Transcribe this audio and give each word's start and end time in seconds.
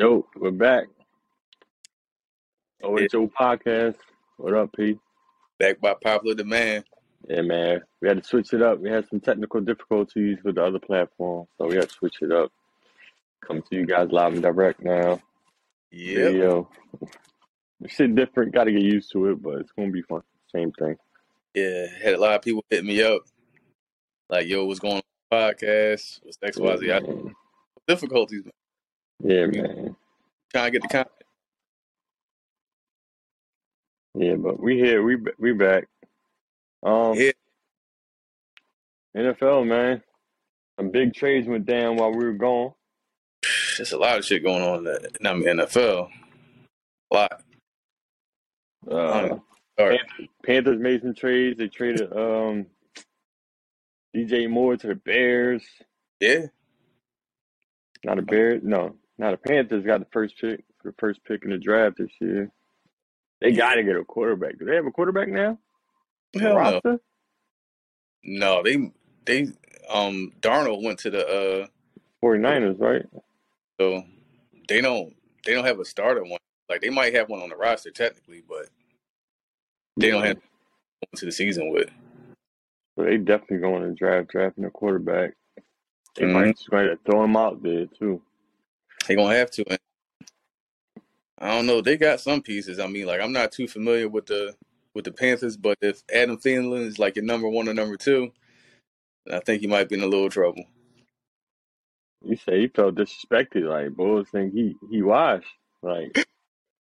Yo, 0.00 0.24
we're 0.36 0.52
back. 0.52 0.84
OHO 2.84 3.28
podcast. 3.36 3.96
What 4.36 4.54
up, 4.54 4.72
P? 4.76 4.96
Back 5.58 5.80
by 5.80 5.94
popular 6.00 6.36
demand. 6.36 6.84
Yeah, 7.28 7.42
man. 7.42 7.80
We 8.00 8.06
had 8.06 8.22
to 8.22 8.28
switch 8.28 8.52
it 8.52 8.62
up. 8.62 8.78
We 8.78 8.90
had 8.90 9.08
some 9.08 9.18
technical 9.18 9.60
difficulties 9.60 10.38
with 10.44 10.54
the 10.54 10.62
other 10.62 10.78
platform, 10.78 11.48
so 11.58 11.66
we 11.66 11.74
had 11.74 11.88
to 11.88 11.92
switch 11.92 12.18
it 12.20 12.30
up. 12.30 12.52
Come 13.44 13.60
to 13.60 13.76
you 13.76 13.86
guys 13.86 14.06
live 14.12 14.34
and 14.34 14.42
direct 14.42 14.84
now. 14.84 15.20
Yeah. 15.90 16.14
Video. 16.14 16.70
Shit 17.88 18.14
different. 18.14 18.54
Got 18.54 18.64
to 18.64 18.72
get 18.72 18.82
used 18.82 19.10
to 19.14 19.30
it, 19.30 19.42
but 19.42 19.56
it's 19.56 19.72
gonna 19.72 19.90
be 19.90 20.02
fun. 20.02 20.22
Same 20.54 20.70
thing. 20.78 20.94
Yeah. 21.54 21.86
Had 22.04 22.14
a 22.14 22.20
lot 22.20 22.36
of 22.36 22.42
people 22.42 22.64
hit 22.70 22.84
me 22.84 23.02
up. 23.02 23.22
Like, 24.30 24.46
yo, 24.46 24.64
what's 24.64 24.78
going 24.78 24.94
on 24.94 25.02
with 25.02 25.58
the 25.58 25.66
podcast? 25.66 26.20
What's 26.22 26.38
Yeah, 26.40 26.50
XYZ? 26.50 26.94
I 26.94 27.00
mm. 27.00 27.32
difficulties, 27.88 28.44
man. 28.44 28.52
Yeah, 29.20 29.46
man. 29.46 29.96
Trying 30.52 30.72
to 30.72 30.78
get 30.78 30.82
the 30.82 30.88
content. 30.88 31.12
Yeah, 34.14 34.34
but 34.34 34.60
we 34.60 34.76
here. 34.76 35.02
We 35.02 35.16
we 35.38 35.52
back. 35.52 35.86
Um, 36.82 37.14
Yeah. 37.14 37.32
NFL, 39.16 39.66
man. 39.66 40.02
Some 40.78 40.90
big 40.90 41.14
trades 41.14 41.48
went 41.48 41.66
down 41.66 41.96
while 41.96 42.12
we 42.12 42.24
were 42.24 42.32
gone. 42.32 42.72
There's 43.76 43.92
a 43.92 43.98
lot 43.98 44.18
of 44.18 44.24
shit 44.24 44.42
going 44.44 44.62
on 44.62 44.78
in 44.78 44.84
the 44.84 45.10
in 45.20 45.56
the 45.56 45.62
NFL. 45.64 46.08
A 47.10 47.14
lot. 47.14 47.42
Uh, 48.90 48.94
all 48.96 49.40
right. 49.78 50.00
Panthers, 50.00 50.28
Panthers 50.44 50.78
made 50.80 51.02
some 51.02 51.14
trades. 51.14 51.58
They 51.58 51.68
traded 51.68 52.12
um 52.12 52.66
DJ 54.14 54.48
Moore 54.48 54.76
to 54.76 54.86
the 54.86 54.94
Bears. 54.94 55.62
Yeah. 56.20 56.46
Not 58.04 58.18
a 58.18 58.22
Bears. 58.22 58.62
No, 58.64 58.94
not 59.18 59.32
the 59.32 59.48
Panthers. 59.48 59.84
Got 59.86 60.00
the 60.00 60.06
first 60.12 60.36
pick. 60.40 60.64
The 60.84 60.94
first 60.98 61.24
pick 61.24 61.44
in 61.44 61.50
the 61.50 61.58
draft 61.58 61.98
this 61.98 62.10
year. 62.20 62.50
They 63.40 63.52
got 63.52 63.74
to 63.76 63.84
get 63.84 63.96
a 63.96 64.04
quarterback. 64.04 64.58
Do 64.58 64.64
they 64.66 64.76
have 64.76 64.86
a 64.86 64.90
quarterback 64.92 65.28
now? 65.28 65.58
Hell 66.34 66.60
no. 66.62 66.80
roster? 66.80 67.00
No, 68.24 68.62
they 68.62 68.92
they 69.26 69.48
um 69.90 70.32
Darnold 70.40 70.82
went 70.84 70.98
to 71.00 71.10
the 71.10 71.26
uh 71.26 71.66
49ers, 72.24 72.80
right? 72.80 73.06
so 73.80 74.04
they 74.68 74.80
don't 74.80 75.14
they 75.46 75.54
don't 75.54 75.64
have 75.66 75.80
a 75.80 75.84
starter 75.84 76.22
one. 76.24 76.38
Like 76.68 76.80
they 76.82 76.90
might 76.90 77.14
have 77.14 77.28
one 77.28 77.42
on 77.42 77.50
the 77.50 77.56
roster 77.56 77.90
technically, 77.90 78.42
but 78.48 78.68
they 79.98 80.10
don't 80.10 80.24
have 80.24 80.36
one 80.36 81.18
to 81.18 81.26
the 81.26 81.32
season 81.32 81.70
with. 81.72 81.90
So 82.98 83.04
they 83.04 83.18
definitely 83.18 83.58
going 83.58 83.82
to 83.82 83.94
draft 83.94 84.28
drafting 84.30 84.64
a 84.66 84.70
quarterback. 84.70 85.34
They 86.16 86.26
Mhm. 86.26 86.32
might 86.32 86.58
try 86.68 86.84
to 86.84 86.98
throw 87.06 87.24
him 87.24 87.36
out 87.36 87.62
there 87.62 87.86
too. 87.86 88.22
They 89.08 89.16
gonna 89.16 89.34
have 89.34 89.50
to. 89.52 89.64
And 89.68 89.78
I 91.38 91.48
don't 91.50 91.66
know. 91.66 91.80
They 91.80 91.96
got 91.96 92.20
some 92.20 92.42
pieces. 92.42 92.78
I 92.78 92.86
mean, 92.86 93.06
like 93.06 93.20
I'm 93.20 93.32
not 93.32 93.52
too 93.52 93.66
familiar 93.66 94.08
with 94.08 94.26
the 94.26 94.54
with 94.94 95.06
the 95.06 95.12
Panthers, 95.12 95.56
but 95.56 95.78
if 95.80 96.02
Adam 96.14 96.36
Thielen 96.36 96.86
is 96.86 96.98
like 96.98 97.16
your 97.16 97.24
number 97.24 97.48
one 97.48 97.68
or 97.68 97.74
number 97.74 97.96
two, 97.96 98.30
I 99.32 99.40
think 99.40 99.62
you 99.62 99.68
might 99.68 99.88
be 99.88 99.96
in 99.96 100.02
a 100.02 100.06
little 100.06 100.28
trouble. 100.30 100.64
You 102.22 102.36
say 102.36 102.60
he 102.60 102.68
felt 102.68 102.96
disrespected. 102.96 103.64
Like 103.64 103.96
Bulls 103.96 104.28
think 104.30 104.52
he 104.52 104.76
he 104.90 105.02
washed. 105.02 105.46
Like 105.82 106.26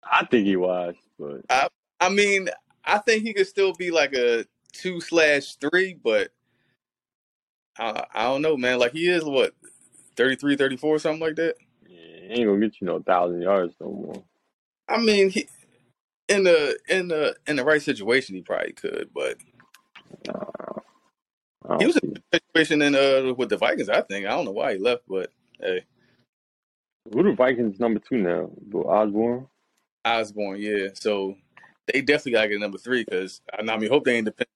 I 0.04 0.26
think 0.26 0.46
he 0.46 0.56
washed, 0.58 1.00
but 1.18 1.42
I 1.50 1.70
I 2.00 2.10
mean, 2.10 2.50
I 2.86 3.00
think 3.00 3.24
he 3.24 3.34
could 3.34 3.48
still 3.48 3.74
be 3.74 3.90
like 3.90 4.14
a 4.14 4.46
two 4.74 5.02
slash 5.02 5.56
three, 5.56 5.96
but 5.96 6.30
I 7.80 8.06
I 8.14 8.24
don't 8.26 8.44
know, 8.44 8.58
man. 8.58 8.78
Like 8.78 8.92
he 8.92 9.10
is 9.10 9.24
what 9.24 9.56
33, 10.18 10.58
34, 10.58 11.00
something 11.00 11.22
like 11.22 11.36
that. 11.38 11.56
He 12.22 12.28
ain't 12.28 12.48
gonna 12.48 12.62
get 12.62 12.82
you 12.82 12.88
no 12.88 13.02
thousand 13.02 13.42
yards 13.44 13.76
no 13.82 13.88
more. 13.88 14.24
I 14.90 15.00
mean, 15.00 15.30
he 15.30 15.48
in 16.30 16.44
the 16.44 16.78
in 16.90 17.08
the 17.10 17.36
in 17.48 17.56
the 17.58 17.66
right 17.66 17.82
situation, 17.82 18.36
he 18.36 18.42
probably 18.42 18.74
could, 18.74 19.10
but 19.14 19.38
Nah, 20.28 20.82
he 21.80 21.86
was 21.88 21.98
in 21.98 22.18
a 22.34 22.38
situation 22.38 22.82
in 22.82 22.96
uh 22.96 23.34
with 23.36 23.50
the 23.50 23.58
Vikings. 23.58 23.90
I 23.90 24.02
think 24.02 24.26
I 24.26 24.32
don't 24.32 24.46
know 24.46 24.52
why 24.52 24.74
he 24.74 24.80
left, 24.80 25.04
but 25.08 25.32
hey, 25.60 25.86
Who 27.14 27.24
the 27.24 27.34
Vikings 27.34 27.80
number 27.80 28.00
two 28.00 28.18
now? 28.18 28.52
Bill 28.70 28.88
Osborne. 28.90 29.48
Osborne, 30.06 30.62
yeah. 30.62 30.90
So 30.96 31.36
they 31.88 32.02
definitely 32.02 32.34
gotta 32.34 32.50
get 32.50 32.60
number 32.60 32.78
three 32.80 33.04
because 33.06 33.42
I 33.54 33.62
I 33.62 33.78
mean, 33.78 33.90
hope 33.90 34.06
they 34.06 34.18
ain't 34.18 34.26
depend 34.26 34.48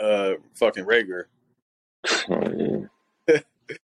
uh 0.00 0.34
fucking 0.54 0.84
Reagor. 0.86 1.24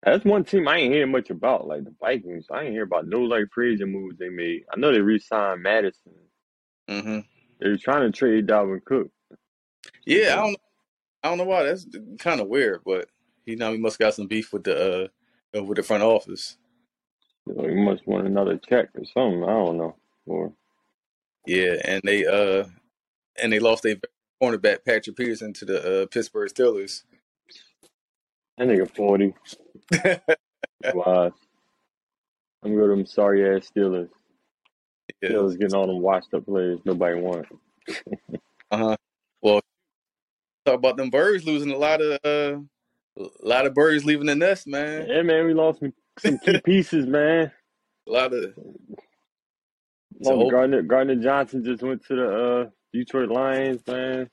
That's 0.04 0.24
one 0.24 0.44
team 0.44 0.68
I 0.68 0.78
ain't 0.78 0.94
hear 0.94 1.06
much 1.06 1.30
about. 1.30 1.68
Like 1.68 1.84
the 1.84 1.94
Vikings, 2.00 2.46
I 2.50 2.64
ain't 2.64 2.72
hear 2.72 2.84
about 2.84 3.08
no 3.08 3.20
like 3.22 3.46
free 3.54 3.74
agent 3.74 3.92
moves 3.92 4.18
they 4.18 4.30
made. 4.30 4.64
I 4.72 4.78
know 4.78 4.92
they 4.92 5.00
re-signed 5.00 5.62
Madison. 5.62 6.12
hmm 6.88 7.20
They 7.60 7.70
were 7.70 7.78
trying 7.78 8.10
to 8.10 8.16
trade 8.16 8.46
Dalvin 8.48 8.84
Cook. 8.84 9.10
Yeah, 10.06 10.34
I 10.38 10.42
don't 10.46 10.60
I 11.22 11.28
don't 11.30 11.38
know 11.38 11.44
why. 11.44 11.64
That's 11.64 11.86
kind 12.18 12.40
of 12.40 12.48
weird, 12.48 12.82
but 12.86 13.08
he 13.46 13.56
now 13.56 13.72
he 13.72 13.78
must 13.78 13.98
got 13.98 14.14
some 14.14 14.26
beef 14.28 14.52
with 14.52 14.64
the 14.64 15.10
uh 15.54 15.62
with 15.64 15.76
the 15.76 15.82
front 15.84 16.02
office. 16.04 16.56
You 17.46 17.54
know, 17.54 17.68
he 17.68 17.74
must 17.74 18.06
want 18.06 18.26
another 18.26 18.58
check 18.58 18.90
or 18.96 19.04
something. 19.06 19.44
I 19.44 19.48
don't 19.48 19.78
know. 19.78 19.96
Or 20.26 20.52
Yeah, 21.46 21.76
and 21.84 22.02
they 22.04 22.26
uh 22.26 22.66
and 23.42 23.52
they 23.52 23.60
lost 23.60 23.84
their 23.84 23.96
cornerback 24.42 24.84
Patrick 24.84 25.16
Peterson 25.16 25.52
to 25.54 25.64
the 25.66 26.02
uh, 26.02 26.06
Pittsburgh 26.06 26.50
Steelers. 26.52 27.04
that 28.58 28.68
nigga 28.68 28.90
forty. 28.96 29.34
Wise. 30.94 31.32
I'm 32.62 32.70
going 32.74 32.74
to 32.74 32.76
go 32.76 32.86
to 32.88 32.96
them 32.96 33.06
sorry 33.06 33.56
ass 33.56 33.70
Steelers. 33.76 34.08
yeah. 35.22 35.30
Steelers 35.30 35.58
getting 35.58 35.74
all 35.74 35.86
them 35.86 36.00
washed 36.00 36.32
up 36.34 36.46
players 36.46 36.80
nobody 36.84 37.20
want. 37.20 37.46
Uh 38.70 38.76
huh. 38.78 38.96
Well, 39.42 39.60
talk 40.64 40.74
about 40.76 40.96
them 40.96 41.10
birds 41.10 41.44
losing 41.44 41.70
a 41.70 41.76
lot 41.76 42.00
of 42.00 42.18
uh, 42.24 42.58
a 43.22 43.28
lot 43.46 43.66
of 43.66 43.74
birds 43.74 44.04
leaving 44.04 44.26
the 44.26 44.34
nest, 44.34 44.66
man. 44.66 45.06
Yeah, 45.06 45.22
man, 45.22 45.46
we 45.46 45.54
lost 45.54 45.78
some, 45.78 45.92
some 46.18 46.38
key 46.38 46.60
pieces, 46.64 47.06
man. 47.06 47.52
A 48.08 48.10
lot 48.10 48.32
of 48.32 48.54
Oh, 50.24 50.50
Gardner 50.50 50.82
Gardner 50.82 51.16
Johnson 51.16 51.62
just 51.64 51.82
went 51.82 52.04
to 52.06 52.16
the 52.16 52.28
uh, 52.28 52.70
Detroit 52.92 53.28
Lions, 53.30 53.82
man. 53.86 54.28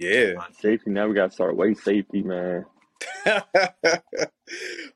yeah. 0.00 0.32
Safety. 0.58 0.90
Now 0.90 1.06
we 1.06 1.14
got 1.14 1.28
to 1.28 1.34
start 1.34 1.56
white 1.56 1.78
safety, 1.78 2.22
man. 2.22 2.64
I 3.26 4.00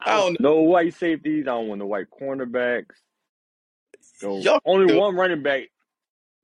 don't 0.06 0.34
don't 0.34 0.41
no 0.41 0.60
white 0.62 0.94
safeties. 0.94 1.44
I 1.44 1.50
don't 1.52 1.69
want 1.69 1.80
the 1.80 1.86
white 1.86 2.06
cornerbacks. 2.10 2.96
No, 4.22 4.38
y'all 4.38 4.60
only 4.64 4.88
still, 4.88 5.00
one 5.00 5.16
running 5.16 5.42
back, 5.42 5.64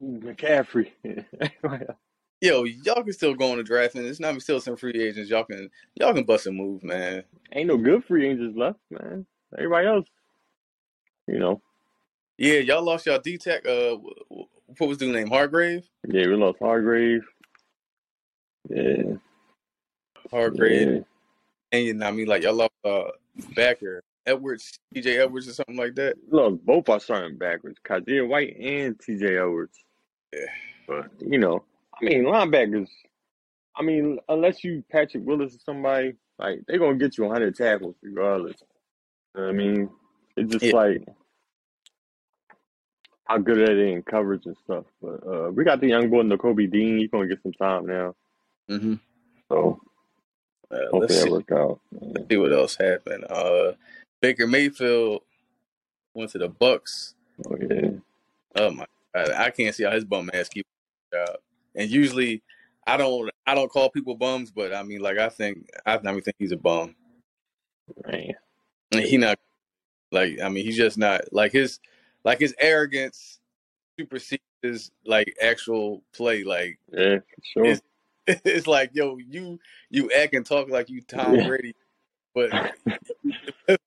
McCaffrey. 0.02 0.90
yo 2.40 2.64
y'all 2.64 3.02
can 3.02 3.12
still 3.12 3.34
go 3.34 3.52
on 3.52 3.58
the 3.58 3.62
draft 3.62 3.94
and 3.94 4.06
it's 4.06 4.20
not 4.20 4.40
still 4.42 4.60
some 4.60 4.76
free 4.76 4.92
agents 5.00 5.30
y'all 5.30 5.44
can 5.44 5.70
y'all 5.94 6.12
can 6.12 6.24
bust 6.24 6.46
a 6.46 6.52
move, 6.52 6.82
man. 6.82 7.22
Ain't 7.52 7.68
no 7.68 7.76
good 7.76 8.04
free 8.04 8.28
agents 8.28 8.56
left, 8.56 8.78
man. 8.90 9.26
Everybody 9.56 9.86
else, 9.86 10.06
you 11.26 11.38
know. 11.38 11.60
Yeah, 12.36 12.58
y'all 12.58 12.82
lost 12.82 13.06
y'all 13.06 13.20
D 13.20 13.38
Tech. 13.38 13.66
Uh, 13.66 13.96
wh- 13.96 14.34
wh- 14.34 14.80
what 14.80 14.88
was 14.88 14.98
the 14.98 15.06
name? 15.06 15.28
Hargrave. 15.28 15.88
Yeah, 16.06 16.26
we 16.26 16.34
lost 16.34 16.58
Hargrave. 16.58 17.22
Yeah, 18.68 19.14
Hargrave, 20.30 20.88
yeah. 20.88 21.00
And 21.74 21.84
you 21.86 21.94
know, 21.94 22.04
what 22.06 22.12
I 22.12 22.16
mean, 22.16 22.26
like 22.28 22.42
y'all 22.42 22.54
lost 22.54 22.72
uh 22.84 23.10
backer 23.56 24.02
Edwards, 24.26 24.78
TJ 24.94 25.18
Edwards, 25.18 25.48
or 25.48 25.52
something 25.54 25.76
like 25.76 25.94
that. 25.96 26.14
Look, 26.30 26.64
both 26.64 26.88
are 26.88 27.00
starting 27.00 27.36
backwards, 27.36 27.78
Kyzir 27.84 28.26
White 28.28 28.56
and 28.58 28.98
T.J. 29.00 29.36
Edwards. 29.38 29.76
Yeah. 30.32 30.46
But 30.86 31.10
you 31.20 31.38
know, 31.38 31.64
I 32.00 32.04
mean, 32.04 32.24
linebackers. 32.24 32.88
I 33.76 33.82
mean, 33.82 34.18
unless 34.28 34.62
you 34.62 34.84
Patrick 34.90 35.26
Willis 35.26 35.56
or 35.56 35.58
somebody, 35.64 36.14
like 36.38 36.60
they're 36.68 36.78
gonna 36.78 36.94
get 36.96 37.18
you 37.18 37.24
100 37.24 37.56
tackles 37.56 37.96
regardless. 38.02 38.56
You 39.34 39.42
know 39.42 39.48
I 39.48 39.52
mean, 39.52 39.90
it's 40.36 40.52
just 40.52 40.64
Yeah. 40.64 40.74
like 40.76 41.02
how 43.24 43.38
good 43.38 43.58
are 43.58 43.74
they 43.74 43.92
in 43.92 44.02
coverage 44.02 44.46
and 44.46 44.56
stuff. 44.64 44.84
But 45.02 45.26
uh, 45.26 45.50
we 45.50 45.64
got 45.64 45.80
the 45.80 45.88
young 45.88 46.08
boy 46.08 46.22
Nakobe 46.22 46.70
Dean. 46.70 46.98
He's 46.98 47.10
gonna 47.10 47.26
get 47.26 47.42
some 47.42 47.52
time 47.54 47.86
now, 47.86 48.14
Mm-hmm. 48.70 48.94
so 49.48 49.80
Uh, 50.70 50.96
let's 50.98 51.14
that 51.14 51.24
see, 51.24 51.30
work 51.30 51.52
out. 51.52 51.80
let's 51.92 52.28
see 52.28 52.36
what 52.36 52.52
else 52.52 52.76
happened. 52.76 53.24
Uh, 53.28 53.72
Baker 54.20 54.46
Mayfield 54.46 55.22
went 56.14 56.30
to 56.32 56.38
the 56.38 56.48
Bucs. 56.48 57.14
Oh 57.46 57.56
yeah, 57.60 57.90
Oh 58.56 58.70
my 58.70 58.86
god, 59.14 59.30
I 59.32 59.50
can't 59.50 59.74
see 59.74 59.84
how 59.84 59.90
his 59.90 60.04
bum 60.04 60.30
ass 60.32 60.48
keep 60.48 60.66
job. 61.12 61.36
And 61.74 61.90
usually, 61.90 62.42
I 62.86 62.96
don't 62.96 63.30
I 63.46 63.54
don't 63.54 63.70
call 63.70 63.90
people 63.90 64.14
bums, 64.16 64.50
but 64.50 64.74
I 64.74 64.82
mean, 64.82 65.00
like 65.00 65.18
I 65.18 65.28
think 65.28 65.68
I, 65.86 65.96
I 65.96 66.12
mean, 66.12 66.22
think 66.22 66.36
he's 66.38 66.52
a 66.52 66.56
bum. 66.56 66.94
man. 68.06 68.32
And 68.92 69.02
he 69.02 69.16
not 69.16 69.38
like 70.12 70.40
I 70.40 70.48
mean, 70.48 70.64
he's 70.64 70.76
just 70.76 70.98
not 70.98 71.32
like 71.32 71.52
his 71.52 71.80
like 72.24 72.38
his 72.38 72.54
arrogance 72.58 73.40
supersedes 73.98 74.42
his 74.62 74.90
like 75.04 75.34
actual 75.42 76.02
play. 76.12 76.44
Like 76.44 76.78
Yeah, 76.92 77.18
for 77.18 77.42
sure. 77.42 77.76
it's 78.44 78.66
like 78.66 78.90
yo, 78.94 79.18
you 79.18 79.58
you 79.90 80.10
act 80.12 80.34
and 80.34 80.46
talk 80.46 80.68
like 80.70 80.88
you 80.90 81.02
Tom 81.02 81.34
Yeah. 81.34 81.46
Brady, 81.46 81.74
but 82.34 82.50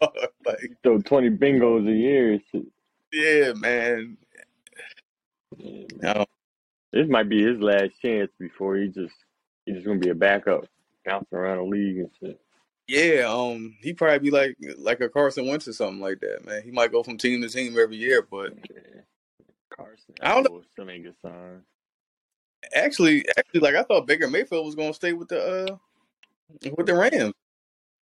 like 0.46 0.72
Throw 0.82 1.00
20 1.00 1.30
bingos 1.30 1.88
a 1.88 1.92
year. 1.92 2.40
Yeah, 3.12 3.52
man. 3.54 4.16
Yeah, 5.58 6.24
this 6.92 7.08
might 7.08 7.28
be 7.28 7.42
his 7.42 7.58
last 7.60 7.92
chance 8.02 8.30
before 8.38 8.76
he 8.76 8.88
just 8.88 9.14
he's 9.64 9.76
just 9.76 9.86
gonna 9.86 9.98
be 9.98 10.10
a 10.10 10.14
backup, 10.14 10.66
bouncing 11.04 11.38
around 11.38 11.58
the 11.58 11.64
league 11.64 11.98
and 11.98 12.10
shit. 12.20 12.40
Yeah, 12.88 13.26
um, 13.28 13.76
he 13.80 13.94
probably 13.94 14.18
be 14.18 14.30
like 14.30 14.56
like 14.78 15.00
a 15.00 15.08
Carson 15.08 15.46
Wentz 15.46 15.66
or 15.66 15.72
something 15.72 16.00
like 16.00 16.20
that, 16.20 16.44
man. 16.46 16.62
He 16.62 16.70
might 16.70 16.92
go 16.92 17.02
from 17.02 17.18
team 17.18 17.42
to 17.42 17.48
team 17.48 17.76
every 17.78 17.96
year, 17.96 18.22
but 18.22 18.52
Yeah. 18.70 19.00
Carson, 19.74 20.14
I 20.22 20.34
don't 20.34 20.44
know. 20.44 20.56
know. 20.58 20.62
Still 20.72 20.90
ain't 20.90 21.04
good 21.04 21.16
sign. 21.22 21.62
Actually, 22.74 23.24
actually, 23.38 23.60
like 23.60 23.74
I 23.74 23.82
thought 23.82 24.06
Baker 24.06 24.28
Mayfield 24.28 24.66
was 24.66 24.74
gonna 24.74 24.94
stay 24.94 25.12
with 25.12 25.28
the 25.28 25.40
uh 25.70 25.76
with 26.76 26.86
the 26.86 26.94
Rams. 26.94 27.34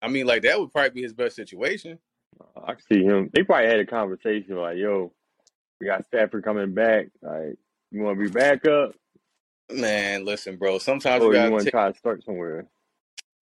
I 0.03 0.09
mean, 0.09 0.27
like 0.27 0.43
that 0.43 0.59
would 0.59 0.73
probably 0.73 0.91
be 0.91 1.03
his 1.03 1.13
best 1.13 1.37
situation. 1.37 1.99
I 2.57 2.75
can 2.75 2.83
see 2.91 3.05
him. 3.05 3.31
They 3.33 3.43
probably 3.43 3.69
had 3.69 3.81
a 3.81 3.87
conversation 3.87 4.57
like, 4.57 4.79
"Yo, 4.79 5.13
we 5.81 5.87
got 5.87 6.07
Stafford 6.07 6.45
coming 6.45 6.73
back. 6.73 7.09
Like, 7.21 7.57
you 7.91 8.03
want 8.03 8.19
to 8.19 8.25
be 8.25 8.31
back 8.31 8.67
up, 8.67 8.95
Man, 9.73 10.25
listen, 10.25 10.57
bro. 10.57 10.79
Sometimes 10.79 11.23
or 11.23 11.29
you 11.29 11.35
gotta 11.35 11.51
want 11.51 11.61
to 11.61 11.65
take, 11.67 11.73
try 11.73 11.93
to 11.93 11.99
start 11.99 12.25
somewhere?" 12.25 12.67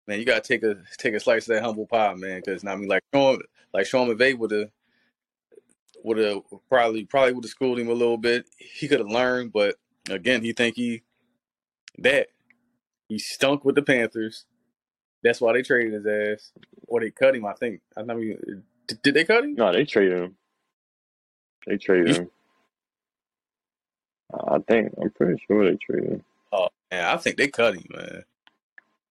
man, 0.08 0.18
you 0.18 0.24
gotta 0.24 0.40
take 0.40 0.64
a 0.64 0.76
take 0.96 1.14
a 1.14 1.20
slice 1.20 1.48
of 1.48 1.54
that 1.54 1.62
humble 1.62 1.86
pie, 1.86 2.14
man. 2.14 2.40
Because 2.44 2.64
I 2.64 2.74
mean, 2.74 2.88
like 2.88 3.04
Sean, 3.14 3.38
like 3.72 3.86
Sean 3.86 4.08
McVay 4.08 4.36
would 4.36 4.50
have 4.50 4.70
would 6.02 6.18
have 6.18 6.42
probably 6.68 7.04
probably 7.04 7.34
would 7.34 7.44
have 7.44 7.50
schooled 7.50 7.78
him 7.78 7.88
a 7.88 7.92
little 7.92 8.16
bit. 8.16 8.46
He 8.56 8.88
could 8.88 9.00
have 9.00 9.08
learned, 9.08 9.52
but 9.52 9.76
again, 10.10 10.42
he 10.42 10.52
think 10.52 10.76
he 10.76 11.02
that 11.98 12.28
he 13.08 13.18
stunk 13.18 13.64
with 13.64 13.74
the 13.74 13.82
Panthers. 13.82 14.46
That's 15.22 15.40
why 15.40 15.52
they 15.52 15.62
traded 15.62 15.94
his 15.94 16.06
ass, 16.06 16.52
or 16.86 17.00
they 17.00 17.10
cut 17.10 17.34
him. 17.34 17.46
I 17.46 17.54
think. 17.54 17.80
I 17.96 18.02
mean, 18.02 18.62
did, 18.86 19.02
did 19.02 19.14
they 19.14 19.24
cut 19.24 19.44
him? 19.44 19.54
No, 19.54 19.72
they 19.72 19.84
traded 19.84 20.18
him. 20.18 20.36
They 21.66 21.76
traded 21.76 22.16
him. 22.16 22.30
I 24.32 24.58
think 24.58 24.92
I'm 25.00 25.10
pretty 25.10 25.42
sure 25.46 25.70
they 25.70 25.76
traded 25.76 26.10
him. 26.10 26.24
Oh, 26.52 26.68
man, 26.90 27.04
I 27.04 27.16
think 27.16 27.36
they 27.36 27.48
cut 27.48 27.74
him, 27.74 27.84
man. 27.90 28.24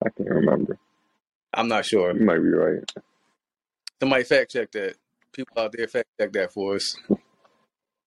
I 0.06 0.10
can't 0.10 0.30
remember. 0.30 0.78
I'm 1.54 1.68
not 1.68 1.86
sure. 1.86 2.16
You 2.16 2.24
might 2.24 2.38
be 2.38 2.50
right. 2.50 2.84
Somebody 4.00 4.24
fact 4.24 4.52
check 4.52 4.72
that. 4.72 4.96
People 5.34 5.62
out 5.62 5.72
there 5.72 5.88
fact 5.88 6.08
check 6.20 6.32
that 6.34 6.54
for 6.54 6.76
us. 6.76 6.96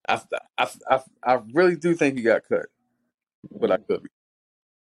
I, 0.07 0.21
I, 0.57 0.67
I, 0.89 0.99
I 1.23 1.39
really 1.53 1.75
do 1.75 1.93
think 1.95 2.17
he 2.17 2.23
got 2.23 2.47
cut, 2.47 2.65
but 3.49 3.71
I 3.71 3.77
could. 3.77 4.05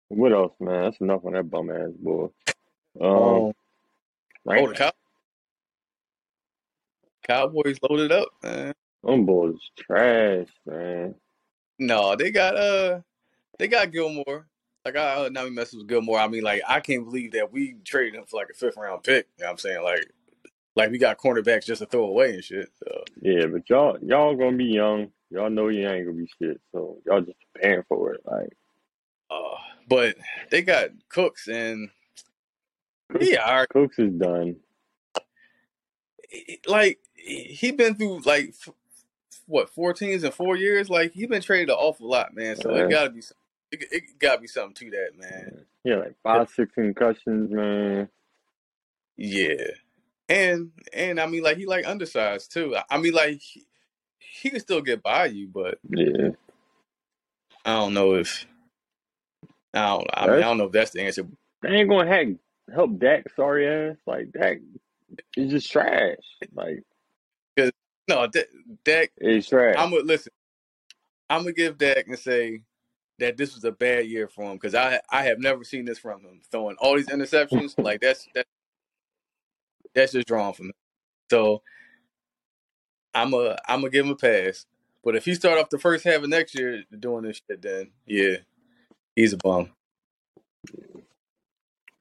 What 0.09 0.33
else, 0.33 0.53
man? 0.59 0.83
That's 0.83 1.01
enough 1.01 1.25
on 1.25 1.33
that 1.33 1.49
bum 1.49 1.71
ass 1.71 1.89
boy. 1.99 2.29
Um, 3.01 3.07
oh, 3.09 3.53
right? 4.45 4.67
the 4.67 4.75
Cow- 4.75 4.91
Cowboys 7.27 7.77
loaded 7.87 8.11
up, 8.11 8.27
man. 8.43 8.73
Them 9.03 9.25
boys 9.25 9.55
trash, 9.77 10.47
man. 10.65 11.15
No, 11.79 12.15
they 12.15 12.31
got 12.31 12.55
uh, 12.55 13.01
they 13.57 13.67
got 13.67 13.91
Gilmore. 13.91 14.47
Like 14.85 14.97
I, 14.97 15.29
now 15.29 15.45
we 15.45 15.49
mess 15.49 15.73
with 15.73 15.87
Gilmore. 15.87 16.19
I 16.19 16.27
mean, 16.27 16.43
like 16.43 16.61
I 16.67 16.79
can't 16.79 17.05
believe 17.05 17.31
that 17.31 17.51
we 17.51 17.75
traded 17.85 18.15
him 18.15 18.25
for 18.27 18.37
like 18.37 18.49
a 18.49 18.53
fifth 18.53 18.77
round 18.77 19.03
pick. 19.03 19.27
You 19.37 19.43
know 19.43 19.47
what 19.47 19.51
I'm 19.51 19.57
saying? 19.57 19.83
Like, 19.83 20.11
like 20.75 20.91
we 20.91 20.97
got 20.97 21.17
cornerbacks 21.17 21.65
just 21.65 21.81
to 21.81 21.85
throw 21.85 22.05
away 22.05 22.35
and 22.35 22.43
shit. 22.43 22.69
So. 22.79 23.03
Yeah, 23.21 23.45
but 23.47 23.69
y'all 23.69 23.97
y'all 24.01 24.35
gonna 24.35 24.57
be 24.57 24.65
young. 24.65 25.09
Y'all 25.33 25.49
know 25.49 25.67
you 25.69 25.87
ain't 25.89 26.05
gonna 26.05 26.17
be 26.17 26.29
shit, 26.41 26.61
so 26.71 26.99
y'all 27.05 27.21
just 27.21 27.37
preparing 27.53 27.83
for 27.89 28.13
it. 28.13 28.21
Like 28.25 28.53
Uh, 29.31 29.57
but 29.87 30.15
they 30.51 30.61
got 30.61 30.89
Cooks 31.09 31.47
and 31.47 31.89
yeah, 33.19 33.43
all 33.45 33.55
right. 33.57 33.69
Cooks 33.69 33.97
is 33.99 34.13
done. 34.13 34.57
like 36.67 36.99
he 37.15 37.71
been 37.71 37.95
through 37.95 38.21
like 38.21 38.49
f- 38.49 38.73
what 39.45 39.69
four 39.69 39.93
teams 39.93 40.23
in 40.23 40.31
four 40.31 40.55
years. 40.55 40.89
Like 40.89 41.13
he 41.13 41.25
been 41.25 41.41
traded 41.41 41.69
an 41.69 41.75
awful 41.75 42.07
lot, 42.09 42.33
man. 42.35 42.55
So 42.55 42.75
Yeah. 42.75 42.85
it 42.85 42.89
gotta 42.89 43.09
be 43.09 43.21
some- 43.21 43.37
it, 43.71 43.85
it 43.91 44.03
gotta 44.19 44.41
be 44.41 44.47
something 44.47 44.73
to 44.75 44.91
that, 44.97 45.17
man. 45.17 45.65
Yeah, 45.83 45.95
like 45.97 46.15
five, 46.23 46.49
six 46.49 46.71
concussions, 46.73 47.49
man. 47.51 48.07
Yeah, 49.17 49.65
and 50.29 50.71
and 50.93 51.19
I 51.19 51.25
mean 51.27 51.43
like 51.43 51.57
he 51.57 51.65
like 51.65 51.85
undersized 51.87 52.51
too. 52.51 52.75
I- 52.75 52.83
I 52.91 52.97
mean 52.99 53.13
like 53.13 53.39
he, 53.41 53.65
he 54.41 54.49
can 54.49 54.59
still 54.59 54.81
get 54.81 55.03
by 55.03 55.25
you, 55.25 55.47
but 55.47 55.77
Yeah, 55.89 56.29
I 57.65 57.75
don't 57.75 57.93
know 57.93 58.15
if 58.15 58.45
I 59.73 59.87
don't. 59.87 60.07
I 60.13 60.25
mean 60.27 60.37
I 60.37 60.41
don't 60.41 60.57
know 60.57 60.65
if 60.65 60.71
that's 60.71 60.91
the 60.91 61.01
answer. 61.01 61.23
they 61.61 61.69
ain't 61.69 61.89
gonna 61.89 62.07
hack, 62.07 62.27
help 62.73 62.97
Dak. 62.99 63.25
Sorry 63.35 63.67
ass, 63.67 63.97
like 64.07 64.31
Dak 64.31 64.57
is 65.37 65.51
just 65.51 65.71
trash. 65.71 66.17
Like 66.53 66.83
cause 67.57 67.71
No, 68.07 68.27
Dak. 68.27 68.45
Dak 68.83 69.11
it's 69.17 69.49
trash. 69.49 69.75
I'm 69.77 69.91
gonna 69.91 70.03
listen. 70.03 70.31
I'm 71.29 71.41
gonna 71.41 71.53
give 71.53 71.77
Dak 71.77 72.07
and 72.07 72.17
say 72.19 72.63
that 73.19 73.37
this 73.37 73.53
was 73.55 73.63
a 73.63 73.71
bad 73.71 74.07
year 74.07 74.27
for 74.27 74.43
him 74.49 74.57
because 74.57 74.75
I 74.75 74.99
I 75.09 75.23
have 75.23 75.39
never 75.39 75.63
seen 75.63 75.85
this 75.85 75.99
from 75.99 76.21
him 76.21 76.41
throwing 76.51 76.75
all 76.79 76.95
these 76.95 77.07
interceptions. 77.07 77.75
like 77.77 78.01
that's 78.01 78.27
that's 78.33 78.49
that's 79.93 80.11
just 80.13 80.27
drawn 80.27 80.53
from 80.53 80.67
him. 80.67 80.73
So 81.29 81.61
I'm 83.15 83.33
a 83.33 83.57
I'm 83.67 83.81
gonna 83.81 83.91
give 83.91 84.05
him 84.05 84.13
a 84.13 84.17
pass. 84.17 84.65
But 85.03 85.15
if 85.15 85.25
he 85.25 85.35
start 85.35 85.59
off 85.59 85.69
the 85.69 85.79
first 85.79 86.05
half 86.05 86.23
of 86.23 86.29
next 86.29 86.55
year 86.57 86.83
doing 86.99 87.23
this 87.25 87.41
shit, 87.49 87.61
then 87.61 87.91
yeah, 88.07 88.37
he's 89.15 89.33
a 89.33 89.37
bum. 89.37 89.71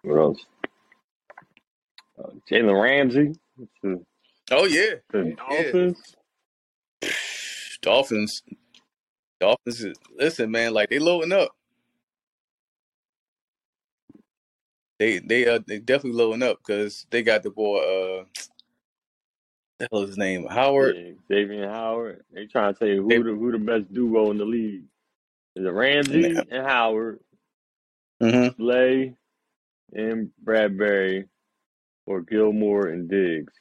what 0.02 0.18
else? 0.18 0.46
Uh, 2.18 2.30
Jalen 2.50 2.82
Ramsey. 2.82 3.34
The, 3.82 4.04
Oh 4.50 4.64
yeah, 4.66 4.96
the 5.12 5.34
Yeah. 5.48 5.72
Dolphins. 5.76 5.98
Dolphins. 7.82 8.42
Dolphins. 9.40 9.84
is- 9.84 9.98
Listen, 10.18 10.50
man, 10.52 10.74
like 10.74 10.90
they 10.90 10.98
loading 11.00 11.32
up. 11.32 11.50
They 14.98 15.18
they 15.20 15.46
uh 15.48 15.60
they 15.66 15.78
definitely 15.80 16.18
loading 16.18 16.42
up 16.42 16.58
because 16.58 17.06
they 17.10 17.22
got 17.22 17.42
the 17.42 17.50
boy 17.50 17.78
uh 17.78 18.24
the 19.82 19.88
hell 19.92 20.02
is 20.02 20.10
his 20.10 20.18
name 20.18 20.46
Howard. 20.46 20.96
Yeah, 20.96 21.12
Xavier 21.28 21.68
Howard. 21.68 22.24
They 22.32 22.46
trying 22.46 22.72
to 22.74 22.78
say 22.78 22.96
who 22.96 23.08
the 23.08 23.30
who 23.30 23.52
the 23.52 23.58
best 23.58 23.92
duo 23.92 24.30
in 24.30 24.38
the 24.38 24.44
league. 24.44 24.84
Is 25.56 25.64
it 25.66 25.68
Ramsey 25.68 26.20
Yeah. 26.20 26.42
and 26.50 26.66
Howard, 26.66 27.20
Mm-hmm. 28.22 28.60
Slay 28.62 29.14
and 29.94 30.30
Bradberry, 30.44 31.26
or 32.06 32.22
Gilmore 32.22 32.86
and 32.86 33.08
Diggs? 33.10 33.52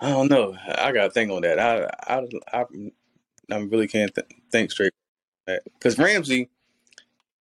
I 0.00 0.10
don't 0.10 0.30
know. 0.30 0.56
I 0.76 0.92
got 0.92 1.04
to 1.06 1.10
think 1.10 1.30
on 1.32 1.42
that. 1.42 1.58
I 1.58 1.90
I 2.06 2.26
I, 2.52 2.64
I 3.50 3.56
really 3.58 3.88
can't 3.88 4.14
th- 4.14 4.26
think 4.52 4.70
straight 4.70 4.92
because 5.46 5.98
Ramsey 5.98 6.48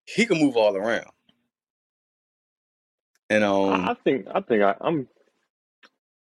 he 0.05 0.25
can 0.25 0.39
move 0.39 0.57
all 0.57 0.75
around. 0.75 1.05
And 3.29 3.43
um 3.43 3.87
I, 3.87 3.93
think 4.03 4.25
I 4.33 4.41
think 4.41 4.63
I, 4.63 4.75
I'm. 4.81 5.07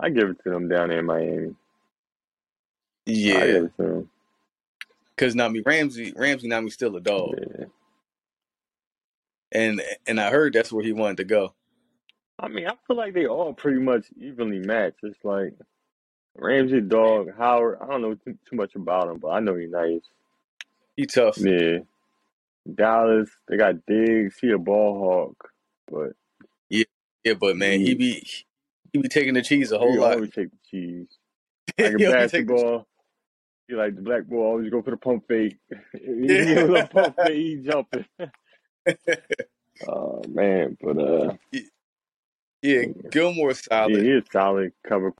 I 0.01 0.09
give 0.09 0.29
it 0.29 0.43
to 0.43 0.49
them 0.49 0.67
down 0.67 0.89
there 0.89 0.99
in 0.99 1.05
Miami. 1.05 1.55
Yeah, 3.05 3.45
give 3.45 3.63
it 3.65 3.77
to 3.77 3.83
them. 3.83 4.09
because 5.15 5.35
now 5.35 5.47
me 5.49 5.61
Ramsey 5.65 6.13
Ramsey 6.15 6.47
now 6.47 6.61
me 6.61 6.69
still 6.71 6.95
a 6.95 7.01
dog, 7.01 7.35
Yeah. 7.37 7.65
and 9.51 9.81
and 10.07 10.19
I 10.19 10.29
heard 10.31 10.53
that's 10.53 10.71
where 10.71 10.83
he 10.83 10.93
wanted 10.93 11.17
to 11.17 11.23
go. 11.25 11.53
I 12.39 12.47
mean, 12.47 12.67
I 12.67 12.73
feel 12.87 12.97
like 12.97 13.13
they 13.13 13.27
all 13.27 13.53
pretty 13.53 13.79
much 13.79 14.05
evenly 14.19 14.59
matched. 14.59 14.99
It's 15.03 15.23
like 15.23 15.53
Ramsey, 16.35 16.81
dog, 16.81 17.29
Howard. 17.37 17.77
I 17.81 17.87
don't 17.87 18.01
know 18.01 18.15
too, 18.15 18.37
too 18.49 18.55
much 18.55 18.75
about 18.75 19.09
him, 19.09 19.19
but 19.19 19.29
I 19.29 19.39
know 19.39 19.55
he's 19.55 19.69
nice. 19.69 20.01
He 20.95 21.05
tough. 21.05 21.37
Yeah. 21.37 21.79
Dallas, 22.75 23.29
they 23.47 23.57
got 23.57 23.85
Diggs. 23.87 24.37
He 24.39 24.51
a 24.51 24.57
ball 24.57 24.99
hawk, 24.99 25.49
but 25.91 26.13
Yeah, 26.69 27.33
but 27.39 27.55
man, 27.57 27.79
he 27.81 27.93
be 27.95 28.27
he 28.93 28.99
be 28.99 29.07
taking 29.07 29.33
the 29.33 29.41
cheese 29.41 29.71
a 29.71 29.77
whole 29.79 29.93
he 29.93 29.99
lot. 29.99 30.13
always 30.15 30.31
take 30.31 30.49
the 30.51 30.57
cheese. 30.69 31.07
Like 31.79 31.93
in 31.93 31.97
He'll 31.97 31.97
be 31.97 32.05
the- 32.05 32.11
basketball, 32.11 32.87
he 33.67 33.75
like 33.75 33.95
the 33.95 34.01
black 34.01 34.25
boy 34.25 34.43
always 34.43 34.69
go 34.69 34.81
for 34.81 34.91
the 34.91 34.97
pump 34.97 35.25
fake. 35.27 35.57
he 35.93 36.25
Yeah. 36.27 36.43
give 36.55 36.69
a 36.73 36.87
pump 36.87 37.15
fake, 37.17 37.35
he 37.35 37.55
jumping. 37.57 38.05
Oh 39.87 40.21
man, 40.29 40.77
but 40.81 40.97
uh, 40.99 41.33
yeah, 42.61 42.83
Gilmore's 43.09 43.63
yeah, 43.71 43.85
solid. 43.85 44.03
he 44.03 44.11
is 44.11 44.23
solid 44.31 44.73
cover 44.87 45.11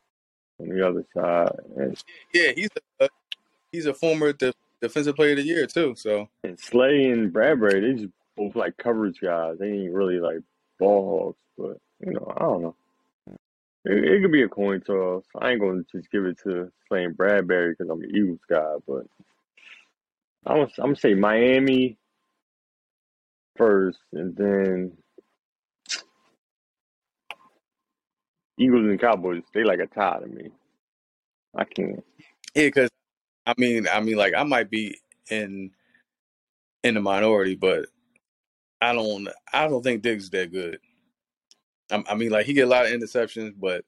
on 0.60 0.70
the 0.70 0.88
other 0.88 1.04
side, 1.16 1.56
and, 1.78 1.98
Yeah, 2.34 2.52
he's 2.56 2.70
a 3.00 3.10
he's 3.72 3.86
a 3.88 3.94
former 3.96 4.34
de- 4.34 4.54
defensive 4.80 5.16
player 5.16 5.32
of 5.32 5.38
the 5.38 5.44
year 5.44 5.66
too. 5.66 5.96
So 5.98 6.30
and 6.44 6.60
Slay 6.60 7.06
and 7.06 7.34
Bradberry, 7.34 7.82
they 7.82 8.02
just 8.04 8.14
both 8.38 8.56
like 8.56 8.78
coverage 8.78 9.20
guys. 9.20 9.58
They 9.58 9.70
ain't 9.72 9.94
really 9.94 10.20
like 10.20 10.40
ball 10.78 11.36
hogs, 11.36 11.38
but 11.58 12.06
you 12.08 12.14
know, 12.14 12.32
I 12.38 12.40
don't 12.42 12.62
know. 12.62 12.76
It, 13.86 14.06
it 14.06 14.22
could 14.22 14.32
be 14.32 14.44
a 14.44 14.50
coin 14.50 14.82
toss. 14.82 15.24
I 15.40 15.52
ain't 15.52 15.62
gonna 15.62 15.84
just 15.92 16.12
give 16.12 16.26
it 16.26 16.40
to 16.44 16.72
and 16.92 17.18
Bradberry 17.18 17.72
because 17.78 17.90
I'm 17.92 18.02
an 18.04 18.12
Eagles 18.16 18.40
guy, 18.50 18.76
but 18.88 19.06
I'm 20.46 20.58
gonna, 20.58 20.72
I'm 20.80 20.86
gonna 20.86 20.96
say 20.98 21.14
Miami 21.16 21.98
first, 23.58 24.00
and 24.14 24.36
then 24.36 24.94
Eagles 28.60 28.86
and 28.88 29.02
Cowboys. 29.02 29.44
They 29.54 29.64
like 29.64 29.80
a 29.80 29.88
tie 29.88 30.20
to 30.20 30.28
me. 30.28 30.52
I 31.56 31.66
can't. 31.66 32.04
Yeah, 32.56 32.66
because 32.68 32.90
I 33.46 33.54
mean, 33.58 33.88
I 33.92 34.02
mean, 34.02 34.18
like 34.18 34.34
I 34.36 34.44
might 34.44 34.70
be 34.70 35.00
in 35.30 35.72
in 36.84 36.96
the 36.96 37.02
minority, 37.02 37.56
but 37.56 37.88
I 38.82 38.94
don't, 38.94 39.28
I 39.54 39.68
don't 39.68 39.84
think 39.84 40.04
Diggs 40.04 40.26
is 40.26 40.30
that 40.32 40.52
good. 40.52 40.80
I, 41.92 42.04
I 42.10 42.16
mean, 42.16 42.32
like 42.32 42.48
he 42.48 42.54
get 42.54 42.68
a 42.68 42.72
lot 42.72 42.88
of 42.88 42.94
interceptions, 42.94 43.56
but 43.60 43.86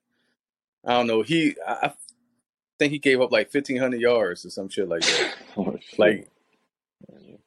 I 0.86 0.93
don't 0.93 1.07
know. 1.07 1.24
He, 1.24 1.55
I, 1.67 1.74
I 1.88 1.93
think 2.79 2.93
he 2.93 3.00
gave 3.00 3.22
up 3.22 3.31
like 3.31 3.51
fifteen 3.51 3.77
hundred 3.77 4.01
yards 4.01 4.45
or 4.45 4.51
some 4.51 4.69
shit 4.69 4.89
like 4.89 5.05
that. 5.07 5.36
Oh, 5.57 5.77
shit. 5.81 6.00
Like, 6.00 6.27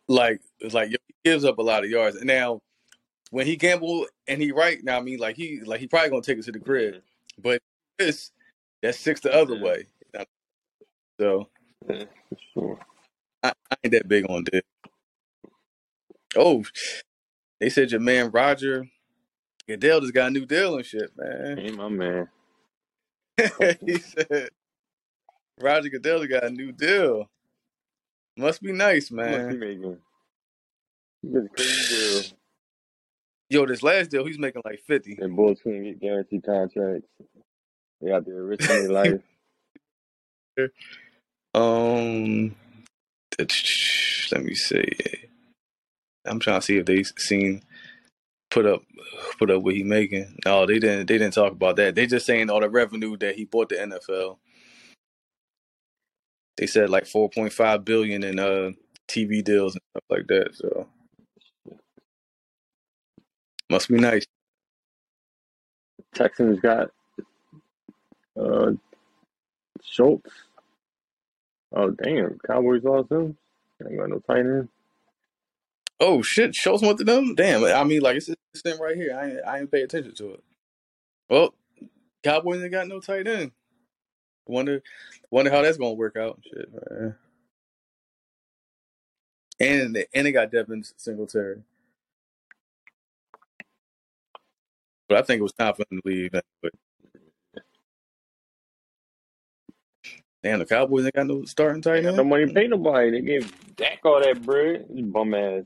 like 0.08 0.40
it's 0.60 0.74
like 0.74 0.90
he 0.90 0.96
gives 1.24 1.44
up 1.44 1.58
a 1.58 1.62
lot 1.62 1.84
of 1.84 1.90
yards. 1.90 2.16
And 2.16 2.26
now, 2.26 2.62
when 3.30 3.46
he 3.46 3.56
gamble 3.56 4.06
and 4.28 4.42
he 4.42 4.52
right 4.52 4.82
now, 4.84 4.98
I 4.98 5.02
mean, 5.02 5.18
like 5.20 5.36
he, 5.36 5.60
like 5.62 5.80
he 5.80 5.88
probably 5.88 6.10
gonna 6.10 6.22
take 6.22 6.38
it 6.38 6.44
to 6.46 6.52
the 6.52 6.60
grid, 6.60 6.96
mm-hmm. 6.96 7.42
but 7.42 7.60
this, 7.98 8.32
that's 8.82 8.98
six 8.98 9.20
the 9.20 9.34
other 9.34 9.56
Yeah. 9.56 9.62
way. 9.62 9.86
So 11.20 11.48
Yeah, 11.88 12.04
sure. 12.54 12.78
I, 13.42 13.52
I 13.70 13.76
ain't 13.84 13.92
that 13.92 14.08
big 14.08 14.26
on 14.30 14.44
Diggs. 14.44 14.66
Oh, 16.36 16.64
they 17.60 17.70
said 17.70 17.90
your 17.92 18.00
man 18.00 18.30
Roger 18.32 18.86
Goodell 19.68 20.00
just 20.00 20.14
got 20.14 20.28
a 20.28 20.30
new 20.30 20.46
deal 20.46 20.76
and 20.76 20.86
shit, 20.86 21.10
man. 21.16 21.58
Ain't 21.58 21.76
my 21.76 21.88
man. 21.88 22.28
he 23.84 23.98
said 23.98 24.50
Roger 25.60 25.88
Goodell 25.88 26.26
got 26.26 26.44
a 26.44 26.50
new 26.50 26.72
deal. 26.72 27.28
Must 28.36 28.62
be 28.62 28.72
nice, 28.72 29.10
How 29.10 29.16
much 29.16 29.42
he 29.48 29.54
man. 29.54 29.58
making? 29.58 29.98
He 31.22 31.36
a 31.36 31.48
crazy 31.48 31.94
deal. 31.94 32.22
Yo, 33.48 33.66
this 33.66 33.82
last 33.82 34.10
deal, 34.10 34.26
he's 34.26 34.38
making 34.38 34.62
like 34.64 34.80
fifty. 34.86 35.16
And 35.20 35.36
Bulls 35.36 35.60
can't 35.62 35.82
get 35.84 36.00
guaranteed 36.00 36.44
contracts. 36.44 37.08
They 38.00 38.12
out 38.12 38.26
there 38.26 38.42
risking 38.42 38.76
their 38.76 38.90
life. 38.92 39.20
Um, 41.54 42.54
let 43.38 44.44
me 44.44 44.54
see. 44.54 44.84
I'm 46.26 46.40
trying 46.40 46.60
to 46.60 46.66
see 46.66 46.78
if 46.78 46.86
they've 46.86 47.10
seen 47.18 47.62
put 48.56 48.64
up 48.64 48.82
put 49.38 49.50
up 49.50 49.62
what 49.62 49.74
he 49.74 49.82
making. 49.82 50.34
No, 50.46 50.64
they 50.64 50.78
didn't. 50.78 51.08
They 51.08 51.18
didn't 51.18 51.34
talk 51.34 51.52
about 51.52 51.76
that. 51.76 51.94
They 51.94 52.06
just 52.06 52.24
saying 52.24 52.48
all 52.48 52.60
the 52.60 52.70
revenue 52.70 53.14
that 53.18 53.34
he 53.34 53.44
bought 53.44 53.68
the 53.68 53.74
NFL. 53.74 54.38
They 56.56 56.66
said 56.66 56.88
like 56.88 57.04
4.5 57.04 57.84
billion 57.84 58.24
in 58.24 58.38
uh 58.38 58.70
TV 59.08 59.44
deals 59.44 59.74
and 59.74 59.82
stuff 59.90 60.04
like 60.08 60.26
that. 60.28 60.54
So 60.54 60.88
must 63.68 63.88
be 63.90 63.98
nice. 63.98 64.24
Texans 66.14 66.58
got 66.60 66.88
uh 68.40 68.72
Schultz. 69.82 70.30
Oh 71.74 71.90
damn, 71.90 72.38
Cowboys 72.46 72.84
lost 72.84 73.12
him. 73.12 73.36
Ain't 73.86 73.98
got 73.98 74.08
no 74.08 74.20
tight 74.20 74.38
end. 74.38 74.68
Oh 75.98 76.22
shit, 76.22 76.54
Schultz 76.54 76.82
went 76.82 76.98
to 76.98 77.04
them. 77.04 77.34
Damn, 77.34 77.64
I 77.64 77.84
mean 77.84 78.02
like 78.02 78.16
it's 78.16 78.26
this 78.26 78.36
thing 78.62 78.78
right 78.78 78.96
here. 78.96 79.16
I 79.18 79.30
ain't, 79.30 79.40
I 79.46 79.58
ain't 79.60 79.70
pay 79.70 79.82
attention 79.82 80.14
to 80.16 80.32
it. 80.32 80.44
Well, 81.30 81.54
Cowboys 82.22 82.62
ain't 82.62 82.72
got 82.72 82.88
no 82.88 83.00
tight 83.00 83.26
end. 83.26 83.52
Wonder, 84.46 84.82
wonder 85.30 85.50
how 85.50 85.62
that's 85.62 85.78
gonna 85.78 85.94
work 85.94 86.16
out. 86.16 86.40
Shit, 86.44 86.68
man. 86.72 87.16
And 89.58 89.96
they, 89.96 90.06
and 90.14 90.26
they 90.26 90.32
got 90.32 90.52
Devin 90.52 90.84
Singletary. 90.96 91.62
But 95.08 95.18
I 95.18 95.22
think 95.22 95.40
it 95.40 95.42
was 95.42 95.52
time 95.52 95.74
for 95.74 95.84
him 95.90 96.00
to 96.00 96.08
leave. 96.08 96.32
But 96.62 96.72
damn, 100.42 100.58
the 100.58 100.66
Cowboys 100.66 101.04
ain't 101.04 101.14
got 101.14 101.26
no 101.26 101.44
starting 101.44 101.80
tight 101.80 102.04
end. 102.04 102.16
no 102.16 102.24
money 102.24 102.52
pay 102.52 102.64
hmm. 102.64 102.72
nobody. 102.72 103.10
They 103.12 103.20
gave 103.20 103.76
Dak 103.76 104.00
all 104.04 104.20
that 104.20 104.42
bread. 104.42 104.86
Bum 105.12 105.34
ass. 105.34 105.64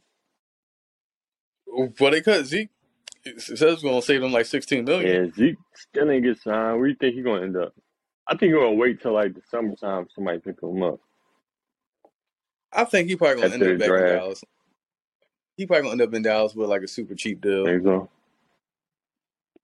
Well, 1.72 2.10
they 2.10 2.20
cut 2.20 2.44
Zeke. 2.46 2.68
It 3.24 3.40
says 3.40 3.60
it's 3.60 3.82
gonna 3.82 4.02
save 4.02 4.22
them 4.22 4.32
like 4.32 4.46
sixteen 4.46 4.84
million. 4.84 5.26
Yeah, 5.26 5.30
Zeke 5.34 5.58
still 5.74 6.10
ain't 6.10 6.24
get 6.24 6.40
signed. 6.40 6.78
Where 6.78 6.86
do 6.86 6.90
you 6.90 6.96
think 6.98 7.14
he's 7.14 7.24
gonna 7.24 7.42
end 7.42 7.56
up? 7.56 7.74
I 8.26 8.32
think 8.32 8.52
he's 8.52 8.54
gonna 8.54 8.72
wait 8.72 9.02
till 9.02 9.12
like 9.12 9.34
the 9.34 9.42
summertime 9.50 10.06
for 10.06 10.10
somebody 10.14 10.38
pick 10.38 10.62
him 10.62 10.82
up. 10.82 11.00
I 12.72 12.84
think 12.84 13.08
he 13.08 13.16
probably 13.16 13.42
gonna 13.42 13.54
end 13.54 13.62
up 13.62 13.78
back 13.78 14.00
in. 14.00 14.16
Dallas. 14.16 14.44
He 15.56 15.66
probably 15.66 15.82
gonna 15.82 15.92
end 15.92 16.02
up 16.02 16.14
in 16.14 16.22
Dallas 16.22 16.54
with 16.54 16.70
like 16.70 16.82
a 16.82 16.88
super 16.88 17.14
cheap 17.14 17.40
deal. 17.40 17.66
Think 17.66 17.82
so? 17.82 18.08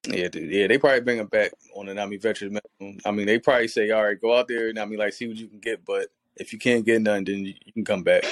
Yeah, 0.09 0.29
dude. 0.29 0.51
Yeah, 0.53 0.67
they 0.67 0.79
probably 0.79 1.01
bring 1.01 1.19
him 1.19 1.27
back 1.27 1.53
on 1.75 1.89
an 1.89 1.99
Army 1.99 2.17
veteran 2.17 2.59
minimum. 2.81 3.01
I 3.05 3.11
mean, 3.11 3.27
they 3.27 3.39
probably 3.39 3.69
say, 3.69 3.91
"All 3.91 4.05
right, 4.05 4.21
go 4.21 4.37
out 4.37 4.49
there 4.49 4.69
and 4.69 4.79
I 4.79 4.85
mean, 4.85 4.99
like, 4.99 5.15
see 5.15 5.27
what 5.27 5.37
you 5.37 5.49
can 5.49 5.61
get." 5.61 5.85
But 5.85 6.09
if 6.37 6.53
you 6.53 6.59
can't 6.59 6.85
get 6.85 7.01
none, 7.03 7.25
then 7.25 7.47
you 7.47 7.55
can 7.73 7.85
come 7.85 8.03
back. 8.03 8.25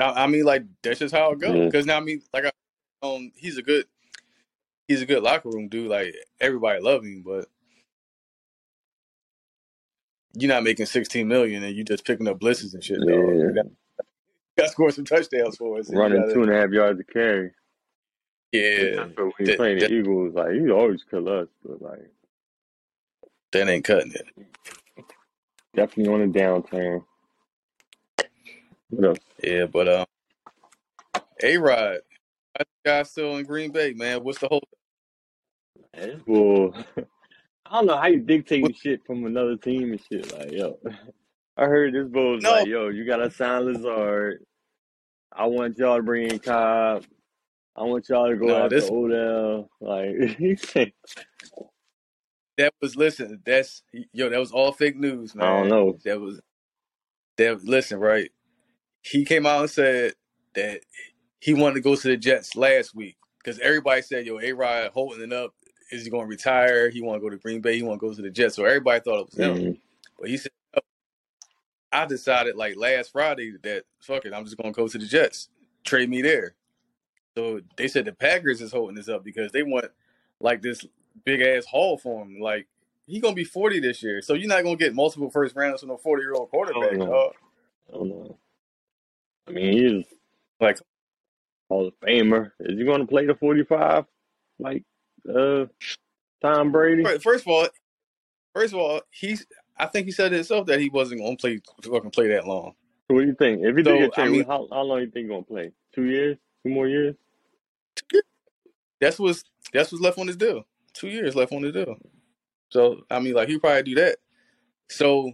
I 0.00 0.26
mean, 0.26 0.44
like 0.44 0.64
that's 0.82 1.00
just 1.00 1.14
how 1.14 1.32
it 1.32 1.40
goes. 1.40 1.56
Yeah. 1.56 1.64
Because 1.64 1.86
now, 1.86 1.96
I 1.96 2.00
mean, 2.00 2.22
like, 2.32 2.44
I, 2.46 2.50
um, 3.02 3.32
he's 3.36 3.58
a 3.58 3.62
good, 3.62 3.86
he's 4.86 5.02
a 5.02 5.06
good 5.06 5.22
locker 5.22 5.48
room 5.50 5.68
dude. 5.68 5.88
Like 5.90 6.14
everybody 6.40 6.80
love 6.80 7.04
him, 7.04 7.22
but 7.24 7.46
you're 10.34 10.48
not 10.52 10.62
making 10.62 10.86
16 10.86 11.26
million 11.26 11.64
and 11.64 11.74
you 11.76 11.84
just 11.84 12.04
picking 12.04 12.28
up 12.28 12.38
blitzes 12.38 12.74
and 12.74 12.84
shit. 12.84 12.98
Yeah. 13.04 13.14
You 13.14 13.52
got, 13.54 13.66
got 14.76 14.86
to 14.88 14.92
some 14.92 15.04
touchdowns 15.04 15.56
for 15.56 15.78
us. 15.78 15.92
Running 15.92 16.20
gotta- 16.20 16.34
two 16.34 16.42
and 16.42 16.52
a 16.52 16.56
half 16.60 16.70
yards 16.70 16.98
to 16.98 17.04
carry. 17.04 17.50
yeah, 18.52 19.06
But 19.16 19.24
when 19.24 19.32
you 19.40 19.46
that- 19.46 19.56
playing 19.56 19.78
that- 19.80 19.90
the 19.90 19.96
Eagles, 19.96 20.34
like 20.34 20.54
you 20.54 20.72
always 20.76 21.02
kill 21.04 21.28
us, 21.28 21.48
but 21.64 21.82
like 21.82 22.10
that 23.52 23.68
ain't 23.68 23.84
cutting 23.84 24.12
it. 24.12 24.26
definitely 25.74 26.12
on 26.12 26.22
a 26.22 26.26
downturn. 26.28 27.02
What 28.90 29.04
else? 29.08 29.18
Yeah, 29.42 29.66
but 29.66 29.88
um, 29.88 30.06
A 31.42 31.56
Rod, 31.58 31.98
that 32.56 32.66
guy 32.84 33.02
still 33.04 33.36
in 33.36 33.44
Green 33.44 33.70
Bay, 33.70 33.92
man. 33.92 34.22
What's 34.24 34.38
the 34.38 34.48
whole? 34.48 34.62
Well, 36.26 36.72
I 37.66 37.70
don't 37.72 37.86
know 37.86 37.96
how 37.96 38.06
you 38.06 38.20
dictate 38.20 38.76
shit 38.76 39.04
from 39.04 39.26
another 39.26 39.56
team 39.56 39.90
and 39.92 40.00
shit. 40.10 40.32
Like, 40.38 40.52
yo, 40.52 40.78
I 41.56 41.64
heard 41.64 41.92
this 41.92 42.06
bull 42.06 42.34
was 42.34 42.44
No. 42.44 42.50
like, 42.52 42.68
yo, 42.68 42.88
you 42.88 43.04
gotta 43.04 43.30
sign 43.30 43.64
Lazard. 43.64 44.44
I 45.32 45.46
want 45.46 45.76
y'all 45.78 45.96
to 45.96 46.02
bring 46.02 46.30
in 46.30 46.38
Cobb. 46.38 47.04
I 47.74 47.82
want 47.82 48.08
y'all 48.08 48.28
to 48.28 48.36
go 48.36 48.46
No, 48.46 48.64
after 48.64 48.80
this- 48.80 48.90
Odell. 48.90 49.70
Like, 49.80 50.36
he 50.38 50.54
said, 50.56 50.92
That 52.58 52.74
was 52.80 52.94
listen. 52.96 53.40
That's 53.44 53.82
yo. 54.12 54.28
That 54.28 54.38
was 54.40 54.52
all 54.52 54.72
fake 54.72 54.96
news, 54.96 55.34
man. 55.34 55.46
I 55.46 55.50
don't 55.60 55.68
know. 55.68 55.98
That 56.04 56.20
was 56.20 56.40
that. 57.38 57.64
Listen, 57.64 57.98
right? 57.98 58.30
He 59.02 59.24
came 59.24 59.46
out 59.46 59.60
and 59.62 59.70
said 59.70 60.14
that 60.54 60.80
he 61.40 61.54
wanted 61.54 61.74
to 61.74 61.80
go 61.80 61.96
to 61.96 62.08
the 62.08 62.16
Jets 62.16 62.56
last 62.56 62.94
week 62.94 63.16
because 63.38 63.58
everybody 63.60 64.02
said, 64.02 64.26
"Yo, 64.26 64.40
A 64.40 64.52
Rod 64.52 64.90
holding 64.92 65.22
it 65.22 65.32
up. 65.32 65.54
Is 65.90 66.04
he 66.04 66.10
going 66.10 66.24
to 66.26 66.28
retire? 66.28 66.90
He 66.90 67.00
want 67.00 67.20
to 67.20 67.24
go 67.24 67.30
to 67.30 67.38
Green 67.38 67.60
Bay. 67.60 67.76
He 67.76 67.82
want 67.82 68.00
to 68.00 68.06
go 68.06 68.12
to 68.12 68.22
the 68.22 68.30
Jets." 68.30 68.56
So 68.56 68.64
everybody 68.64 69.00
thought 69.00 69.20
it 69.20 69.26
was 69.26 69.38
him. 69.38 69.56
Mhm. 69.56 69.80
But 70.18 70.28
he 70.28 70.36
said, 70.36 70.52
"No." 70.74 70.82
I 71.92 72.04
decided 72.04 72.56
like 72.56 72.76
last 72.76 73.12
Friday 73.12 73.54
that 73.62 73.84
fuck 74.00 74.26
it, 74.26 74.34
I'm 74.34 74.44
just 74.44 74.56
gonna 74.56 74.72
go 74.72 74.88
to 74.88 74.98
the 74.98 75.06
Jets. 75.06 75.48
Trade 75.84 76.10
me 76.10 76.20
there. 76.20 76.54
So 77.34 77.60
they 77.76 77.88
said 77.88 78.04
the 78.04 78.12
Packers 78.12 78.60
is 78.60 78.72
holding 78.72 78.96
this 78.96 79.08
up 79.08 79.24
because 79.24 79.52
they 79.52 79.62
want 79.62 79.86
like 80.40 80.60
this 80.60 80.84
big 81.24 81.40
ass 81.40 81.64
haul 81.64 81.96
for 81.96 82.22
him. 82.22 82.40
Like 82.40 82.66
he 83.06 83.20
gonna 83.20 83.34
be 83.34 83.44
40 83.44 83.80
this 83.80 84.02
year, 84.02 84.20
so 84.20 84.34
you're 84.34 84.48
not 84.48 84.64
gonna 84.64 84.76
get 84.76 84.94
multiple 84.94 85.30
first 85.30 85.56
rounds 85.56 85.80
from 85.80 85.90
a 85.90 85.98
40 85.98 86.22
year 86.22 86.34
old 86.34 86.50
quarterback. 86.50 86.92
Oh, 86.92 86.96
no. 86.96 87.06
dog. 87.06 87.32
I 87.88 87.92
don't 87.92 88.08
know. 88.08 88.38
I 89.48 89.52
mean, 89.52 89.72
he's 89.72 90.04
Like 90.60 90.78
Hall 91.68 91.88
of 91.88 91.94
Famer. 92.00 92.50
Is 92.60 92.78
he 92.78 92.84
going 92.84 93.00
to 93.00 93.06
play 93.06 93.26
the 93.26 93.34
45 93.34 94.04
like 94.58 94.84
uh, 95.28 95.66
Tom 96.42 96.72
Brady? 96.72 97.02
fir- 97.04 97.18
first 97.18 97.44
of 97.46 97.48
all, 97.48 97.68
first 98.54 98.72
of 98.74 98.80
all, 98.80 99.00
he's. 99.10 99.46
I 99.80 99.86
think 99.86 100.06
he 100.06 100.12
said 100.12 100.32
himself 100.32 100.66
that 100.66 100.80
he 100.80 100.88
wasn't 100.88 101.20
gonna 101.20 101.36
play 101.36 101.60
fucking 101.84 102.10
play 102.10 102.28
that 102.28 102.46
long. 102.48 102.74
What 103.06 103.20
do 103.20 103.26
you 103.26 103.34
think? 103.38 103.60
If 103.62 103.76
he 103.76 103.84
So, 103.84 103.92
did 103.96 104.10
get 104.14 104.18
I 104.24 104.28
mean- 104.28 104.44
how, 104.44 104.66
how 104.72 104.82
long 104.82 104.98
do 104.98 105.04
you 105.04 105.10
think 105.10 105.24
he's 105.26 105.30
going 105.30 105.44
to 105.44 105.48
play? 105.48 105.72
Two 105.94 106.04
years? 106.06 106.36
Two 106.64 106.72
more 106.72 106.88
years? 106.88 107.14
That's 109.00 109.18
what's 109.18 109.44
that's 109.72 109.92
what's 109.92 110.02
left 110.02 110.18
on 110.18 110.26
his 110.26 110.36
deal. 110.36 110.64
Two 110.92 111.08
years 111.08 111.36
left 111.36 111.52
on 111.52 111.62
the 111.62 111.70
deal. 111.72 111.96
So 112.70 113.02
I 113.10 113.20
mean, 113.20 113.34
like 113.34 113.48
he 113.48 113.58
probably 113.58 113.82
do 113.84 113.94
that. 113.96 114.16
So 114.88 115.32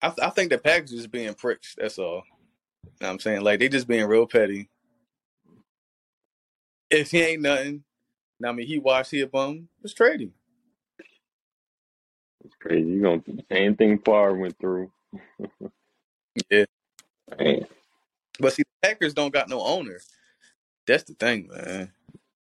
I, 0.00 0.08
th- 0.08 0.20
I 0.26 0.30
think 0.30 0.50
the 0.50 0.58
Packers 0.58 0.92
is 0.92 1.06
being 1.06 1.34
pricks. 1.34 1.74
That's 1.76 1.98
all. 1.98 2.22
You 3.00 3.06
know 3.06 3.10
what 3.10 3.14
I'm 3.14 3.20
saying 3.20 3.42
like 3.42 3.60
they 3.60 3.68
just 3.68 3.88
being 3.88 4.06
real 4.06 4.26
petty. 4.26 4.70
If 6.90 7.10
he 7.12 7.20
ain't 7.22 7.42
nothing, 7.42 7.84
I 8.44 8.52
mean 8.52 8.66
he 8.66 8.78
washed 8.78 9.12
he 9.12 9.20
a 9.22 9.26
bum. 9.26 9.68
Just 9.82 9.96
trade 9.96 10.20
him. 10.20 10.32
It's 12.44 12.54
crazy. 12.60 12.88
You're 12.90 13.02
going 13.02 13.22
to 13.22 13.44
same 13.52 13.76
thing 13.76 13.98
Favre 13.98 14.34
went 14.34 14.58
through. 14.58 14.90
Yeah. 16.50 16.64
Man. 17.38 17.66
But 18.40 18.52
see, 18.54 18.62
the 18.62 18.88
Packers 18.88 19.14
don't 19.14 19.32
got 19.32 19.48
no 19.48 19.60
owner. 19.62 20.00
That's 20.86 21.04
the 21.04 21.14
thing, 21.14 21.48
man. 21.48 21.92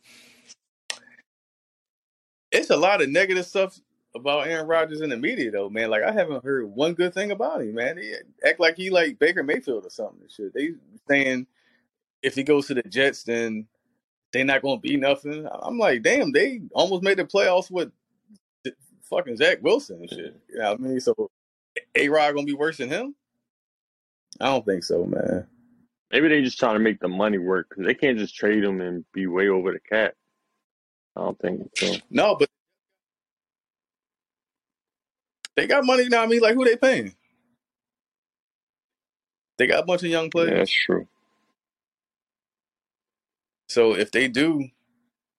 it's 2.52 2.70
a 2.70 2.76
lot 2.76 3.02
of 3.02 3.10
negative 3.10 3.46
stuff 3.46 3.78
about 4.14 4.46
Aaron 4.48 4.66
Rodgers 4.66 5.00
in 5.02 5.10
the 5.10 5.16
media 5.16 5.50
though, 5.50 5.70
man. 5.70 5.90
Like 5.90 6.02
I 6.02 6.12
haven't 6.12 6.44
heard 6.44 6.66
one 6.66 6.94
good 6.94 7.14
thing 7.14 7.30
about 7.30 7.62
him, 7.62 7.74
man. 7.74 7.98
He 7.98 8.14
act 8.46 8.60
like 8.60 8.76
he 8.76 8.90
like 8.90 9.18
Baker 9.18 9.42
Mayfield 9.42 9.86
or 9.86 9.90
something 9.90 10.22
and 10.22 10.30
shit. 10.32 10.54
They 10.54 10.70
saying 11.08 11.46
if 12.22 12.34
he 12.34 12.42
goes 12.42 12.66
to 12.68 12.74
the 12.74 12.82
Jets, 12.82 13.24
then 13.24 13.66
they're 14.32 14.44
not 14.44 14.62
gonna 14.62 14.80
be 14.80 14.96
nothing. 14.96 15.46
I'm 15.62 15.78
like, 15.78 16.02
damn, 16.02 16.32
they 16.32 16.62
almost 16.72 17.02
made 17.02 17.18
the 17.18 17.24
playoffs 17.24 17.70
with 17.70 17.92
fucking 19.04 19.36
Zach 19.36 19.62
Wilson 19.62 20.00
and 20.00 20.10
shit. 20.10 20.40
You 20.50 20.58
know 20.58 20.70
what 20.72 20.80
I 20.80 20.82
mean? 20.82 21.00
So 21.00 21.30
A 21.96 22.08
Rod 22.08 22.34
gonna 22.34 22.46
be 22.46 22.54
worse 22.54 22.78
than 22.78 22.88
him? 22.90 23.14
I 24.40 24.46
don't 24.46 24.64
think 24.64 24.84
so, 24.84 25.04
man. 25.04 25.46
Maybe 26.12 26.28
they 26.28 26.42
just 26.42 26.58
trying 26.58 26.74
to 26.74 26.80
make 26.80 27.00
the 27.00 27.08
money 27.08 27.38
work 27.38 27.68
because 27.70 27.86
they 27.86 27.94
can't 27.94 28.18
just 28.18 28.36
trade 28.36 28.64
him 28.64 28.80
and 28.80 29.04
be 29.12 29.26
way 29.26 29.48
over 29.48 29.72
the 29.72 29.80
cap. 29.80 30.14
I 31.16 31.22
don't 31.22 31.38
think 31.40 31.70
so. 31.76 32.02
No, 32.10 32.36
but 32.36 32.48
they 35.56 35.66
got 35.66 35.84
money 35.86 36.08
now. 36.08 36.22
I 36.22 36.26
mean, 36.26 36.40
like 36.40 36.54
who 36.54 36.64
they 36.64 36.76
paying? 36.76 37.14
They 39.58 39.66
got 39.66 39.82
a 39.84 39.86
bunch 39.86 40.02
of 40.02 40.10
young 40.10 40.30
Yeah, 40.36 40.54
players. 40.54 40.58
that's 40.58 40.72
true. 40.72 41.06
So 43.70 43.94
if 43.94 44.10
they 44.10 44.28
do 44.28 44.68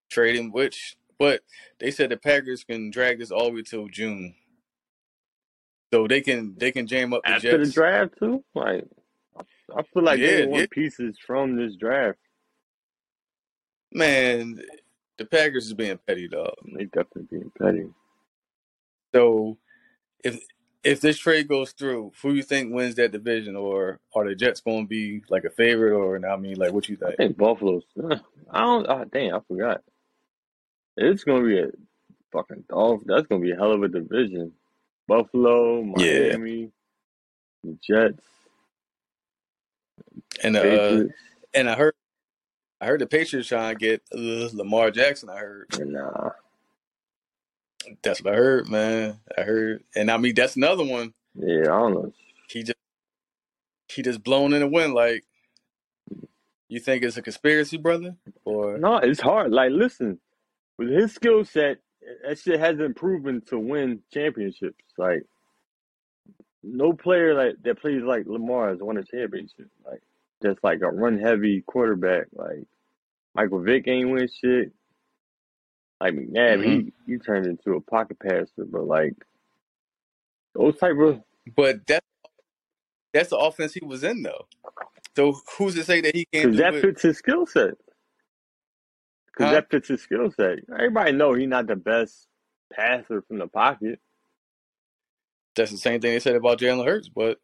trade 0.10 0.38
him, 0.38 0.52
which 0.52 0.98
but 1.20 1.42
they 1.80 1.92
said 1.92 2.10
the 2.12 2.18
Packers 2.18 2.64
can 2.64 2.90
drag 2.92 3.20
this 3.20 3.32
all 3.32 3.46
the 3.46 3.56
way 3.58 3.62
till 3.64 3.88
June. 3.90 4.36
So 5.94 6.08
they 6.08 6.22
can 6.22 6.56
they 6.58 6.72
can 6.72 6.88
jam 6.88 7.14
up 7.14 7.24
the 7.26 7.34
After 7.34 7.58
the 7.66 7.72
draft 7.72 8.14
too, 8.20 8.44
like 8.56 8.86
I 9.38 9.84
feel 9.94 10.04
like 10.04 10.20
Yeah, 10.20 10.38
they 10.38 10.46
want 10.48 10.62
yeah. 10.62 10.66
pieces 10.72 11.18
from 11.26 11.58
this 11.58 11.76
draft. 11.76 12.20
Man, 13.92 14.62
the 15.18 15.26
Packers 15.26 15.68
is 15.68 15.74
being 15.74 16.00
petty 16.08 16.30
dog. 16.30 16.54
They 16.76 16.86
definitely 16.86 17.28
being 17.30 17.52
petty. 17.62 17.86
So 19.14 19.58
if 20.24 20.40
if 20.84 21.00
this 21.02 21.18
trade 21.20 21.48
goes 21.48 21.72
through, 21.72 22.12
who 22.22 22.34
you 22.34 22.44
think 22.44 22.74
wins 22.74 22.96
that 22.96 23.12
division, 23.12 23.56
or 23.56 24.00
are 24.16 24.28
the 24.28 24.36
Jets 24.36 24.62
going 24.62 24.86
to 24.86 24.90
be 24.90 25.22
like 25.30 25.44
a 25.44 25.50
favorite, 25.50 25.94
or 25.96 26.24
I 26.28 26.36
mean, 26.38 26.56
like 26.58 26.72
what 26.74 26.90
you 26.90 26.96
think? 26.96 27.12
I 27.14 27.16
think? 27.16 27.38
Buffalo's. 27.38 27.84
I 28.52 28.60
don't. 28.62 28.86
Oh, 28.90 29.06
dang, 29.06 29.34
I 29.34 29.40
forgot. 29.48 29.82
It's 30.98 31.24
gonna 31.24 31.46
be 31.46 31.60
a 31.60 31.68
fucking 32.34 32.66
Dolph. 32.70 33.02
That's 33.06 33.28
gonna 33.28 33.42
be 33.42 33.52
a 33.52 33.56
hell 33.56 33.72
of 33.72 33.82
a 33.84 33.88
division. 33.88 34.52
Buffalo, 35.08 35.82
Yeah, 35.98 36.30
Miami, 36.36 36.72
the 37.64 37.78
Jets, 37.82 38.24
and 40.44 40.58
uh, 40.58 40.62
Patriots. 40.62 41.14
and 41.54 41.70
I 41.70 41.76
heard 41.76 41.94
I 42.82 42.88
heard 42.88 43.02
the 43.02 43.08
Patriots 43.08 43.48
trying 43.50 43.76
to 43.76 43.80
get 43.80 44.02
uh, 44.14 44.50
Lamar 44.54 44.92
Jackson. 44.92 45.30
I 45.30 45.38
heard 45.38 45.68
Nah, 45.80 46.32
that's 48.04 48.22
what 48.22 48.34
I 48.34 48.38
heard, 48.38 48.70
man. 48.70 49.20
I 49.38 49.42
heard, 49.42 49.84
and 49.96 50.10
I 50.12 50.18
mean 50.18 50.36
that's 50.36 50.56
another 50.56 50.84
one. 50.84 51.14
yeah, 51.36 51.62
I 51.62 51.66
don't 51.66 51.94
know. 51.94 52.14
He 52.50 52.64
just 52.64 52.78
he 53.90 54.02
just 54.02 54.24
blown 54.24 54.54
in 54.54 54.62
the 54.62 54.68
wind. 54.68 54.94
Like 54.94 55.24
you 56.72 56.80
think 56.80 57.04
it's 57.04 57.18
a 57.18 57.22
conspiracy, 57.22 57.76
brother, 57.76 58.16
or 58.46 58.78
No, 58.78 58.96
it's 58.98 59.20
hard. 59.20 59.52
Like, 59.52 59.72
listen, 59.72 60.20
with 60.78 60.90
his 60.90 61.14
skill 61.14 61.44
set, 61.44 61.80
that 62.26 62.40
shit 62.40 62.62
hasn't 62.62 62.96
proven 62.96 63.42
to 63.50 63.60
win 63.60 64.00
championships. 64.14 64.84
Like, 64.98 65.26
no 66.64 66.94
player 66.94 67.34
like 67.36 67.62
that 67.64 67.82
plays 67.82 68.04
like 68.04 68.26
Lamar 68.26 68.70
has 68.70 68.80
won 68.80 68.98
a 68.98 69.04
championship. 69.04 69.68
Like, 69.86 70.02
just 70.42 70.64
like 70.64 70.80
a 70.82 70.90
run 70.90 71.20
heavy 71.20 71.62
quarterback. 71.62 72.28
Like, 72.34 72.64
Michael 73.36 73.60
Vick 73.60 73.90
ain't 73.90 74.10
win 74.10 74.30
shit. 74.42 74.72
Like 76.02 76.16
McNabb, 76.16 76.64
hmm 76.64 76.80
he 76.86 76.94
he 77.08 77.20
turned 77.20 77.48
into 77.48 77.74
a 77.78 77.82
pocket 77.82 78.20
passer, 78.20 78.66
but 78.72 78.88
like 78.88 79.16
those 80.56 80.78
type 80.78 80.98
of 81.00 81.22
but 81.56 81.88
that 81.88 82.04
that's 83.14 83.30
the 83.32 83.38
offense 83.38 83.74
he 83.74 83.86
was 83.86 84.04
in 84.04 84.24
though. 84.24 84.48
So 85.16 85.36
who's 85.58 85.76
to 85.76 85.84
say 85.84 86.02
that 86.02 86.16
he 86.16 86.26
can't 86.34 86.52
because 86.52 86.58
that 86.58 86.76
it? 86.76 86.82
fits 86.82 87.04
his 87.04 87.18
skill 87.18 87.46
set. 87.48 87.76
Because 89.28 89.50
Huh? 89.50 89.52
that 89.52 89.70
fits 89.72 89.90
his 89.90 90.02
skill 90.02 90.32
set. 90.32 90.60
Everybody 90.74 91.14
know 91.14 91.34
he's 91.34 91.48
not 91.50 91.68
the 91.68 91.76
best 91.78 92.28
passer 92.74 93.24
from 93.24 93.40
the 93.40 93.48
pocket. 93.48 94.00
That's 95.56 95.72
the 95.72 95.78
same 95.78 96.02
thing 96.02 96.14
they 96.14 96.20
said 96.20 96.36
about 96.36 96.60
Jalen 96.60 96.86
Hurts, 96.86 97.10
but 97.10 97.40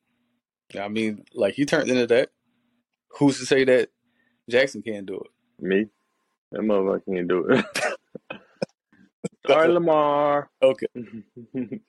I 0.79 0.87
mean, 0.89 1.25
like 1.33 1.55
he 1.55 1.65
turned 1.65 1.89
into 1.89 2.07
that. 2.07 2.29
Who's 3.19 3.39
to 3.39 3.45
say 3.45 3.65
that 3.65 3.89
Jackson 4.49 4.81
can't 4.83 5.05
do 5.05 5.15
it? 5.15 5.31
Me, 5.59 5.87
that 6.51 6.61
motherfucker 6.61 7.03
can't 7.15 7.27
do 7.27 7.47
it. 7.49 7.65
Sorry, 9.47 9.67
Lamar. 9.69 10.49
okay, 10.61 10.87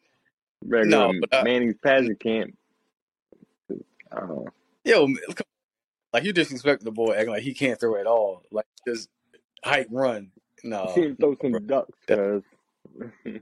Regular 0.64 0.85
no, 1.12 1.12
but 1.21 1.35
I, 1.35 1.42
Manning's 1.44 1.77
passing 1.83 2.16
camp. 2.16 2.55
I 4.12 4.21
don't 4.21 4.29
know. 4.29 4.47
yo, 4.85 5.09
like 6.12 6.25
you 6.25 6.33
disrespect 6.33 6.85
the 6.85 6.90
boy, 6.90 7.12
acting 7.14 7.31
like 7.31 7.42
he 7.42 7.55
can't 7.55 7.79
throw 7.79 7.97
at 8.01 8.07
all. 8.07 8.42
Like 8.51 8.66
just 8.87 9.09
height 9.64 9.87
run. 9.90 10.31
No, 10.64 10.90
seen 10.94 11.05
him 11.05 11.16
throw 11.16 11.37
some 11.40 11.53
bro. 11.53 11.61
ducks, 11.61 11.99
That, 12.09 12.18
cause 12.18 12.42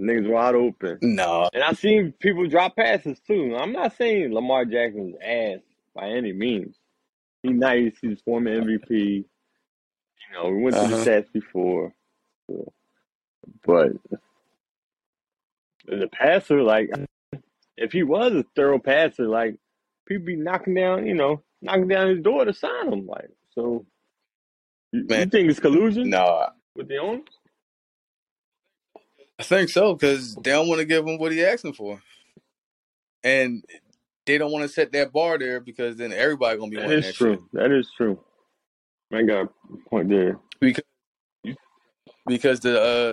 niggas 0.00 0.28
wide 0.30 0.54
open. 0.54 0.98
no, 1.02 1.48
And 1.54 1.62
I 1.62 1.72
seen 1.72 2.12
people 2.20 2.46
drop 2.48 2.76
passes 2.76 3.18
too. 3.26 3.56
I'm 3.56 3.72
not 3.72 3.96
saying 3.96 4.32
Lamar 4.34 4.64
Jackson's 4.66 5.16
ass 5.24 5.60
by 5.94 6.08
any 6.10 6.32
means. 6.32 6.76
He's 7.42 7.52
nice. 7.52 7.92
He's 8.02 8.20
former 8.20 8.50
MVP. 8.60 8.90
You 8.90 9.24
know, 10.34 10.50
we 10.50 10.62
went 10.64 10.76
uh 10.76 10.86
through 10.86 10.98
the 10.98 11.10
stats 11.10 11.32
before. 11.32 11.94
So, 12.46 12.72
but 13.64 13.92
the 15.86 16.08
passer, 16.08 16.62
like, 16.62 16.90
if 17.76 17.92
he 17.92 18.02
was 18.02 18.32
a 18.34 18.44
thorough 18.56 18.78
passer, 18.78 19.28
like, 19.28 19.56
people 20.06 20.26
be 20.26 20.36
knocking 20.36 20.74
down, 20.74 21.06
you 21.06 21.14
know, 21.14 21.42
knocking 21.62 21.88
down 21.88 22.08
his 22.10 22.22
door 22.22 22.44
to 22.44 22.52
sign 22.54 22.92
him. 22.92 23.06
Like, 23.06 23.30
so 23.54 23.86
you, 24.92 25.08
you 25.14 25.26
Man, 25.26 25.28
think 25.28 25.50
it's 25.50 25.60
collusion 25.60 26.10
no, 26.10 26.48
with 26.76 26.88
the 26.88 26.98
owners? 26.98 27.24
I 29.38 29.42
think 29.44 29.70
so 29.70 29.94
because 29.94 30.36
they 30.36 30.52
don't 30.52 30.68
want 30.68 30.80
to 30.80 30.86
give 30.86 31.06
him 31.06 31.18
what 31.18 31.32
he 31.32 31.44
asking 31.44 31.74
for, 31.74 32.02
and 33.24 33.64
they 34.26 34.38
don't 34.38 34.52
want 34.52 34.64
to 34.64 34.68
set 34.68 34.92
that 34.92 35.12
bar 35.12 35.38
there 35.38 35.60
because 35.60 35.96
then 35.96 36.12
everybody 36.12 36.58
gonna 36.58 36.70
be 36.70 36.76
That 36.76 36.86
wanting 36.86 37.00
is 37.00 37.06
that 37.06 37.16
shit. 37.16 37.38
true. 37.38 37.48
That 37.52 37.72
is 37.72 37.90
true. 37.96 38.18
I 39.12 39.22
got 39.22 39.46
a 39.46 39.90
point 39.90 40.08
there. 40.08 40.38
Because 40.60 40.84
because 42.26 42.60
the 42.60 42.80
uh 42.80 43.12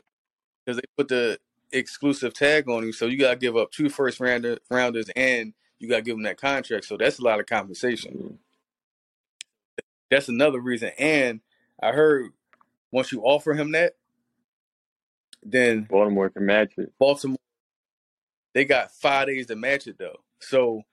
because 0.67 0.77
they 0.77 0.83
put 0.97 1.09
the 1.09 1.39
exclusive 1.71 2.35
tag 2.35 2.69
on 2.69 2.83
him, 2.83 2.93
so 2.93 3.07
you 3.07 3.17
gotta 3.17 3.37
give 3.37 3.57
up 3.57 3.71
two 3.71 3.89
first 3.89 4.19
rounder 4.19 4.59
rounders 4.69 5.09
and 5.15 5.53
you 5.79 5.89
gotta 5.89 6.03
give 6.03 6.17
him 6.17 6.23
that 6.23 6.41
contract. 6.41 6.85
So 6.85 6.97
that's 6.97 7.19
a 7.19 7.23
lot 7.23 7.39
of 7.39 7.47
compensation. 7.47 8.39
That's 10.11 10.29
another 10.29 10.59
reason. 10.59 10.91
And 10.99 11.41
I 11.81 11.93
heard 11.93 12.31
once 12.91 13.11
you 13.11 13.21
offer 13.21 13.53
him 13.53 13.71
that, 13.73 13.95
then 15.43 15.83
Baltimore 15.83 16.29
can 16.29 16.45
match 16.45 16.73
it. 16.77 16.93
Baltimore 16.99 17.37
they 18.53 18.65
got 18.65 18.91
five 18.91 19.27
days 19.27 19.47
to 19.47 19.55
match 19.55 19.87
it 19.87 19.97
though. 19.99 20.17
So 20.39 20.83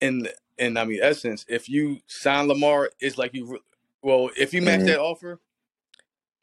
in 0.00 0.28
in 0.58 0.76
I 0.76 0.84
mean 0.84 1.00
essence, 1.02 1.44
if 1.48 1.68
you 1.68 2.00
sign 2.06 2.48
Lamar, 2.48 2.90
it's 3.00 3.18
like 3.18 3.34
you 3.34 3.60
well, 4.02 4.30
if 4.38 4.54
you 4.54 4.62
match 4.62 4.82
Mhm. 4.82 4.86
that 4.86 5.00
offer, 5.00 5.40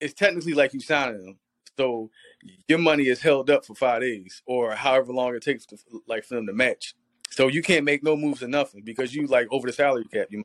it's 0.01 0.13
technically 0.15 0.53
like 0.53 0.73
you 0.73 0.81
signing 0.81 1.25
him. 1.25 1.39
So 1.77 2.11
your 2.67 2.79
money 2.79 3.07
is 3.07 3.21
held 3.21 3.49
up 3.49 3.65
for 3.65 3.75
five 3.75 4.01
days 4.01 4.41
or 4.47 4.73
however 4.75 5.13
long 5.13 5.35
it 5.35 5.43
takes 5.43 5.65
to 5.67 5.77
like 6.07 6.25
for 6.25 6.35
them 6.35 6.47
to 6.47 6.53
match. 6.53 6.95
So 7.31 7.47
you 7.47 7.61
can't 7.63 7.85
make 7.85 8.03
no 8.03 8.17
moves 8.17 8.43
or 8.43 8.47
nothing 8.49 8.83
because 8.83 9.15
you 9.15 9.27
like 9.27 9.47
over 9.51 9.67
the 9.67 9.73
salary 9.73 10.05
cap. 10.13 10.27
You 10.31 10.43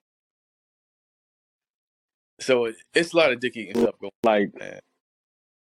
so 2.40 2.72
it's 2.94 3.12
a 3.14 3.16
lot 3.16 3.32
of 3.32 3.40
dick 3.40 3.56
eating 3.56 3.76
stuff 3.76 3.96
going 4.00 4.12
Like, 4.24 4.52
on. 4.60 4.60
Man. 4.60 4.80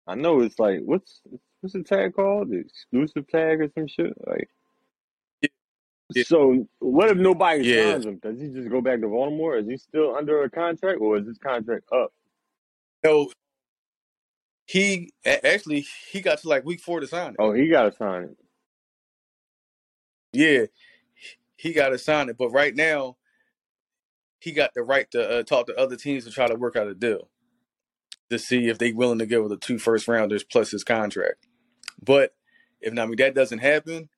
I 0.09 0.17
know 0.17 0.43
it's 0.43 0.61
like, 0.61 0.81
what's 0.85 1.23
what's 1.63 1.75
the 1.75 1.85
tag 1.85 2.15
called? 2.15 2.51
The 2.51 2.59
exclusive 2.59 3.29
tag 3.29 3.63
or 3.63 3.71
some 3.77 3.89
shit? 3.89 4.15
Like, 4.27 4.51
Yeah, 5.43 5.49
yeah, 6.15 6.25
so 6.25 6.67
what 6.81 7.11
if 7.11 7.19
nobody 7.19 7.65
yeah. 7.65 7.65
signs 7.65 8.07
him? 8.07 8.21
Does 8.23 8.41
he 8.41 8.49
just 8.49 8.71
go 8.71 8.81
back 8.83 9.01
to 9.03 9.09
Baltimore? 9.09 9.59
Is 9.59 9.69
he 9.69 9.77
still 9.79 10.17
under 10.17 10.45
a 10.45 10.51
contract 10.51 11.01
or 11.01 11.19
is 11.19 11.27
his 11.27 11.39
contract 11.39 11.85
up? 11.93 12.13
No, 13.05 13.31
he 14.66 15.12
a- 15.24 15.46
actually 15.46 15.87
he 16.11 16.20
got 16.20 16.38
to 16.38 16.48
like 16.48 16.64
week 16.64 16.81
four 16.81 17.00
to 17.00 17.07
sign 17.07 17.31
it. 17.31 17.37
Oh, 17.38 17.53
he 17.53 17.68
got 17.68 17.85
to 17.85 17.92
sign 17.92 18.24
it. 18.24 18.37
Yeah, 20.33 20.66
he 21.57 21.72
got 21.72 21.90
to 21.90 21.98
sign 21.98 22.29
it. 22.29 22.37
But 22.38 22.50
right 22.50 22.74
now, 22.74 23.16
he 24.40 24.53
got 24.53 24.74
the 24.74 24.83
right 24.83 25.11
to 25.12 25.40
uh, 25.40 25.42
talk 25.42 25.66
to 25.66 25.77
other 25.77 25.96
teams 25.96 26.24
to 26.24 26.31
try 26.31 26.46
to 26.48 26.55
work 26.55 26.77
out 26.77 26.88
a 26.88 26.94
deal 26.94 27.29
to 28.31 28.38
see 28.38 28.68
if 28.68 28.79
they 28.79 28.92
willing 28.92 29.18
to 29.18 29.27
give 29.27 29.48
the 29.48 29.57
two 29.57 29.79
first 29.79 30.09
rounders 30.09 30.44
plus 30.44 30.70
his 30.70 30.85
contract. 30.85 31.46
But 32.03 32.35
if 32.81 32.92
not, 32.92 33.05
I 33.05 33.07
mean 33.07 33.16
that 33.18 33.35
doesn't 33.35 33.59
happen, 33.61 34.09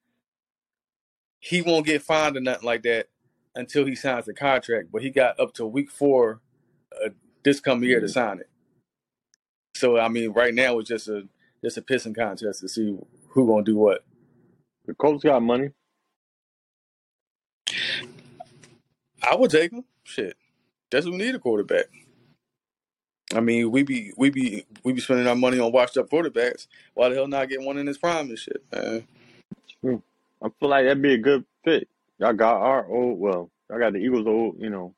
he 1.39 1.63
won't 1.63 1.87
get 1.87 2.03
fined 2.03 2.37
or 2.37 2.41
nothing 2.41 2.67
like 2.67 2.83
that 2.83 3.09
until 3.55 3.85
he 3.87 3.95
signs 3.95 4.27
the 4.27 4.35
contract. 4.35 4.89
But 4.93 5.03
he 5.03 5.11
got 5.11 5.39
up 5.39 5.55
to 5.55 5.67
week 5.67 5.91
four 5.91 6.41
uh, 7.05 7.11
this 7.45 7.61
coming 7.61 7.89
year 7.89 8.01
to 8.01 8.09
sign 8.09 8.41
it. 8.41 8.51
So 9.77 9.99
I 9.99 10.09
mean, 10.09 10.33
right 10.33 10.55
now 10.55 10.79
it's 10.79 10.89
just 10.89 11.09
a 11.09 11.29
just 11.63 11.77
a 11.77 11.83
pissing 11.83 12.15
contest 12.15 12.61
to 12.61 12.69
see 12.69 12.97
who 13.29 13.47
gonna 13.47 13.65
do 13.65 13.77
what. 13.77 14.05
The 14.87 14.95
Colts 14.95 15.25
got 15.25 15.43
money. 15.43 15.71
I 19.23 19.35
would 19.35 19.51
take 19.51 19.73
him. 19.73 19.85
Shit, 20.05 20.37
that's 20.91 21.05
what 21.05 21.13
we 21.13 21.19
need 21.19 21.35
a 21.35 21.39
quarterback. 21.39 21.87
I 23.35 23.41
mean, 23.41 23.71
we 23.71 23.83
be 23.83 24.13
we 24.17 24.31
be 24.31 24.65
we 24.85 24.93
be 24.93 25.01
spending 25.01 25.27
our 25.27 25.35
money 25.35 25.59
on 25.59 25.73
washed 25.73 25.97
up 25.97 26.09
quarterbacks. 26.09 26.69
Why 26.95 27.09
the 27.09 27.17
hell 27.17 27.27
not 27.27 27.49
get 27.49 27.61
one 27.61 27.77
in 27.77 27.87
his 27.87 27.99
prime 27.99 28.29
and 28.29 28.39
shit, 28.39 28.63
man? 28.73 29.07
True. 29.81 30.03
I 30.43 30.49
feel 30.61 30.69
like 30.69 30.85
that'd 30.85 31.03
be 31.03 31.15
a 31.15 31.19
good 31.19 31.45
fit. 31.65 31.89
Y'all 32.19 32.33
got 32.33 32.61
our 32.61 32.87
old, 32.87 33.19
well, 33.19 33.51
I 33.73 33.79
got 33.79 33.93
the 33.93 33.99
Eagles' 33.99 34.27
old, 34.27 34.57
you 34.59 34.71
know, 34.71 34.95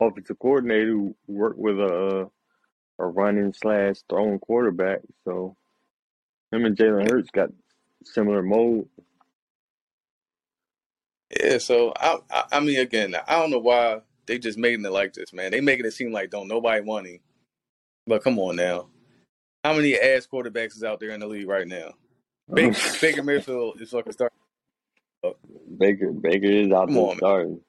offensive 0.00 0.38
coordinator 0.38 0.92
who 0.92 1.14
worked 1.26 1.58
with 1.58 1.78
a 1.78 2.30
a 3.02 3.06
running 3.06 3.52
slash 3.52 3.96
throwing 4.08 4.38
quarterback. 4.38 5.00
So 5.24 5.56
him 6.50 6.64
and 6.64 6.76
Jalen 6.76 7.10
Hurts 7.10 7.30
got 7.30 7.50
similar 8.04 8.42
mold. 8.42 8.88
Yeah, 11.42 11.58
so 11.58 11.92
I, 11.96 12.18
I 12.30 12.44
I 12.52 12.60
mean, 12.60 12.78
again, 12.78 13.14
I 13.26 13.40
don't 13.40 13.50
know 13.50 13.58
why 13.58 14.00
they 14.26 14.38
just 14.38 14.58
making 14.58 14.84
it 14.84 14.92
like 14.92 15.14
this, 15.14 15.32
man. 15.32 15.50
They 15.50 15.60
making 15.60 15.86
it 15.86 15.92
seem 15.92 16.12
like 16.12 16.30
don't 16.30 16.48
nobody 16.48 16.82
want 16.82 17.06
him. 17.06 17.20
But 18.06 18.22
come 18.22 18.38
on 18.38 18.56
now, 18.56 18.88
how 19.64 19.74
many 19.74 19.94
ass 19.94 20.28
quarterbacks 20.30 20.76
is 20.76 20.84
out 20.84 21.00
there 21.00 21.10
in 21.10 21.20
the 21.20 21.26
league 21.26 21.48
right 21.48 21.66
now? 21.66 21.94
Baker, 22.52 22.76
Baker 23.00 23.22
Mayfield 23.22 23.80
is 23.80 23.90
fucking 23.90 24.12
starting. 24.12 24.36
Baker 25.78 26.12
Baker 26.12 26.46
is 26.46 26.72
out 26.72 26.88
Come 26.88 26.94
there 26.94 27.04
on, 27.04 27.18
man. 27.20 27.60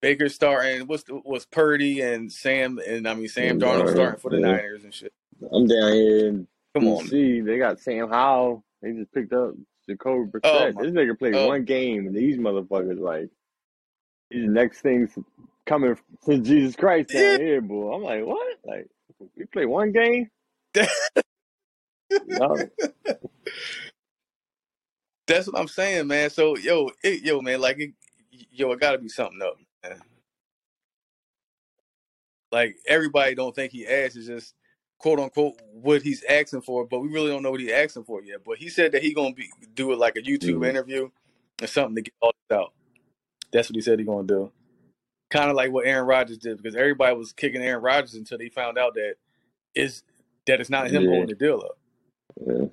Baker 0.00 0.28
starting. 0.28 0.86
What's 0.86 1.04
the, 1.04 1.20
was 1.24 1.46
Purdy 1.46 2.00
and 2.00 2.32
Sam 2.32 2.78
and 2.86 3.08
I 3.08 3.14
mean 3.14 3.28
Sam 3.28 3.58
Darnold 3.58 3.86
Darnold, 3.86 3.92
starting 3.92 4.20
for 4.20 4.30
the 4.30 4.38
yeah. 4.38 4.46
Niners 4.46 4.84
and 4.84 4.94
shit. 4.94 5.12
I'm 5.52 5.66
down 5.66 5.92
here 5.92 6.28
in 6.28 6.46
Come 6.74 6.88
on, 6.88 7.06
see 7.06 7.40
They 7.40 7.58
got 7.58 7.80
Sam 7.80 8.08
Howell. 8.08 8.64
They 8.82 8.92
just 8.92 9.12
picked 9.12 9.32
up 9.32 9.54
Jacoby 9.88 10.30
Oh 10.34 10.38
Brissett. 10.38 10.74
my. 10.74 10.82
This 10.82 10.92
nigga 10.92 11.18
played 11.18 11.34
Oh 11.34 11.48
one 11.48 11.64
game, 11.64 12.06
and 12.06 12.14
these 12.14 12.38
motherfuckers 12.38 13.00
like 13.00 13.30
these 14.30 14.48
next 14.48 14.80
things 14.80 15.16
coming 15.66 15.96
to 16.26 16.38
Jesus 16.38 16.76
Christ 16.76 17.10
yeah. 17.12 17.32
down 17.32 17.40
here, 17.40 17.60
boy. 17.60 17.94
I'm 17.94 18.02
like, 18.02 18.24
what? 18.24 18.58
Like, 18.64 18.88
we 19.36 19.44
play 19.46 19.66
one 19.66 19.92
game? 19.92 20.30
No. 22.26 22.56
That's 25.26 25.46
what 25.46 25.60
I'm 25.60 25.68
saying, 25.68 26.06
man. 26.06 26.30
So 26.30 26.56
yo, 26.56 26.90
it, 27.04 27.22
yo, 27.22 27.42
man, 27.42 27.60
like 27.60 27.78
it, 27.78 27.92
yo, 28.50 28.72
it 28.72 28.80
got 28.80 28.92
to 28.92 28.98
be 28.98 29.10
something 29.10 29.42
up. 29.42 29.58
Like 32.50 32.76
everybody 32.86 33.34
don't 33.34 33.54
think 33.54 33.72
he 33.72 33.86
asked 33.86 34.16
is 34.16 34.26
just 34.26 34.54
quote 34.98 35.20
unquote 35.20 35.60
what 35.72 36.02
he's 36.02 36.24
asking 36.28 36.62
for, 36.62 36.86
but 36.86 37.00
we 37.00 37.08
really 37.08 37.30
don't 37.30 37.42
know 37.42 37.50
what 37.50 37.60
he's 37.60 37.70
asking 37.72 38.04
for 38.04 38.22
yet. 38.22 38.40
But 38.44 38.58
he 38.58 38.68
said 38.68 38.92
that 38.92 39.02
he 39.02 39.12
gonna 39.14 39.34
be 39.34 39.50
do 39.74 39.92
it 39.92 39.98
like 39.98 40.16
a 40.16 40.22
YouTube 40.22 40.60
Mm. 40.60 40.68
interview 40.68 41.10
or 41.60 41.66
something 41.66 41.96
to 41.96 42.02
get 42.02 42.14
all 42.20 42.32
this 42.48 42.56
out. 42.56 42.72
That's 43.52 43.68
what 43.68 43.76
he 43.76 43.82
said 43.82 43.98
he 43.98 44.04
gonna 44.04 44.26
do. 44.26 44.50
Kind 45.30 45.50
of 45.50 45.56
like 45.56 45.70
what 45.70 45.86
Aaron 45.86 46.06
Rodgers 46.06 46.38
did, 46.38 46.56
because 46.56 46.74
everybody 46.74 47.14
was 47.16 47.32
kicking 47.32 47.62
Aaron 47.62 47.82
Rodgers 47.82 48.14
until 48.14 48.38
they 48.38 48.48
found 48.48 48.78
out 48.78 48.94
that 48.94 49.16
is 49.74 50.02
that 50.46 50.60
it's 50.60 50.70
not 50.70 50.90
him 50.90 51.02
Yeah. 51.04 51.10
holding 51.10 51.28
the 51.28 51.34
deal 51.34 51.60
up. 51.62 51.78
yeah. 52.46 52.66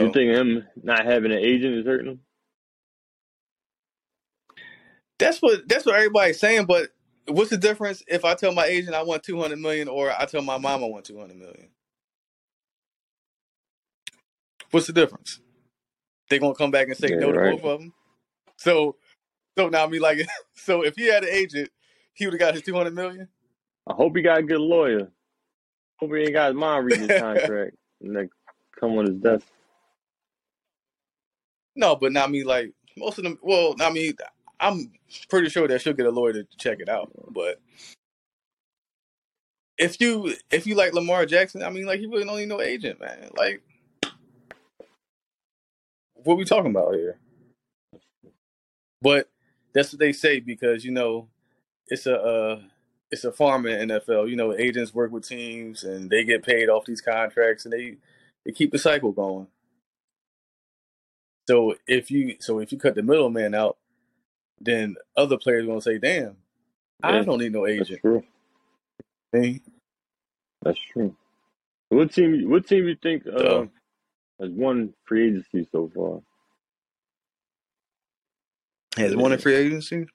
You 0.00 0.12
think 0.12 0.30
him 0.32 0.68
not 0.82 1.06
having 1.06 1.32
an 1.32 1.38
agent 1.38 1.74
is 1.76 1.86
hurting 1.86 2.12
him? 2.12 2.20
That's 5.18 5.40
what 5.40 5.68
that's 5.68 5.86
what 5.86 5.96
everybody's 5.96 6.40
saying. 6.40 6.66
But 6.66 6.90
what's 7.28 7.50
the 7.50 7.58
difference 7.58 8.02
if 8.08 8.24
I 8.24 8.34
tell 8.34 8.52
my 8.52 8.66
agent 8.66 8.96
I 8.96 9.02
want 9.02 9.24
two 9.24 9.40
hundred 9.40 9.60
million 9.60 9.88
or 9.88 10.12
I 10.12 10.26
tell 10.26 10.42
my 10.42 10.58
mom 10.58 10.84
I 10.84 10.88
want 10.88 11.06
two 11.06 11.18
hundred 11.20 11.38
million? 11.38 11.70
What's 14.70 14.88
the 14.88 14.94
difference? 14.94 15.40
They're 16.30 16.40
gonna 16.40 16.54
come 16.54 16.72
back 16.72 16.88
and 16.88 16.96
say 16.96 17.14
Yeah, 17.14 17.16
no 17.16 17.32
to 17.32 17.38
right. 17.38 17.40
both 17.40 17.64
of 17.64 17.80
them. 17.80 17.94
So 18.56 18.96
so 19.58 19.68
now 19.68 19.84
I 19.84 19.88
mean 19.88 20.02
like 20.02 20.20
so 20.54 20.82
if 20.84 20.96
he 20.96 21.06
had 21.06 21.24
an 21.24 21.30
agent, 21.30 21.70
he 22.14 22.26
would 22.26 22.34
have 22.34 22.40
got 22.40 22.54
his 22.54 22.62
two 22.64 22.74
hundred 22.74 22.94
million. 22.94 23.28
I 23.88 23.94
hope 23.94 24.16
he 24.16 24.22
got 24.22 24.40
a 24.40 24.42
good 24.44 24.60
lawyer. 24.60 25.10
Hope 25.98 26.14
he 26.14 26.22
ain't 26.24 26.34
got 26.34 26.48
his 26.48 26.56
mom 26.56 26.84
reading 26.84 27.04
his 27.04 27.12
contract 27.14 27.76
and 28.02 28.14
like 28.14 28.30
come 28.80 28.98
on 28.98 29.06
his 29.06 29.16
desk. 29.16 29.46
no, 31.76 31.96
but 31.96 32.12
not 32.12 32.30
me 32.30 32.44
like 32.44 32.72
most 32.96 33.18
of 33.18 33.24
them. 33.24 33.38
Well, 33.42 33.76
I 33.80 33.90
mean 33.90 34.14
I'm 34.60 34.92
pretty 35.28 35.48
sure 35.48 35.68
that 35.68 35.80
she'll 35.80 35.92
get 35.92 36.06
a 36.06 36.10
lawyer 36.10 36.32
to 36.32 36.46
check 36.56 36.80
it 36.80 36.88
out. 36.88 37.10
But 37.30 37.60
if 39.78 40.00
you 40.00 40.34
if 40.50 40.66
you 40.66 40.74
like 40.74 40.92
Lamar 40.92 41.26
Jackson, 41.26 41.62
I 41.62 41.70
mean 41.70 41.86
like 41.86 42.00
you 42.00 42.10
really 42.10 42.24
don't 42.24 42.38
need 42.38 42.48
no 42.48 42.60
agent, 42.60 43.00
man. 43.00 43.30
Like 43.36 43.62
what 46.14 46.36
we 46.36 46.44
talking 46.44 46.70
about 46.70 46.94
here? 46.94 47.18
But 49.00 49.28
that's 49.72 49.92
what 49.92 50.00
they 50.00 50.12
say 50.12 50.40
because 50.40 50.84
you 50.84 50.90
know 50.90 51.28
it's 51.86 52.06
a 52.06 52.20
uh, 52.20 52.60
it's 53.10 53.24
a 53.24 53.32
farm 53.32 53.66
in 53.66 53.88
NFL. 53.88 54.28
You 54.28 54.36
know, 54.36 54.54
agents 54.54 54.94
work 54.94 55.12
with 55.12 55.28
teams 55.28 55.84
and 55.84 56.10
they 56.10 56.24
get 56.24 56.44
paid 56.44 56.68
off 56.68 56.84
these 56.84 57.00
contracts 57.00 57.64
and 57.64 57.72
they 57.72 57.96
they 58.44 58.52
keep 58.52 58.72
the 58.72 58.78
cycle 58.78 59.12
going. 59.12 59.46
So 61.48 61.76
if 61.86 62.10
you 62.10 62.36
so 62.40 62.58
if 62.58 62.72
you 62.72 62.78
cut 62.78 62.94
the 62.94 63.02
middleman 63.02 63.54
out, 63.54 63.78
then 64.60 64.96
other 65.16 65.38
players 65.38 65.66
gonna 65.66 65.80
say, 65.82 65.98
"Damn, 65.98 66.36
I 67.02 67.22
don't 67.22 67.38
need 67.40 67.52
no 67.52 67.66
agent." 67.66 67.88
that's 67.88 67.90
agent." 67.90 68.02
true. 68.02 68.24
See? 69.34 69.62
That's 70.62 70.80
true. 70.92 71.16
What 71.90 72.12
team? 72.12 72.50
What 72.50 72.66
team 72.66 72.88
you 72.88 72.96
think 72.96 73.26
uh, 73.26 73.66
has 74.40 74.50
won 74.50 74.94
free 75.06 75.28
agency 75.28 75.68
so 75.72 75.90
far? 75.94 76.20
has 78.96 79.16
one 79.16 79.32
in 79.32 79.38
Yeah. 79.38 79.42
free 79.42 79.54
agency. 79.54 80.06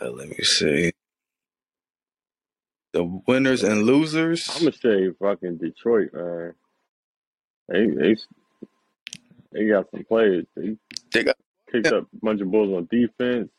Uh, 0.00 0.10
let 0.10 0.28
me 0.28 0.36
see 0.42 0.92
the 2.92 3.04
winners 3.26 3.62
and 3.64 3.84
losers. 3.84 4.48
I'm 4.54 4.60
gonna 4.60 4.72
say 4.72 5.10
fucking 5.20 5.58
Detroit, 5.58 6.10
man. 6.14 6.54
They 7.68 7.86
they 7.88 8.16
they 9.52 9.68
got 9.68 9.90
some 9.90 10.04
players. 10.04 10.46
They 10.56 10.76
They 11.12 11.24
got 11.24 11.36
kicked 11.70 11.86
up 11.88 12.04
a 12.04 12.24
bunch 12.24 12.40
of 12.40 12.50
bulls 12.50 12.76
on 12.76 12.88
defense. 12.90 13.50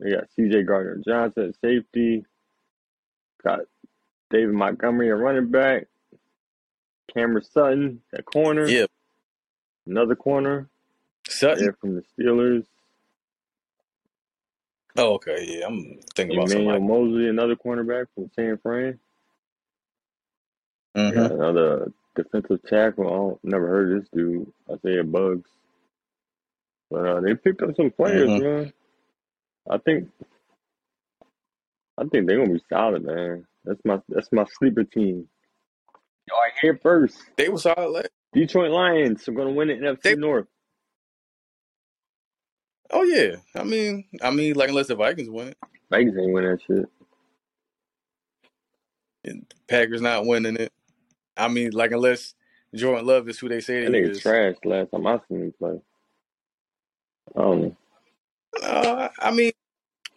They 0.00 0.10
got 0.10 0.24
C.J. 0.34 0.64
Gardner 0.64 1.00
Johnson 1.06 1.50
at 1.50 1.60
safety. 1.60 2.24
Got 3.42 3.60
David 4.30 4.54
Montgomery 4.54 5.10
at 5.10 5.18
running 5.18 5.50
back. 5.50 5.86
Cameron 7.12 7.44
Sutton 7.44 8.00
at 8.12 8.24
corner. 8.24 8.66
Yep. 8.66 8.90
Another 9.86 10.16
corner. 10.16 10.68
Sutton. 11.28 11.62
They're 11.62 11.76
from 11.80 11.94
the 11.94 12.02
Steelers. 12.18 12.64
Oh, 14.96 15.14
okay, 15.14 15.44
yeah, 15.46 15.66
I'm 15.66 15.98
thinking 16.14 16.36
about 16.36 16.50
Emmanuel 16.52 16.74
somebody. 16.76 16.84
Moseley, 17.02 17.28
another 17.28 17.56
cornerback 17.56 18.06
from 18.14 18.30
San 18.36 18.58
Fran. 18.58 18.98
hmm 20.94 21.10
Got 21.10 21.32
another 21.32 21.92
defensive 22.14 22.62
tackle. 22.68 23.06
I 23.06 23.10
don't, 23.10 23.44
never 23.44 23.66
heard 23.66 23.92
of 23.92 24.00
this 24.00 24.08
dude. 24.10 24.52
Isaiah 24.70 25.02
Buggs. 25.02 25.48
But 26.90 27.06
uh, 27.06 27.20
they 27.20 27.34
picked 27.34 27.62
up 27.62 27.76
some 27.76 27.90
players, 27.92 28.32
hmm 28.32 28.38
man. 28.38 28.72
I 29.70 29.78
think 29.78 30.08
I 31.98 32.04
think 32.04 32.26
they're 32.26 32.38
gonna 32.38 32.54
be 32.54 32.62
solid, 32.70 33.04
man. 33.04 33.46
That's 33.64 33.80
my 33.84 34.00
that's 34.08 34.30
my 34.32 34.46
sleeper 34.58 34.84
team. 34.84 35.28
Y'all 36.28 36.38
here 36.60 36.78
first. 36.82 37.18
They 37.36 37.48
were 37.48 37.58
solid. 37.58 37.90
Last. 37.90 38.08
Detroit 38.34 38.70
Lions 38.72 39.28
are 39.28 39.32
gonna 39.32 39.52
win 39.52 39.68
the 39.68 39.74
NFC 39.74 40.00
They. 40.04 40.16
North. 40.16 40.46
Oh 42.92 43.02
yeah. 43.04 43.36
I 43.56 43.64
mean, 43.64 44.06
I 44.22 44.30
mean, 44.30 44.54
like 44.54 44.70
unless 44.70 44.88
the 44.88 44.96
Vikings 44.96 45.30
win 45.30 45.48
it, 45.48 45.58
Vikings 45.90 46.16
ain't 46.18 46.32
win 46.34 46.44
that 46.44 46.60
shit. 46.66 46.86
and 49.24 49.46
Packers 49.68 50.02
not 50.02 50.26
winning 50.26 50.56
it. 50.56 50.72
I 51.36 51.48
mean, 51.48 51.72
like 51.72 51.92
unless 51.92 52.34
Jordan 52.74 53.06
Love 53.06 53.28
is 53.28 53.38
who 53.38 53.48
they 53.48 53.60
say 53.60 53.84
That 53.84 53.92
he 53.92 53.92
nigga 53.92 54.16
is. 54.16 54.22
trash 54.22 54.56
last 54.64 54.90
time 54.92 55.06
I 55.06 55.18
seen 55.28 55.42
him 55.42 55.54
play. 55.58 55.80
I. 57.36 57.72
Uh, 58.62 59.08
I 59.18 59.30
mean, 59.32 59.52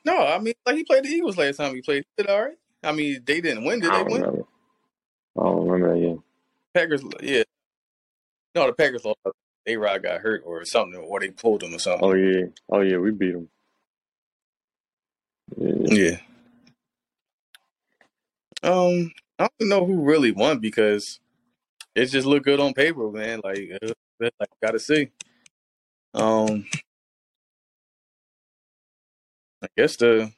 no. 0.06 0.26
I 0.26 0.40
mean, 0.40 0.54
like 0.66 0.76
he 0.76 0.84
played 0.84 1.04
the 1.04 1.10
Eagles 1.10 1.38
last 1.38 1.58
time 1.58 1.76
he 1.76 1.82
played. 1.82 2.06
He 2.16 2.24
did 2.24 2.32
all 2.32 2.44
right. 2.44 2.58
I 2.84 2.92
mean, 2.92 3.22
they 3.26 3.42
didn't 3.42 3.66
win. 3.66 3.80
Did 3.80 3.92
I 3.92 3.98
they 3.98 4.04
don't 4.04 4.12
win? 4.12 4.22
remember. 4.22 4.46
I 5.40 5.44
don't 5.44 5.68
remember 5.68 5.94
that 5.94 6.08
yet. 6.08 6.18
Packers. 6.74 7.04
Yeah. 7.22 7.44
No, 8.56 8.68
the 8.68 8.74
Packers 8.74 9.06
lost. 9.06 9.18
A 9.68 9.76
Rod 9.76 10.02
got 10.02 10.22
hurt 10.22 10.44
or 10.46 10.64
something, 10.64 10.96
or 10.98 11.20
they 11.20 11.30
pulled 11.30 11.62
him 11.62 11.74
or 11.74 11.80
something. 11.80 12.08
Oh 12.08 12.14
yeah, 12.14 12.46
oh 12.70 12.80
yeah, 12.80 12.98
we 12.98 13.12
beat 13.12 13.34
them. 13.34 13.50
Yeah. 15.58 16.18
Yeah. 18.64 18.72
Um, 18.72 19.12
I 19.38 19.50
don't 19.60 19.70
know 19.70 19.86
who 19.86 20.02
really 20.02 20.32
won 20.32 20.60
because 20.60 21.20
it 21.96 22.06
just 22.06 22.26
looked 22.26 22.46
good 22.46 22.62
on 22.62 22.74
paper, 22.74 23.12
man. 23.12 23.42
Like, 23.44 23.70
uh, 23.82 24.30
like 24.40 24.50
gotta 24.64 24.80
see. 24.80 25.10
Um, 26.14 26.66
I 29.64 29.68
guess 29.78 29.96
the 29.98 30.32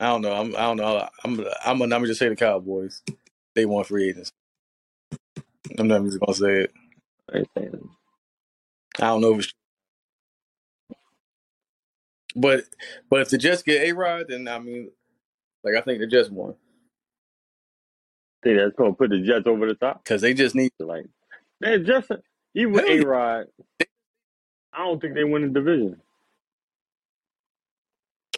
I 0.00 0.08
don't 0.08 0.22
know. 0.22 0.32
I'm 0.32 0.56
I 0.56 0.60
don't 0.60 0.76
know. 0.76 1.08
I'm 1.24 1.40
I'm 1.64 1.78
gonna, 1.78 1.84
I'm 1.84 2.00
gonna 2.00 2.06
just 2.06 2.20
say 2.20 2.28
the 2.28 2.36
Cowboys. 2.36 3.02
They 3.54 3.66
want 3.66 3.86
free 3.86 4.08
agents. 4.08 4.32
I'm 5.78 5.88
not 5.88 6.04
even 6.04 6.18
gonna 6.18 6.34
say 6.34 6.54
it. 6.62 6.72
I 7.32 7.38
ain't 7.38 7.48
saying 7.56 7.70
it. 7.74 7.82
I 9.02 9.06
don't 9.06 9.20
know 9.20 9.34
if 9.34 9.40
it's 9.40 9.52
but 12.36 12.64
but 13.08 13.20
if 13.20 13.30
the 13.30 13.38
Jets 13.38 13.62
get 13.62 13.82
A 13.82 13.92
Rod, 13.92 14.26
then 14.28 14.48
I 14.48 14.58
mean, 14.58 14.90
like 15.62 15.74
I 15.76 15.80
think 15.80 16.00
the 16.00 16.06
Jets 16.06 16.30
won 16.30 16.54
think 18.44 18.58
that's 18.58 18.76
gonna 18.76 18.94
put 18.94 19.10
the 19.10 19.20
Jets 19.22 19.46
over 19.46 19.66
the 19.66 19.74
top. 19.74 20.04
because 20.04 20.20
they 20.20 20.34
just 20.34 20.54
need. 20.54 20.70
To, 20.78 20.86
like, 20.86 21.06
man, 21.60 21.84
just 21.84 22.10
even 22.54 22.80
A. 22.86 23.00
Rod, 23.00 23.46
I 24.72 24.78
don't 24.78 25.00
think 25.00 25.14
they 25.14 25.24
win 25.24 25.42
the 25.52 25.60
division. 25.60 26.00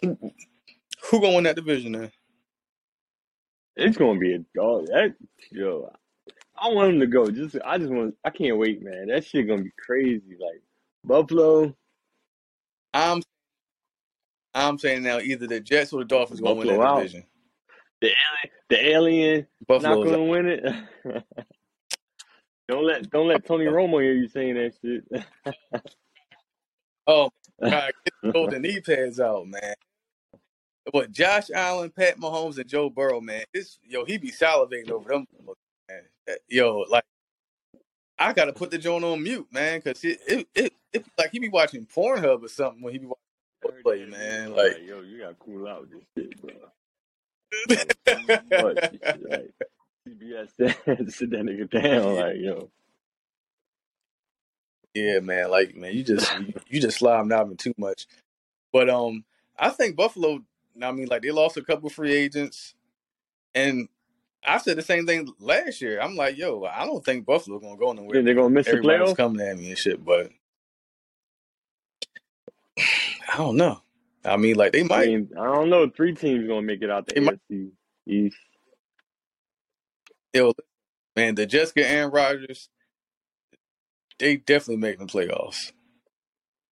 Who 0.01 1.21
gonna 1.21 1.35
win 1.35 1.43
that 1.45 1.55
division 1.55 1.93
then? 1.93 2.11
It's 3.75 3.97
gonna 3.97 4.19
be 4.19 4.33
a 4.33 4.39
dog. 4.55 4.87
That 4.87 5.15
yo, 5.51 5.91
I 6.59 6.69
want 6.69 6.91
them 6.91 6.99
to 6.99 7.07
go. 7.07 7.29
Just 7.29 7.57
I 7.63 7.77
just 7.77 7.91
want. 7.91 8.15
I 8.25 8.29
can't 8.29 8.57
wait, 8.57 8.81
man. 8.81 9.07
That 9.07 9.25
shit 9.25 9.47
gonna 9.47 9.63
be 9.63 9.71
crazy. 9.77 10.37
Like 10.39 10.61
Buffalo, 11.03 11.75
I'm 12.93 13.21
I'm 14.53 14.79
saying 14.79 15.03
now 15.03 15.19
either 15.19 15.47
the 15.47 15.59
Jets 15.59 15.93
or 15.93 15.99
the 15.99 16.05
Dolphins 16.05 16.41
gonna 16.41 16.55
win 16.55 16.67
Buffalo 16.67 16.79
that 16.79 16.81
out. 16.85 16.97
division. 16.97 17.23
the 18.01 18.07
alien, 18.07 18.51
the 18.69 18.89
alien, 18.89 19.47
not 19.69 20.01
gonna 20.03 20.23
win 20.23 20.47
it. 20.47 20.63
don't 22.67 22.85
let 22.85 23.09
don't 23.11 23.27
let 23.27 23.45
Tony 23.45 23.65
Romo 23.65 24.01
hear 24.01 24.13
you 24.13 24.27
saying 24.27 24.55
that 24.55 24.73
shit. 24.81 25.03
Oh 27.07 27.31
God, 27.61 27.91
get 28.05 28.13
the 28.21 28.31
golden 28.33 28.61
knee 28.61 28.81
pads 28.81 29.19
out, 29.19 29.47
man. 29.47 29.75
What 30.91 31.11
Josh 31.11 31.49
Allen, 31.53 31.91
Pat 31.91 32.19
Mahomes, 32.19 32.57
and 32.57 32.67
Joe 32.69 32.89
Burrow, 32.89 33.21
man. 33.21 33.43
This 33.53 33.79
yo, 33.83 34.05
he 34.05 34.17
be 34.17 34.31
salivating 34.31 34.91
over 34.91 35.09
them. 35.09 35.25
Man. 35.89 36.37
Yo, 36.49 36.85
like 36.89 37.05
I 38.19 38.33
gotta 38.33 38.53
put 38.53 38.71
the 38.71 38.77
joint 38.77 39.03
on 39.03 39.23
mute, 39.23 39.47
man, 39.51 39.79
because 39.79 40.03
it 40.03 40.19
it, 40.27 40.47
it 40.55 40.73
it 40.93 41.05
like 41.17 41.31
he 41.31 41.39
be 41.39 41.49
watching 41.49 41.85
Pornhub 41.85 42.43
or 42.43 42.47
something 42.47 42.81
when 42.81 42.93
he 42.93 42.99
be 42.99 43.07
watching 43.07 43.83
play, 43.83 44.05
man. 44.05 44.55
Like, 44.55 44.77
yo, 44.87 45.01
you 45.01 45.19
gotta 45.19 45.35
cool 45.35 45.67
out 45.67 45.81
with 45.81 45.91
this 45.91 46.03
shit, 46.17 46.41
bro. 46.41 46.51
But 48.05 48.45
like 48.51 49.53
CBS 50.07 50.49
said, 50.57 51.11
sit 51.11 51.31
that 51.31 51.41
nigga 51.43 51.69
down, 51.69 52.15
like 52.15 52.37
yo. 52.37 52.69
Yeah, 54.97 55.19
man, 55.19 55.49
like 55.51 55.75
man, 55.75 55.93
you 55.93 56.03
just 56.03 56.31
you, 56.69 56.81
just 56.81 56.99
slime 56.99 57.31
out 57.31 57.57
too 57.57 57.73
much. 57.77 58.07
But 58.73 58.89
um, 58.89 59.23
I 59.57 59.69
think 59.69 59.95
Buffalo. 59.95 60.39
I 60.81 60.91
mean, 60.91 61.07
like 61.07 61.21
they 61.23 61.31
lost 61.31 61.57
a 61.57 61.63
couple 61.63 61.89
free 61.89 62.13
agents, 62.13 62.73
and 63.55 63.87
I 64.45 64.57
said 64.59 64.77
the 64.77 64.81
same 64.83 65.05
thing 65.07 65.27
last 65.39 65.81
year. 65.81 65.99
I'm 65.99 66.15
like, 66.15 66.37
yo, 66.37 66.63
I 66.65 66.85
don't 66.85 67.03
think 67.03 67.25
Buffalo 67.25 67.59
gonna 67.59 67.77
go 67.77 67.93
nowhere. 67.93 68.13
Think 68.13 68.25
they're 68.25 68.35
gonna 68.35 68.49
miss 68.49 68.67
the 68.67 68.73
playoffs? 68.73 69.15
coming 69.17 69.45
at 69.45 69.57
me 69.57 69.69
and 69.69 69.77
shit, 69.77 70.03
but 70.03 70.29
I 72.77 73.37
don't 73.37 73.57
know. 73.57 73.81
I 74.23 74.37
mean, 74.37 74.55
like 74.55 74.73
they 74.73 74.81
I 74.81 74.83
might. 74.83 75.07
mean, 75.07 75.29
I 75.39 75.45
don't 75.45 75.69
know. 75.69 75.89
Three 75.89 76.13
teams 76.13 76.47
gonna 76.47 76.61
make 76.61 76.81
it 76.81 76.89
out 76.89 77.07
the 77.07 77.13
They 77.15 77.21
might- 77.21 77.39
AFC 77.51 77.69
East. 78.07 78.37
Yo, 80.33 80.53
man, 81.15 81.35
the 81.35 81.45
Jessica 81.45 81.85
and 81.85 81.97
Aaron 81.97 82.11
Rodgers. 82.11 82.69
They 84.19 84.37
definitely 84.37 84.77
make 84.77 84.99
the 84.99 85.05
playoffs. 85.05 85.71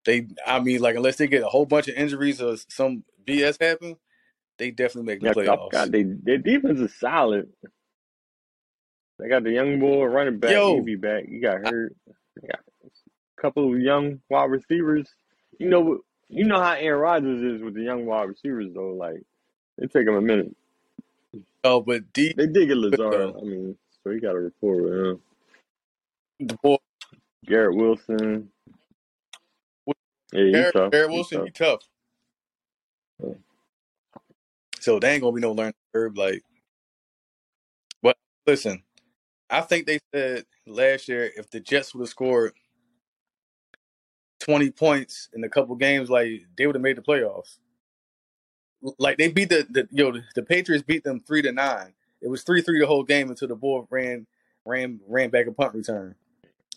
They, 0.06 0.28
I 0.46 0.60
mean, 0.60 0.82
like 0.82 0.96
unless 0.96 1.18
they 1.18 1.28
get 1.28 1.44
a 1.44 1.48
whole 1.48 1.66
bunch 1.66 1.88
of 1.88 1.96
injuries 1.96 2.42
or 2.42 2.56
some 2.70 3.04
BS 3.26 3.60
happen, 3.62 3.98
they 4.58 4.72
definitely 4.72 5.12
make 5.14 5.22
the 5.22 5.28
Yeah, 5.28 5.34
playoffs. 5.34 5.72
forgot 5.72 5.92
they 5.92 6.04
their 6.04 6.38
defense 6.38 6.80
is 6.80 6.94
solid. 7.00 7.50
They 9.20 9.30
got 9.30 9.44
the 9.44 9.52
young 9.52 9.80
boy 9.80 10.04
running 10.06 10.40
back. 10.40 10.52
Yo. 10.52 10.76
He 10.76 10.82
be 10.82 10.96
back. 10.96 11.26
He 11.28 11.40
got 11.40 11.60
hurt. 11.60 11.96
They 12.42 12.48
got 12.48 12.60
a 12.86 13.42
couple 13.42 13.74
of 13.74 13.80
young 13.80 14.20
wide 14.30 14.50
receivers. 14.52 15.08
You 15.60 15.70
know? 15.70 16.00
You 16.28 16.46
know 16.46 16.60
how 16.62 16.74
Aaron 16.74 17.00
Rodgers 17.02 17.42
is 17.56 17.62
with 17.64 17.76
the 17.76 17.84
young 17.84 18.06
wide 18.06 18.30
receivers 18.30 18.74
though. 18.74 18.94
Like 18.94 19.22
it 19.78 19.92
take 19.94 20.08
him 20.08 20.16
a 20.16 20.22
minute. 20.22 20.56
Oh, 21.64 21.82
but 21.82 22.14
D, 22.14 22.36
They 22.36 22.48
did 22.48 22.68
get 22.68 22.78
Lazard. 22.78 23.36
I 23.40 23.44
mean, 23.44 23.78
so 24.04 24.12
he 24.12 24.20
got 24.20 24.36
a 24.36 24.40
rapport 24.40 24.82
with 24.82 24.94
him. 24.94 25.22
the 26.40 26.56
boy, 26.62 26.78
Garrett 27.46 27.76
Wilson. 27.76 28.50
Yeah, 30.32 30.44
he's 30.44 30.54
Garrett, 30.54 30.74
tough. 30.74 30.92
Garrett 30.92 31.12
Wilson, 31.12 31.46
he 31.46 31.52
tough. 31.52 31.82
Yeah. 33.24 33.34
So 34.80 35.00
they 35.00 35.14
ain't 35.14 35.22
gonna 35.22 35.36
be 35.36 35.42
no 35.42 35.52
learning 35.52 35.74
curve. 35.94 36.18
Like, 36.18 36.44
but 38.02 38.18
listen, 38.46 38.84
I 39.50 39.62
think 39.62 39.88
they 39.88 40.00
said 40.14 40.46
last 40.68 41.08
year 41.08 41.32
if 41.36 41.50
the 41.50 41.60
Jets 41.60 41.94
would 41.94 42.02
have 42.02 42.10
scored 42.10 42.54
twenty 44.40 44.70
points 44.72 45.30
in 45.34 45.44
a 45.44 45.50
couple 45.50 45.76
games, 45.76 46.10
like 46.10 46.46
they 46.58 46.68
would 46.68 46.76
have 46.76 46.82
made 46.82 46.98
the 46.98 47.02
playoffs. 47.02 47.58
Like 49.00 49.18
they 49.18 49.30
beat 49.30 49.50
the, 49.50 49.66
the 49.70 49.88
yo 49.92 50.12
the, 50.12 50.24
the 50.36 50.44
Patriots 50.44 50.84
beat 50.86 51.04
them 51.04 51.20
three 51.20 51.42
to 51.42 51.52
nine. 51.52 51.94
It 52.22 52.28
was 52.28 52.44
three 52.44 52.62
three 52.62 52.80
the 52.80 52.88
whole 52.88 53.04
game 53.04 53.30
until 53.30 53.48
the 53.48 53.56
ball 53.56 53.88
ran 53.90 54.28
ran 54.66 55.00
ran 55.08 55.30
back 55.30 55.48
a 55.48 55.52
punt 55.52 55.74
return. 55.74 56.16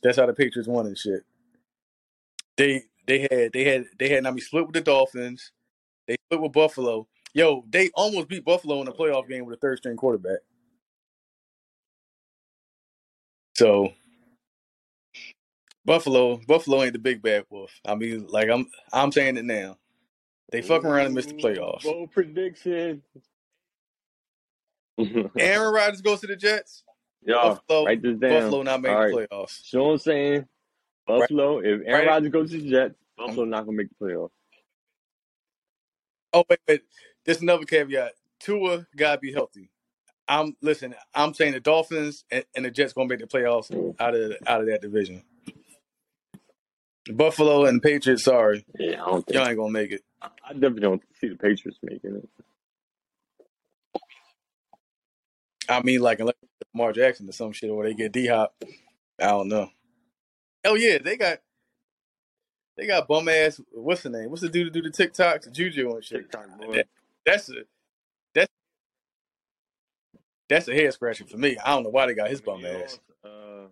That's 0.03 0.19
how 0.19 0.27
the 0.27 0.33
Patriots 0.33 0.69
won 0.69 0.87
and 0.87 0.99
shit. 0.99 1.25
They 2.57 2.85
they 3.07 3.21
had 3.31 3.53
they 3.53 3.65
had 3.65 3.87
they 3.99 4.09
had 4.09 4.27
I 4.27 4.31
mean 4.31 4.41
split 4.41 4.67
with 4.67 4.75
the 4.75 4.81
Dolphins. 4.81 5.53
They 6.07 6.17
split 6.27 6.41
with 6.41 6.53
Buffalo. 6.53 7.07
Yo, 7.35 7.65
they 7.69 7.91
almost 7.95 8.29
beat 8.29 8.45
Buffalo 8.45 8.81
in 8.81 8.87
the 8.87 8.93
playoff 8.93 9.29
game 9.29 9.45
with 9.45 9.57
a 9.57 9.61
third 9.61 9.79
string 9.79 9.97
quarterback. 9.97 10.39
So 13.55 13.93
Buffalo, 15.85 16.41
Buffalo 16.47 16.83
ain't 16.83 16.93
the 16.93 16.99
big 16.99 17.23
bad 17.23 17.45
wolf. 17.51 17.73
I 17.87 17.95
mean, 17.95 18.27
like 18.29 18.49
I'm 18.49 18.67
I'm 18.93 19.13
saying 19.13 19.37
it 19.37 19.45
now. 19.45 19.79
They 20.51 20.63
fuck 20.63 20.85
around 20.85 21.07
and 21.07 21.15
miss 21.15 21.27
the 21.27 21.35
playoffs. 21.35 21.83
Bold 21.83 22.11
prediction. 22.11 23.03
Aaron 25.39 25.75
Rodgers 25.75 26.01
goes 26.01 26.21
to 26.21 26.27
the 26.27 26.37
Jets. 26.37 26.85
Y'all, 27.25 27.55
Buffalo, 27.55 27.85
write 27.85 28.03
this 28.03 28.19
down. 28.19 28.31
Buffalo 28.31 28.63
not 28.63 28.81
making 28.81 28.99
the 28.99 29.05
right. 29.05 29.29
playoffs. 29.31 29.61
So 29.65 29.83
what 29.85 29.91
I'm 29.93 29.99
saying, 29.99 30.47
Buffalo, 31.07 31.59
if 31.59 31.65
Aaron 31.65 31.87
Right. 31.87 32.07
Rodgers 32.07 32.31
goes 32.33 32.51
to 32.53 32.61
the 32.61 32.71
Jets, 32.71 32.95
um, 33.19 33.27
Buffalo 33.27 33.45
not 33.47 33.65
gonna 33.67 33.77
make 33.77 33.89
the 33.89 34.05
playoffs. 34.05 34.31
Oh 36.33 36.45
wait, 36.49 36.61
wait. 36.69 36.83
There's 37.25 37.43
another 37.43 37.65
caveat. 37.65 38.13
Tua 38.41 38.87
gotta 38.97 39.19
be 39.19 39.33
healthy. 39.33 39.71
I'm 40.29 40.57
listen. 40.61 40.95
I'm 41.15 41.35
saying 41.35 41.55
the 41.55 41.61
Dolphins 41.61 42.25
and, 42.31 42.45
and 42.55 42.65
the 42.65 42.71
Jets 42.71 42.93
gonna 42.93 43.09
make 43.09 43.21
the 43.21 43.27
playoffs 43.27 43.71
mm. 43.71 43.95
out 43.99 44.15
of 44.15 44.33
out 44.47 44.61
of 44.61 44.67
that 44.69 44.83
division. 44.83 45.23
Buffalo 47.11 47.65
and 47.65 47.83
Patriots, 47.83 48.25
sorry, 48.25 48.67
Yeah, 48.79 49.03
I 49.03 49.07
don't 49.07 49.27
think. 49.27 49.35
y'all 49.39 49.49
ain't 49.49 49.57
gonna 49.57 49.73
make 49.73 49.93
it. 49.93 50.03
I 50.21 50.53
definitely 50.53 50.81
don't 50.81 51.03
see 51.21 51.29
the 51.29 51.37
Patriots 51.37 51.79
making 51.83 52.17
it. 52.17 52.29
I 55.69 55.83
mean, 55.83 56.01
like 56.01 56.21
unless 56.21 56.35
Lamar 56.75 56.93
Jackson 56.93 57.29
or 57.29 57.33
some 57.33 57.53
shit, 57.53 57.71
or 57.71 57.85
they 57.85 57.95
get 57.95 58.13
D 58.13 58.27
Hop. 58.27 58.55
I 59.21 59.27
don't 59.27 59.49
know. 59.49 59.69
Oh 60.65 60.75
yeah, 60.75 60.99
they 60.99 61.17
got 61.17 61.39
they 62.77 62.87
got 62.87 63.09
bum 63.09 63.29
ass. 63.29 63.61
What's 63.73 64.03
the 64.03 64.11
name? 64.11 64.31
What's 64.31 64.43
the 64.43 64.49
dude 64.49 64.73
to 64.73 64.81
do 64.83 64.89
the 64.89 64.95
TikToks? 64.97 65.53
Juju 65.53 65.91
and 65.95 66.05
shit. 66.05 66.23
TikTok 66.23 66.59
boy. 66.59 66.73
That- 66.77 66.89
That's 67.27 67.49
a 67.51 67.55
that's 68.35 68.53
that's 70.49 70.69
a 70.69 70.75
head 70.75 70.93
scratcher 70.95 71.25
for 71.27 71.37
me. 71.37 71.57
I 71.59 71.75
don't 71.75 71.83
know 71.85 71.91
why 71.91 72.07
they 72.07 72.15
got 72.15 72.31
his 72.31 72.41
bum 72.41 72.65
ass. 72.65 72.99
Uh, 73.25 73.67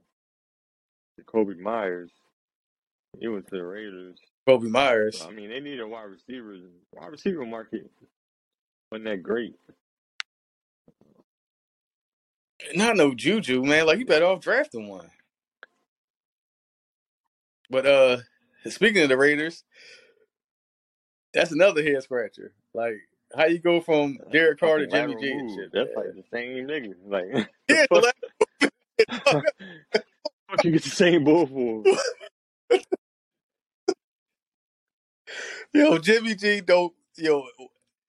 Kobe 1.27 1.55
Meyers. 1.55 2.11
He 3.19 3.29
went 3.29 3.47
to 3.49 3.57
the 3.57 3.65
Raiders. 3.65 4.19
Kobe 4.47 4.69
Meyers. 4.69 5.25
I 5.27 5.31
mean, 5.31 5.49
they 5.49 5.61
need 5.61 5.81
a 5.81 5.89
wide 5.89 6.03
receiver. 6.05 6.57
Wide 6.93 7.11
receiver 7.11 7.47
market 7.47 7.91
wasn't 8.93 9.07
that 9.07 9.23
great. 9.23 9.55
Not 12.74 12.96
no 12.96 13.14
Juju, 13.14 13.62
man. 13.62 13.87
Like 13.87 13.98
you 13.98 14.07
better 14.07 14.26
off 14.26 14.40
drafting 14.40 14.88
one. 14.88 15.11
But 17.70 17.87
uh 17.87 18.18
speaking 18.68 19.02
of 19.02 19.09
the 19.09 19.16
Raiders, 19.16 19.64
that's 21.33 21.52
another 21.52 21.83
head 21.83 22.02
scratcher. 22.02 22.52
Like 22.74 22.96
how 23.37 23.46
you 23.46 23.59
go 23.59 23.81
from 23.81 24.18
Derek 24.33 24.61
Carr 24.61 24.79
to 24.79 24.87
Jimmy 24.87 25.16
G 25.20 25.31
and 25.31 25.50
shit. 25.50 25.70
That's 25.72 25.90
man. 25.94 26.07
like 26.07 26.14
the 26.14 26.24
same 26.33 26.66
nigga. 26.66 26.94
Like, 27.07 27.48
Yeah, 27.68 27.87
the 27.90 28.12
fuck 29.24 29.44
You 30.64 30.70
get 30.72 30.83
the 30.83 30.90
same 30.90 31.24
bull 31.24 31.46
for. 31.46 31.85
Yo, 35.74 35.98
Jimmy 35.98 36.35
G 36.35 36.61
don't 36.61 36.94
yo 37.16 37.46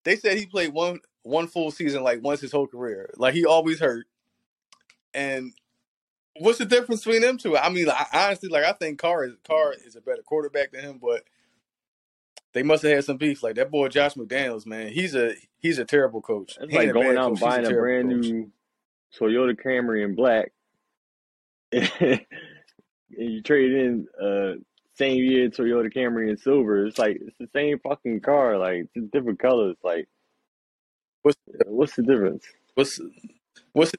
they 0.04 0.16
said 0.16 0.38
he 0.38 0.46
played 0.46 0.72
one 0.74 1.00
one 1.24 1.48
full 1.48 1.72
season 1.72 2.04
like 2.04 2.24
once 2.24 2.40
his 2.40 2.52
whole 2.52 2.68
career. 2.68 3.10
Like 3.18 3.34
he 3.34 3.46
always 3.46 3.80
hurt. 3.80 4.06
And 5.18 5.54
what's 6.40 6.60
the 6.60 6.66
difference 6.66 7.04
between 7.04 7.24
them 7.24 7.40
two? 7.40 7.58
I 7.58 7.70
mean, 7.70 7.90
I, 7.90 8.06
honestly, 8.14 8.50
like 8.50 8.64
I 8.66 8.74
think 8.74 9.00
Carr 9.00 9.26
is 9.26 9.34
Carr 9.46 9.74
is 9.86 9.96
a 9.96 10.02
better 10.02 10.24
quarterback 10.24 10.72
than 10.72 10.84
him, 10.84 11.00
but 11.02 11.24
they 12.54 12.64
must 12.64 12.84
have 12.84 12.94
had 12.94 13.06
some 13.06 13.18
beef. 13.18 13.44
Like 13.44 13.56
that 13.56 13.72
boy 13.72 13.90
Josh 13.90 14.16
McDaniels, 14.16 14.66
man, 14.68 14.90
he's 14.90 15.16
a 15.16 15.34
he's 15.60 15.80
a 15.80 15.86
terrible 15.86 16.22
coach. 16.22 16.60
It's 16.62 16.72
He 16.72 16.78
like 16.78 16.94
going 16.94 17.18
out 17.18 17.30
and 17.32 17.40
buying 17.40 17.66
a 17.66 17.70
terrible 17.70 17.82
brand 17.82 18.10
coach. 18.10 18.32
new 18.32 18.52
Toyota 19.20 19.56
Camry 19.60 20.06
in 20.06 20.16
black. 20.16 20.52
and 21.72 22.22
you 23.12 23.42
trade 23.42 23.72
in 23.74 24.08
uh 24.22 24.54
same 24.96 25.24
year 25.24 25.50
Toyota 25.50 25.94
Camry 25.94 26.30
in 26.30 26.38
silver. 26.38 26.86
It's 26.86 27.00
like 27.00 27.18
it's 27.22 27.38
the 27.40 27.50
same 27.54 27.80
fucking 27.80 28.22
car, 28.22 28.58
like 28.58 28.88
different 29.12 29.40
colors. 29.40 29.78
Like 29.84 30.08
What's 31.24 31.38
what's 31.66 31.96
the 31.96 32.04
difference? 32.04 32.46
what's 32.76 33.00
what's 33.74 33.92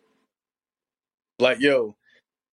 like 1.39 1.61
yo, 1.61 1.97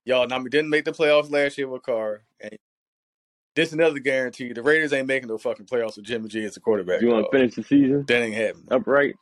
y'all 0.06 0.28
we 0.44 0.50
didn't 0.50 0.70
make 0.72 0.86
the 0.86 0.92
playoffs 0.92 1.32
last 1.32 1.58
year 1.58 1.68
with 1.68 1.84
Carr. 1.84 2.24
And 2.42 2.58
this 3.56 3.74
another 3.74 4.00
guarantee. 4.00 4.54
The 4.54 4.64
Raiders 4.64 4.94
ain't 4.94 5.08
making 5.08 5.30
no 5.30 5.38
fucking 5.38 5.68
playoffs 5.68 5.98
with 5.98 6.06
Jimmy 6.06 6.30
G 6.30 6.44
as 6.46 6.58
a 6.58 6.62
quarterback. 6.62 7.02
You 7.02 7.10
wanna 7.10 7.28
finish 7.32 7.56
the 7.56 7.64
season 7.64 8.06
That 8.08 8.22
ain't 8.22 8.36
happening. 8.36 8.68
upright? 8.72 9.16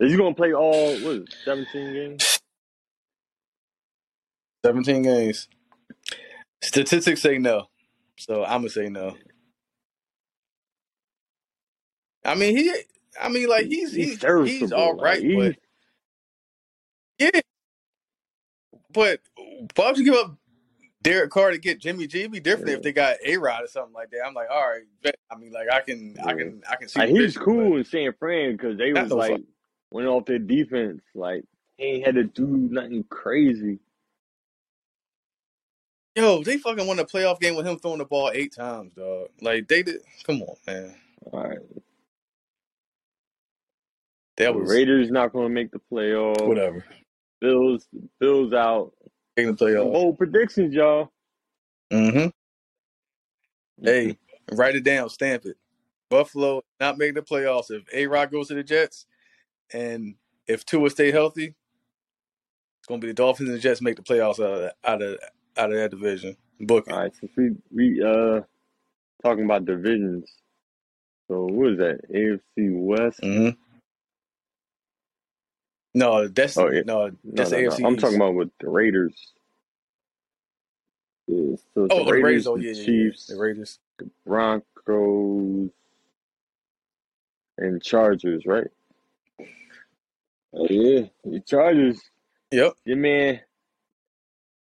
Is 0.00 0.12
you 0.12 0.18
gonna 0.18 0.34
play 0.34 0.52
all 0.54 0.92
what 1.00 1.12
is 1.16 1.22
it, 1.22 1.34
seventeen 1.44 1.92
games? 1.94 2.38
17 4.64 5.02
games. 5.02 5.48
Statistics 6.62 7.22
say 7.22 7.38
no. 7.38 7.66
So 8.18 8.44
I'm 8.44 8.60
gonna 8.60 8.70
say 8.70 8.88
no. 8.88 9.16
I 12.24 12.34
mean 12.34 12.56
he 12.56 12.72
I 13.20 13.28
mean 13.30 13.48
like 13.48 13.66
he's 13.66 13.94
He's 13.94 14.14
he's 14.20 14.24
he's 14.44 14.72
all 14.72 14.96
like, 14.96 15.20
he's, 15.22 15.36
but 15.36 15.56
yeah. 17.34 17.40
But 18.92 19.20
why 19.76 19.86
would 19.88 19.98
you 19.98 20.04
give 20.04 20.14
up 20.14 20.36
Derek 21.02 21.30
Carr 21.30 21.50
to 21.50 21.58
get 21.58 21.80
Jimmy 21.80 22.06
G? 22.06 22.20
It'd 22.20 22.32
be 22.32 22.40
different 22.40 22.70
if 22.70 22.82
they 22.82 22.92
got 22.92 23.16
A 23.24 23.36
Rod 23.38 23.64
or 23.64 23.66
something 23.66 23.94
like 23.94 24.10
that. 24.10 24.20
I'm 24.26 24.34
like, 24.34 24.48
all 24.50 24.68
right. 24.68 25.14
I 25.30 25.36
mean, 25.36 25.52
like 25.52 25.68
I 25.70 25.80
can 25.80 26.16
I 26.24 26.34
can 26.34 26.62
I 26.70 26.76
can 26.76 26.88
see 26.88 26.98
like, 27.00 27.08
the 27.08 27.14
he 27.14 27.20
was 27.20 27.34
vision, 27.34 27.42
cool 27.42 27.76
in 27.76 27.84
San 27.84 28.12
Fran 28.18 28.52
because 28.52 28.76
they 28.78 28.92
Not 28.92 29.04
was 29.04 29.12
like 29.12 29.30
fuck- 29.32 29.40
went 29.90 30.08
off 30.08 30.26
their 30.26 30.38
defense. 30.38 31.02
Like 31.14 31.44
he 31.78 31.84
ain't 31.84 32.06
had 32.06 32.14
to 32.16 32.24
do 32.24 32.46
nothing 32.46 33.04
crazy. 33.08 33.78
yo, 36.14 36.42
they 36.42 36.58
fucking 36.58 36.86
won 36.86 36.98
a 36.98 37.04
playoff 37.04 37.40
game 37.40 37.54
with 37.56 37.66
him 37.66 37.78
throwing 37.78 37.98
the 37.98 38.04
ball 38.04 38.30
eight 38.34 38.54
times, 38.54 38.92
dog. 38.94 39.28
Like 39.40 39.68
they 39.68 39.82
did. 39.82 40.00
Come 40.26 40.42
on, 40.42 40.56
man. 40.66 40.94
All 41.32 41.42
right, 41.44 41.58
That 44.36 44.52
the 44.52 44.58
was 44.58 44.68
Raiders 44.70 45.10
not 45.10 45.32
gonna 45.32 45.48
make 45.48 45.70
the 45.70 45.80
playoffs. 45.90 46.46
whatever. 46.46 46.84
Bills, 47.42 47.88
Bills 48.20 48.52
out. 48.52 48.92
Making 49.36 49.56
the. 49.56 49.74
Bold 49.82 50.16
predictions, 50.16 50.74
y'all. 50.74 51.10
Mm-hmm. 51.92 52.28
Hey, 53.84 54.18
write 54.52 54.76
it 54.76 54.84
down, 54.84 55.10
stamp 55.10 55.44
it. 55.44 55.56
Buffalo 56.08 56.62
not 56.78 56.98
making 56.98 57.14
the 57.14 57.22
playoffs. 57.22 57.70
If 57.70 57.82
A 57.92 58.06
Rod 58.06 58.30
goes 58.30 58.48
to 58.48 58.54
the 58.54 58.62
Jets, 58.62 59.06
and 59.72 60.14
if 60.46 60.64
Tua 60.64 60.90
stay 60.90 61.10
healthy, 61.10 61.54
it's 62.78 62.86
gonna 62.86 63.00
be 63.00 63.08
the 63.08 63.14
Dolphins 63.14 63.48
and 63.48 63.56
the 63.56 63.62
Jets 63.62 63.80
make 63.80 63.96
the 63.96 64.02
playoffs 64.02 64.38
out 64.38 64.52
of 64.52 64.60
that, 64.60 64.74
out 64.84 65.02
of 65.02 65.18
out 65.56 65.72
of 65.72 65.76
that 65.76 65.90
division. 65.90 66.36
Book 66.60 66.86
it. 66.86 66.92
All 66.92 67.00
right, 67.00 67.16
since 67.16 67.32
we 67.36 67.52
we 67.74 68.02
uh 68.02 68.40
talking 69.22 69.44
about 69.44 69.64
divisions, 69.64 70.30
so 71.28 71.46
what 71.46 71.72
is 71.72 71.78
that? 71.78 72.00
AFC 72.14 72.40
West. 72.78 73.20
Mm-hmm. 73.22 73.58
No, 75.94 76.28
that's 76.28 76.56
Oh, 76.58 76.70
yeah. 76.70 76.82
no, 76.86 77.12
No, 77.24 77.32
that's 77.36 77.50
no, 77.50 77.60
no. 77.62 77.70
AFC. 77.70 77.86
I'm 77.86 77.96
talking 77.96 78.16
about 78.16 78.34
with 78.34 78.50
the 78.60 78.68
Raiders. 78.70 79.14
Yeah, 81.28 81.56
so 81.74 81.88
Oh, 81.90 82.04
the 82.04 82.04
oh, 82.04 82.10
Raiders, 82.12 82.46
Oh, 82.46 82.56
the 82.56 82.64
yeah, 82.64 82.72
yeah, 82.72 82.78
yeah. 82.78 82.84
Chiefs, 82.86 83.26
The 83.28 83.36
Raiders. 83.38 83.78
the 83.98 84.10
Broncos, 84.26 85.70
and 87.58 87.82
Chargers, 87.82 88.46
right? 88.46 88.68
Oh 90.54 90.66
yeah, 90.70 91.06
the 91.24 91.40
Chargers. 91.40 92.00
Yep. 92.52 92.74
Your 92.84 92.98
man, 92.98 93.40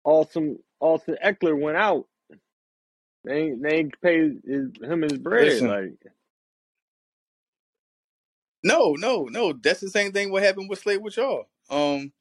Austin 0.03 0.59
Austin 0.79 1.17
Ekeler 1.23 1.59
went 1.59 1.77
out. 1.77 2.07
They 3.25 3.35
ain't 3.43 3.63
they 3.63 3.69
ain't 3.77 4.01
paid 4.01 4.41
his, 4.45 4.69
him 4.81 5.03
his 5.03 5.17
bread. 5.19 5.45
Listen. 5.45 5.67
Like 5.67 5.93
No, 8.65 8.93
no, 8.93 9.25
no. 9.25 9.53
That's 9.53 9.79
the 9.79 9.89
same 9.89 10.11
thing. 10.11 10.31
What 10.31 10.41
happened 10.41 10.69
with 10.69 10.79
Slade 10.79 10.99
with 11.01 11.15
y'all? 11.17 11.45
Um, 11.69 12.11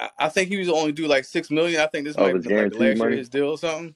I, 0.00 0.08
I 0.18 0.28
think 0.30 0.48
he 0.48 0.56
was 0.56 0.70
only 0.70 0.92
due 0.92 1.06
like 1.06 1.26
six 1.26 1.50
million. 1.50 1.78
I 1.80 1.86
think 1.88 2.06
this 2.06 2.16
Oh, 2.16 2.22
might 2.22 2.42
be 2.42 2.54
like 2.54 2.70
the 2.72 2.78
last 2.78 2.80
year 2.80 2.94
money? 2.96 3.16
his 3.18 3.28
deal 3.28 3.50
or 3.50 3.58
something. 3.58 3.94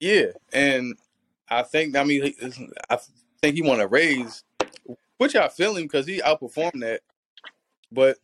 Yeah, 0.00 0.28
and 0.54 0.96
I 1.50 1.62
think 1.62 1.94
I 1.96 2.04
mean 2.04 2.32
I 2.88 2.98
think 3.42 3.56
he 3.56 3.60
want 3.62 3.80
to 3.80 3.86
raise, 3.88 4.42
which 5.18 5.36
I 5.36 5.48
feel 5.48 5.76
him 5.76 5.82
because 5.82 6.06
he 6.06 6.22
outperformed 6.22 6.80
that. 6.80 7.02
But 7.92 8.16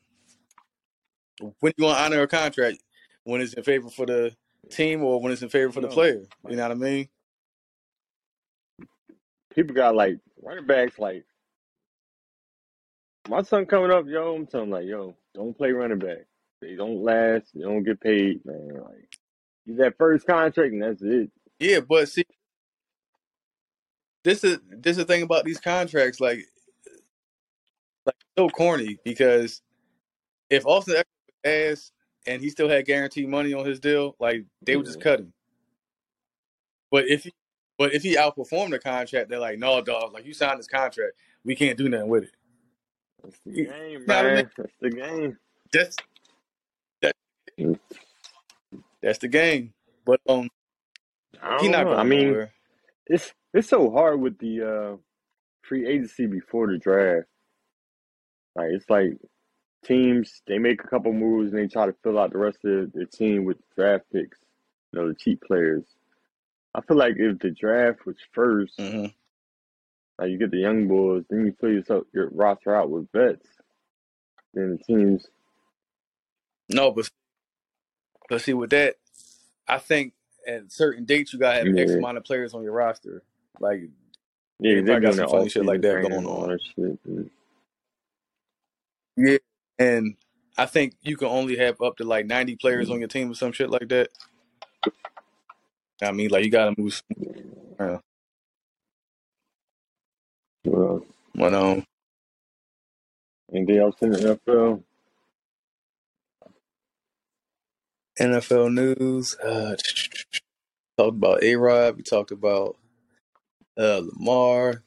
when 1.61 1.75
you 1.77 1.85
want 1.85 1.99
to 1.99 2.05
honor 2.05 2.23
a 2.23 2.27
contract, 2.27 2.79
when 3.25 3.43
it's 3.43 3.53
in 3.53 3.63
favor 3.63 3.91
for 3.91 4.07
the 4.07 4.35
team 4.71 5.05
or 5.05 5.21
when 5.21 5.31
it's 5.31 5.43
in 5.43 5.51
favor 5.51 5.71
for 5.71 5.83
the 5.83 5.89
player, 5.89 6.23
you 6.49 6.57
know 6.57 6.63
what 6.63 6.71
I 6.71 6.75
mean? 6.75 7.09
People 9.57 9.75
got 9.75 9.97
like 9.97 10.19
running 10.41 10.67
backs. 10.67 10.99
Like 10.99 11.25
my 13.29 13.43
son 13.43 13.67
coming 13.67 13.91
up, 13.91 14.07
yo. 14.07 14.37
I'm 14.37 14.47
telling 14.47 14.67
him 14.67 14.73
like, 14.73 14.87
yo, 14.87 15.17
don't 15.35 15.57
play 15.57 15.73
running 15.73 15.99
back. 15.99 16.27
They 16.61 16.77
don't 16.77 17.03
last. 17.03 17.47
They 17.55 17.63
don't 17.63 17.83
get 17.83 18.01
paid, 18.01 18.45
man. 18.45 18.69
Like 18.75 19.19
get 19.67 19.79
that 19.79 19.99
first 19.99 20.27
contract 20.27 20.73
and 20.73 20.83
that's 20.83 21.03
it. 21.03 21.31
Yeah, 21.59 21.81
but 21.81 22.09
see, 22.09 22.25
this 24.23 24.45
is 24.45 24.59
this 24.71 24.93
is 24.93 24.99
the 24.99 25.05
thing 25.05 25.23
about 25.23 25.45
these 25.45 25.59
contracts, 25.59 26.21
like, 26.21 26.47
like 28.05 28.15
so 28.39 28.49
corny 28.49 28.99
because 29.05 29.63
if 30.51 30.67
Austin 30.67 31.03
ass 31.45 31.93
and 32.27 32.43
he 32.43 32.51
still 32.51 32.69
had 32.69 32.85
guaranteed 32.85 33.29
money 33.29 33.55
on 33.55 33.65
his 33.65 33.81
deal, 33.81 34.17
like 34.21 34.45
they 34.63 34.77
would 34.77 34.87
just 34.87 35.01
cut 35.01 35.21
him. 35.21 35.33
But 36.91 37.09
if 37.09 37.25
he, 37.25 37.33
but 37.79 37.95
if 37.95 38.03
he 38.03 38.17
outperformed 38.17 38.71
the 38.71 38.79
contract, 38.79 39.29
they're 39.29 39.39
like, 39.39 39.59
no, 39.59 39.81
dog, 39.83 40.13
like 40.13 40.25
you 40.27 40.33
signed 40.35 40.59
this 40.59 40.67
contract, 40.69 41.13
we 41.45 41.55
can't 41.55 41.77
do 41.79 41.89
nothing 41.89 42.09
with 42.09 42.25
it. 42.25 42.31
That's 43.23 43.39
the 43.45 43.53
You- 43.53 43.65
game, 43.67 43.93
know 44.07 44.15
what 44.15 44.17
I 44.17 44.23
man. 44.35 44.51
That's 44.57 44.73
the 44.81 44.91
game. 44.91 45.39
That's 45.73 45.97
that, 47.03 47.17
Mm. 47.59 47.79
that's 49.03 49.19
the 49.19 49.29
game. 49.29 49.73
But 50.05 50.21
um, 50.29 50.49
I 51.43 51.57
he 51.61 51.65
don't 51.65 51.73
not 51.73 51.85
know. 51.87 51.95
I 51.97 52.05
mean, 52.05 52.29
nowhere. 52.29 52.53
it's 53.07 53.33
it's 53.53 53.69
so 53.69 53.91
hard 53.91 54.21
with 54.21 54.39
the 54.39 54.63
uh, 54.63 54.97
free 55.63 55.87
agency 55.89 56.27
before 56.27 56.69
the 56.69 56.79
draft. 56.79 57.27
Like 58.55 58.69
it's 58.71 58.89
like 58.89 59.19
teams 59.85 60.43
they 60.47 60.59
make 60.59 60.83
a 60.83 60.87
couple 60.89 61.13
moves 61.13 61.53
and 61.53 61.61
they 61.63 61.67
try 61.69 61.87
to 61.87 61.95
fill 62.03 62.19
out 62.19 62.33
the 62.33 62.39
rest 62.39 62.59
of 62.65 62.93
their 62.93 63.05
team 63.07 63.45
with 63.45 63.57
draft 63.77 64.05
picks, 64.13 64.39
you 64.93 65.01
know, 65.01 65.09
the 65.09 65.15
cheap 65.15 65.41
players. 65.43 65.85
I 66.77 66.83
feel 66.83 66.99
like 66.99 67.17
if 67.19 67.41
the 67.41 67.51
draft 67.53 68.07
was 68.07 68.17
1st 68.37 68.71
hmm 68.79 69.07
like 70.19 70.31
you 70.31 70.39
get 70.39 70.51
the 70.53 70.59
young 70.59 70.89
boys, 70.89 71.25
then 71.31 71.47
you 71.47 71.57
fill 71.61 71.71
yourself 71.73 72.05
your 72.15 72.31
roster 72.31 72.77
out 72.77 72.91
with 72.91 73.11
vets. 73.13 73.47
Then 74.55 74.79
the 74.79 74.85
teams, 74.85 75.27
No, 76.71 76.93
but 76.93 77.11
but 78.29 78.43
see 78.43 78.55
with 78.55 78.71
that, 78.71 78.97
I 79.69 79.79
think 79.79 80.15
at 80.49 80.73
certain 80.73 81.05
dates 81.07 81.33
you 81.33 81.39
gotta 81.41 81.59
have 81.61 81.71
X 81.77 81.97
amount 81.97 82.19
of 82.19 82.25
players 82.25 82.55
on 82.55 82.63
your 82.65 82.73
roster. 82.73 83.23
Like 83.61 83.83
yeah, 84.61 84.83
They 84.83 84.97
got 84.99 85.15
some 85.17 85.27
funny 85.27 85.49
shit 85.51 85.65
like 85.67 85.83
that 85.83 86.01
going 86.01 86.27
on. 86.27 86.53
shit. 86.77 86.99
Yeah, 89.17 89.39
and 89.79 90.17
I 90.59 90.67
think 90.67 90.95
you 91.03 91.17
can 91.17 91.29
only 91.29 91.57
have 91.59 91.83
up 91.83 91.99
to 91.99 92.05
like 92.05 92.27
ninety 92.27 92.57
players 92.57 92.91
on 92.91 93.01
your 93.01 93.09
team 93.09 93.31
or 93.33 93.35
some 93.35 93.53
shit 93.53 93.71
like 93.71 93.89
that. 93.91 94.11
I 96.03 96.13
mean, 96.13 96.31
like 96.31 96.45
you 96.45 96.51
gotta 96.51 96.75
move. 96.79 97.03
around. 97.79 98.01
Well, 100.65 101.03
But 101.35 101.55
um, 101.55 101.85
anything 103.55 103.79
else 103.79 103.97
in 104.03 104.11
the 104.13 104.39
NFL? 104.47 104.83
NFL 108.21 108.73
news. 108.75 109.37
Uh, 109.37 109.77
talked 110.99 111.17
about 111.17 111.43
A 111.43 111.57
Rod. 111.57 111.97
We 111.97 112.03
talked 112.03 112.31
about 112.31 112.77
uh, 113.79 114.03
Lamar. 114.05 114.83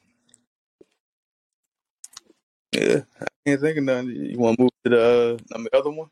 Yeah, 2.72 3.00
I 3.20 3.26
can't 3.46 3.60
think 3.60 3.78
of 3.78 3.84
nothing. 3.84 4.10
You 4.10 4.38
want 4.38 4.56
to 4.58 4.62
move 4.62 4.70
to 4.84 4.90
the 4.90 5.38
uh, 5.54 5.58
the 5.58 5.76
other 5.76 5.90
one? 5.90 6.08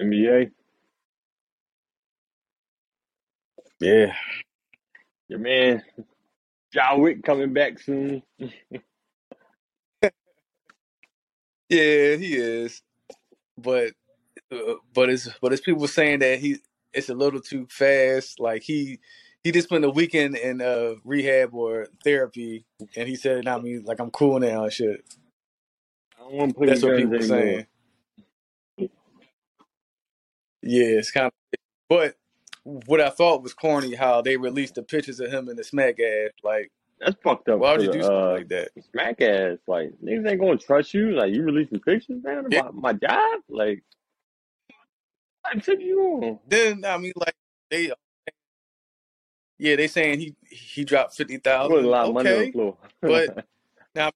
NBA. 0.00 0.50
Yeah. 3.84 4.14
Your 5.28 5.40
man, 5.40 5.82
John 6.74 7.00
Wick 7.02 7.22
coming 7.24 7.52
back 7.54 7.80
soon. 7.80 8.22
Yeah, 11.68 12.16
he 12.16 12.34
is. 12.36 12.82
But 13.58 13.92
uh, 14.52 14.74
but 14.94 15.10
it's 15.10 15.28
but 15.42 15.52
it's 15.52 15.62
people 15.62 15.88
saying 15.88 16.20
that 16.20 16.40
he 16.40 16.58
it's 16.92 17.08
a 17.10 17.14
little 17.14 17.40
too 17.40 17.66
fast. 17.70 18.40
Like 18.40 18.62
he 18.62 19.00
he 19.44 19.52
just 19.52 19.68
spent 19.68 19.84
a 19.84 19.90
weekend 19.90 20.36
in 20.36 20.62
uh 20.62 20.94
rehab 21.04 21.54
or 21.54 21.88
therapy 22.04 22.66
and 22.96 23.08
he 23.08 23.16
said, 23.16 23.48
I 23.48 23.58
mean, 23.60 23.84
like 23.86 24.00
I'm 24.00 24.10
cool 24.12 24.40
now 24.40 24.64
and 24.64 24.72
shit. 24.72 25.04
I 26.18 26.22
don't 26.24 26.34
want 26.34 26.50
to 26.52 26.58
play 26.58 26.68
That's 26.68 26.82
what 26.82 26.94
people 26.96 27.20
anymore. 27.20 27.22
saying. 27.22 27.66
Yeah, 30.62 30.86
it's 30.98 31.10
kind 31.12 31.26
of 31.28 31.32
but 31.88 32.16
what 32.64 33.00
I 33.00 33.10
thought 33.10 33.42
was 33.42 33.54
corny 33.54 33.94
how 33.94 34.22
they 34.22 34.36
released 34.36 34.74
the 34.76 34.82
pictures 34.82 35.20
of 35.20 35.30
him 35.30 35.48
in 35.48 35.56
the 35.56 35.64
smack 35.64 36.00
ass. 36.00 36.30
Like, 36.42 36.70
That's 37.00 37.16
fucked 37.22 37.48
up 37.48 37.60
why 37.60 37.72
would 37.72 37.82
you 37.82 37.88
do 37.88 38.02
something 38.02 38.16
uh 38.16 38.32
like 38.32 38.48
that? 38.48 38.70
smack 38.92 39.20
ass. 39.20 39.58
Like 39.66 39.92
niggas 40.02 40.28
ain't 40.30 40.40
gonna 40.40 40.56
trust 40.56 40.94
you. 40.94 41.12
Like 41.12 41.32
you 41.32 41.42
releasing 41.42 41.80
pictures, 41.80 42.22
man, 42.22 42.46
Yeah. 42.50 42.60
about 42.60 42.74
my 42.74 42.92
job. 42.94 43.40
Like 43.48 43.82
I 45.44 45.58
took 45.58 45.80
you 45.80 46.00
on. 46.00 46.38
Then 46.48 46.84
I 46.84 46.96
mean 46.98 47.12
like 47.16 47.34
they 47.70 47.92
yeah, 49.58 49.76
they 49.76 49.86
saying 49.88 50.20
he 50.20 50.34
he 50.48 50.84
dropped 50.84 51.14
fifty 51.14 51.34
You 51.34 51.40
a 51.40 51.80
lot 51.80 52.08
of 52.08 52.14
money 52.14 52.32
on 52.32 52.46
the 52.46 52.52
floor. 52.52 52.76
But 53.02 53.46
now 53.94 54.10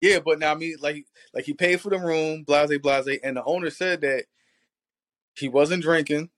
Yeah, 0.00 0.20
but 0.24 0.38
now 0.38 0.52
I 0.52 0.54
mean, 0.54 0.76
like, 0.80 1.06
like 1.34 1.44
he 1.44 1.54
paid 1.54 1.80
for 1.80 1.90
the 1.90 1.98
room, 1.98 2.44
blase, 2.44 2.78
blase, 2.78 3.18
and 3.24 3.36
the 3.36 3.44
owner 3.44 3.70
said 3.70 4.02
that 4.02 4.26
he 5.36 5.48
wasn't 5.48 5.82
drinking. 5.82 6.30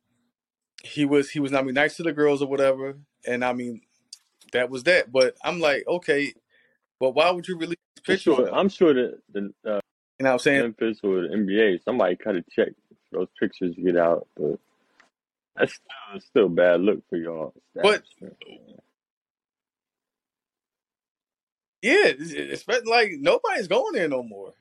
He 0.84 1.04
was, 1.04 1.30
he 1.30 1.40
was, 1.40 1.52
I 1.52 1.62
mean, 1.62 1.74
nice 1.74 1.96
to 1.96 2.02
the 2.02 2.12
girls 2.12 2.40
or 2.40 2.48
whatever, 2.48 2.96
and 3.26 3.44
I 3.44 3.52
mean, 3.52 3.82
that 4.52 4.70
was 4.70 4.84
that. 4.84 5.10
But 5.10 5.36
I'm 5.42 5.60
like, 5.60 5.84
okay, 5.86 6.32
but 7.00 7.14
why 7.14 7.30
would 7.30 7.48
you 7.48 7.58
release 7.58 7.76
pictures 8.08 8.36
sure. 8.36 8.54
I'm 8.54 8.68
sure 8.68 8.94
that 8.94 9.18
the 9.32 9.40
uh, 9.64 9.80
You 10.18 10.24
know 10.24 10.30
what 10.30 10.32
I'm 10.32 10.38
saying? 10.38 10.62
Memphis 10.62 11.00
or 11.02 11.22
the 11.22 11.28
NBA, 11.28 11.84
somebody 11.84 12.16
cut 12.16 12.36
a 12.36 12.44
check 12.50 12.68
for 13.10 13.20
those 13.20 13.28
pictures 13.38 13.74
get 13.82 13.96
out. 13.96 14.26
But 14.36 14.58
that's 15.56 15.74
still, 15.74 16.20
still 16.20 16.46
a 16.46 16.48
bad 16.48 16.80
look 16.80 17.02
for 17.08 17.16
y'all. 17.16 17.54
But 17.74 18.02
yeah, 21.82 22.06
it's, 22.06 22.32
it's 22.32 22.86
like 22.86 23.12
nobody's 23.18 23.68
going 23.68 23.94
there 23.94 24.08
no 24.08 24.22
more. 24.22 24.54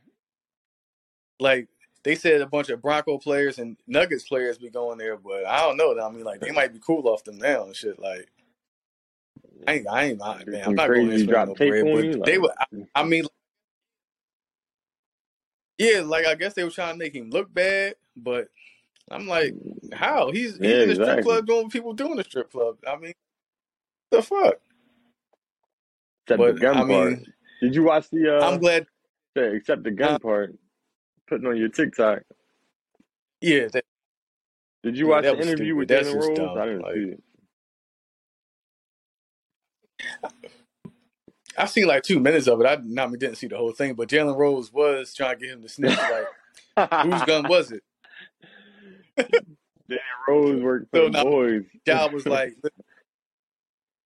Like 1.39 1.67
they 2.07 2.15
said, 2.15 2.39
a 2.39 2.45
bunch 2.47 2.69
of 2.69 2.81
Bronco 2.81 3.17
players 3.17 3.59
and 3.59 3.75
Nuggets 3.85 4.23
players 4.23 4.57
be 4.57 4.69
going 4.69 4.97
there, 4.97 5.17
but 5.17 5.45
I 5.45 5.59
don't 5.59 5.75
know. 5.75 5.99
I 5.99 6.09
mean, 6.09 6.23
like 6.23 6.39
they 6.39 6.51
might 6.51 6.71
be 6.71 6.79
cool 6.79 7.05
off 7.05 7.25
them 7.25 7.37
now 7.37 7.63
and 7.65 7.75
shit. 7.75 7.99
Like 7.99 8.29
I 9.67 9.73
ain't, 9.73 9.87
I 9.89 10.03
ain't, 10.05 10.21
I, 10.21 10.41
man, 10.45 10.63
I'm 10.67 10.75
not 10.75 10.87
going 10.87 11.09
to 11.09 11.25
drop 11.25 11.49
no 11.49 11.53
bread, 11.55 11.85
you. 11.85 12.17
but 12.17 12.25
they 12.25 12.37
were. 12.37 12.53
I, 12.57 12.65
I 12.95 13.03
mean, 13.03 13.25
yeah, 15.77 15.99
like 15.99 16.25
I 16.25 16.35
guess 16.35 16.53
they 16.53 16.63
were 16.63 16.69
trying 16.69 16.93
to 16.93 16.97
make 16.97 17.13
him 17.13 17.29
look 17.29 17.53
bad, 17.53 17.95
but 18.15 18.47
I'm 19.11 19.27
like, 19.27 19.53
how? 19.91 20.31
He's 20.31 20.57
yeah, 20.61 20.85
he's 20.85 20.97
in 20.97 21.01
a 21.01 21.05
strip 21.11 21.25
club 21.25 21.45
doing 21.45 21.63
what 21.63 21.73
people 21.73 21.91
do 21.91 22.09
in 22.13 22.19
a 22.19 22.23
strip 22.23 22.49
club. 22.53 22.77
I 22.87 22.95
mean, 22.95 23.11
the 24.11 24.21
fuck. 24.21 24.61
Except 26.25 26.41
the 26.41 26.53
gun 26.53 26.77
I 26.77 26.79
part. 26.79 26.87
mean, 26.87 27.33
Did 27.61 27.75
you 27.75 27.83
watch 27.83 28.09
the 28.11 28.33
I'm 28.41 28.53
uh 28.53 28.57
glad. 28.59 28.87
except 29.35 29.83
the 29.83 29.91
gun 29.91 30.13
Uh, 30.13 30.19
part 30.19 30.55
putting 31.27 31.47
on 31.47 31.57
your 31.57 31.69
TikTok? 31.69 32.23
yeah, 33.41 33.67
that, 33.73 33.85
Did 34.83 34.97
you 34.97 35.07
yeah, 35.07 35.09
watch 35.09 35.29
the 35.29 35.39
interview 35.41 35.75
stupid. 35.75 35.77
with 35.77 35.89
That's 35.89 36.13
Jalen 36.13 36.17
Rose? 36.17 36.33
dumb. 36.33 36.57
I 36.57 36.65
didn't 36.65 36.85
Like 36.85 36.93
see 36.93 36.99
it. 37.11 37.23
I 41.57 41.65
seen 41.67 41.87
like 41.87 42.03
two 42.03 42.19
minutes 42.19 42.47
of 42.47 42.61
it. 42.61 42.65
I 42.67 42.77
not 42.83 43.11
didn't 43.19 43.37
see 43.37 43.47
the 43.47 43.57
whole 43.57 43.73
thing, 43.73 43.95
but 43.95 44.09
Jalen 44.09 44.37
Rose 44.37 44.73
was 44.73 45.13
trying 45.13 45.39
to 45.39 45.45
get 45.45 45.53
him 45.55 45.63
to 45.63 45.69
snitch. 45.69 46.07
Like, 46.07 46.29
whose 47.01 47.23
gun 47.23 47.45
was 47.47 47.71
it? 47.71 47.83
Jalen 49.91 49.99
Rose 50.27 50.61
worked 50.61 50.91
for 50.91 50.99
So 50.99 51.09
the 51.09 51.11
boys. 51.11 51.63
Ja 51.85 52.07
was 52.07 52.27
like, 52.27 52.55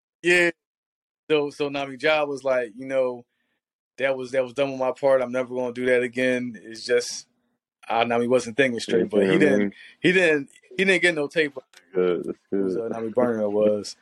yeah. 0.24 0.52
So 1.30 1.50
so 1.52 1.70
Nami 1.70 1.98
Ja 2.02 2.26
was 2.26 2.44
like, 2.44 2.74
you 2.78 2.88
know, 2.88 3.26
that 4.02 4.16
was 4.16 4.32
that 4.32 4.44
was 4.44 4.54
done 4.54 4.72
on 4.72 4.78
my 4.78 4.92
part. 4.92 5.22
I'm 5.22 5.32
never 5.32 5.54
gonna 5.54 5.74
do 5.74 5.86
that 5.86 6.04
again. 6.04 6.60
It's 6.64 6.86
just 6.86 7.28
I 7.88 8.04
know 8.04 8.20
he 8.20 8.28
wasn't 8.28 8.58
thinking 8.58 8.80
straight, 8.80 9.10
but 9.10 9.30
he 9.30 9.38
didn't 9.38 9.74
he 10.00 10.12
didn't 10.12 10.50
he 10.78 10.86
didn't 10.86 11.02
get 11.02 11.16
no 11.16 11.28
tape 11.28 11.58
Good. 11.94 12.24
That's 12.24 12.38
good. 12.50 12.82
uh, 12.82 12.88
Nami 12.88 13.10
Burner 13.10 13.50
was. 13.50 13.96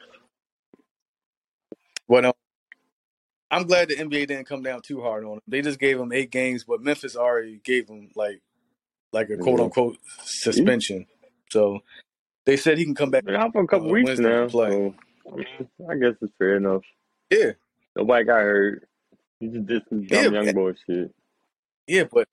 But 2.08 2.26
um, 2.26 2.34
I'm 3.52 3.66
glad 3.66 3.90
the 3.90 3.96
NBA 3.96 4.28
didn't 4.28 4.46
come 4.46 4.62
down 4.62 4.82
too 4.82 5.02
hard 5.02 5.24
on 5.26 5.34
him. 5.34 5.42
They 5.48 5.62
just 5.62 5.80
gave 5.80 6.00
him 6.00 6.12
eight 6.12 6.32
games, 6.32 6.64
but 6.64 6.82
Memphis 6.82 7.16
already 7.16 7.60
gave 7.64 7.88
him 7.88 8.12
like 8.16 8.42
like 9.12 9.30
a 9.30 9.38
quote 9.38 9.60
unquote 9.60 9.98
suspension. 10.24 11.08
So 11.50 11.80
they 12.46 12.58
said 12.58 12.78
he 12.78 12.86
can 12.86 12.96
come 12.96 13.10
back 13.10 13.28
out 13.28 13.54
for 13.54 13.62
a 13.62 13.64
uh, 13.64 13.68
couple 13.68 13.90
weeks 13.90 14.08
Wednesday 14.08 14.30
now, 14.30 14.48
so 14.48 14.96
I 15.32 15.36
mean, 15.36 15.70
I 15.90 15.96
guess 15.96 16.16
it's 16.22 16.34
fair 16.38 16.58
enough. 16.58 16.84
Yeah, 17.32 17.52
Nobody 17.96 18.26
got 18.26 18.42
hurt. 18.42 18.89
He 19.40 19.48
just 19.48 19.68
did 19.68 19.84
some 19.90 20.08
yeah, 20.10 20.30
dumb 20.30 20.34
young 20.34 20.54
boy 20.54 20.74
shit. 20.88 21.14
yeah. 21.88 22.04
But 22.12 22.28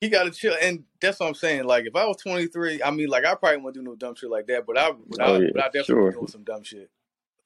he 0.00 0.08
got 0.08 0.24
to 0.24 0.30
chill, 0.32 0.56
and 0.62 0.84
that's 1.00 1.20
what 1.20 1.28
I'm 1.28 1.34
saying. 1.34 1.64
Like 1.64 1.86
if 1.86 1.96
I 1.96 2.06
was 2.06 2.18
23, 2.18 2.82
I 2.82 2.90
mean, 2.90 3.08
like 3.08 3.24
I 3.24 3.34
probably 3.36 3.58
wouldn't 3.58 3.84
do 3.84 3.90
no 3.90 3.96
dumb 3.96 4.14
shit 4.16 4.30
like 4.30 4.46
that, 4.48 4.66
but 4.66 4.78
I, 4.78 4.92
but 4.92 5.20
Oh 5.20 5.36
I, 5.36 5.40
yeah, 5.40 5.50
but 5.52 5.62
I 5.62 5.66
definitely 5.66 5.84
sure. 5.84 6.10
doing 6.10 6.28
some 6.28 6.44
dumb 6.44 6.64
shit. 6.64 6.90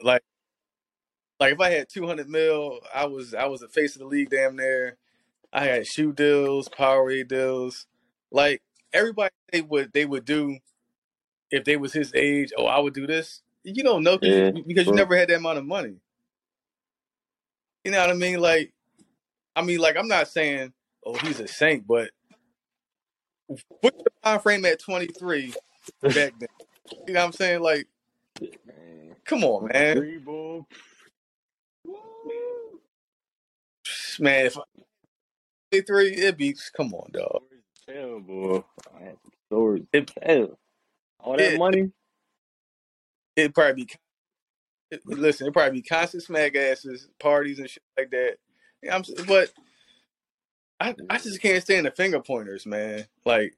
Like 0.03 0.23
like 1.41 1.55
if 1.55 1.61
I 1.61 1.71
had 1.71 1.89
200 1.89 2.29
mil, 2.29 2.81
I 2.95 3.07
was 3.07 3.35
I 3.35 3.47
was 3.47 3.61
the 3.61 3.69
face 3.69 3.95
of 3.97 4.01
the 4.01 4.07
league 4.07 4.31
damn 4.31 4.57
near. 4.57 4.97
I 5.53 5.65
had 5.65 5.87
shoe 5.87 6.13
deals, 6.13 6.69
Powerade 6.69 7.29
deals. 7.29 7.87
Like 8.31 8.63
everybody 8.93 9.35
they 9.53 9.61
would 9.63 9.93
they 9.93 10.05
would 10.07 10.25
do 10.25 10.59
if 11.51 11.65
they 11.65 11.77
was 11.77 11.93
his 11.93 12.13
age. 12.15 12.53
Oh, 12.57 12.67
I 12.67 12.79
would 12.79 12.95
do 12.95 13.07
this. 13.07 13.43
You 13.65 13.83
don't 13.83 14.03
know 14.03 14.19
Yeah, 14.23 14.51
you, 14.55 14.65
because 14.67 14.87
you 14.87 14.95
never 14.95 15.17
had 15.17 15.29
that 15.29 15.37
amount 15.37 15.59
of 15.59 15.67
money. 15.67 15.97
You 17.87 17.93
know 17.93 18.01
what 18.01 18.11
I 18.11 18.15
mean? 18.15 18.41
Like 18.41 18.73
I 19.55 19.63
mean, 19.63 19.79
like 19.79 19.97
I'm 19.97 20.09
not 20.09 20.27
saying 20.27 20.73
oh 21.05 21.15
he's 21.19 21.39
a 21.39 21.47
saint, 21.47 21.87
but 21.87 22.11
what's 23.47 24.03
the 24.03 24.11
time 24.25 24.41
frame 24.41 24.65
at 24.65 24.81
23 24.81 25.55
back 26.03 26.13
then? 26.13 26.49
You 27.07 27.15
know 27.15 27.21
what 27.21 27.27
I'm 27.27 27.33
saying? 27.33 27.61
Like, 27.63 27.87
come 29.25 29.45
on, 29.45 29.69
man, 29.69 29.99
man. 34.19 34.47
If 34.47 34.59
I 34.59 34.63
23, 35.71 36.13
it'd 36.17 36.37
be 36.37 36.57
come 36.77 36.93
on, 36.93 37.13
dog. 37.13 37.43
Stories 37.45 37.63
to 37.87 37.93
tell, 37.93 38.19
boy. 38.19 38.65
I 38.99 39.05
had 39.05 39.17
some 39.23 39.33
stories 39.47 39.85
It. 39.93 40.51
All 41.21 41.37
that 41.37 41.53
it 41.53 41.59
money. 41.61 41.93
it 43.37 43.55
probably 43.55 43.85
be 43.85 43.91
it, 44.91 45.01
listen. 45.07 45.47
It 45.47 45.53
probably 45.53 45.81
be 45.81 45.89
constant 45.89 46.23
smack 46.23 46.55
asses, 46.57 47.09
parties 47.19 47.59
and 47.59 47.69
shit 47.69 47.83
like 47.99 48.11
that. 48.11 48.37
Yeah, 48.83 48.97
I'm, 48.97 49.05
but 49.27 49.51
I 50.81 50.95
I 51.09 51.19
just 51.19 51.41
can't 51.41 51.63
stand 51.63 51.87
the 51.87 51.91
finger 51.91 52.21
pointers, 52.21 52.67
man. 52.67 53.07
Like, 53.25 53.55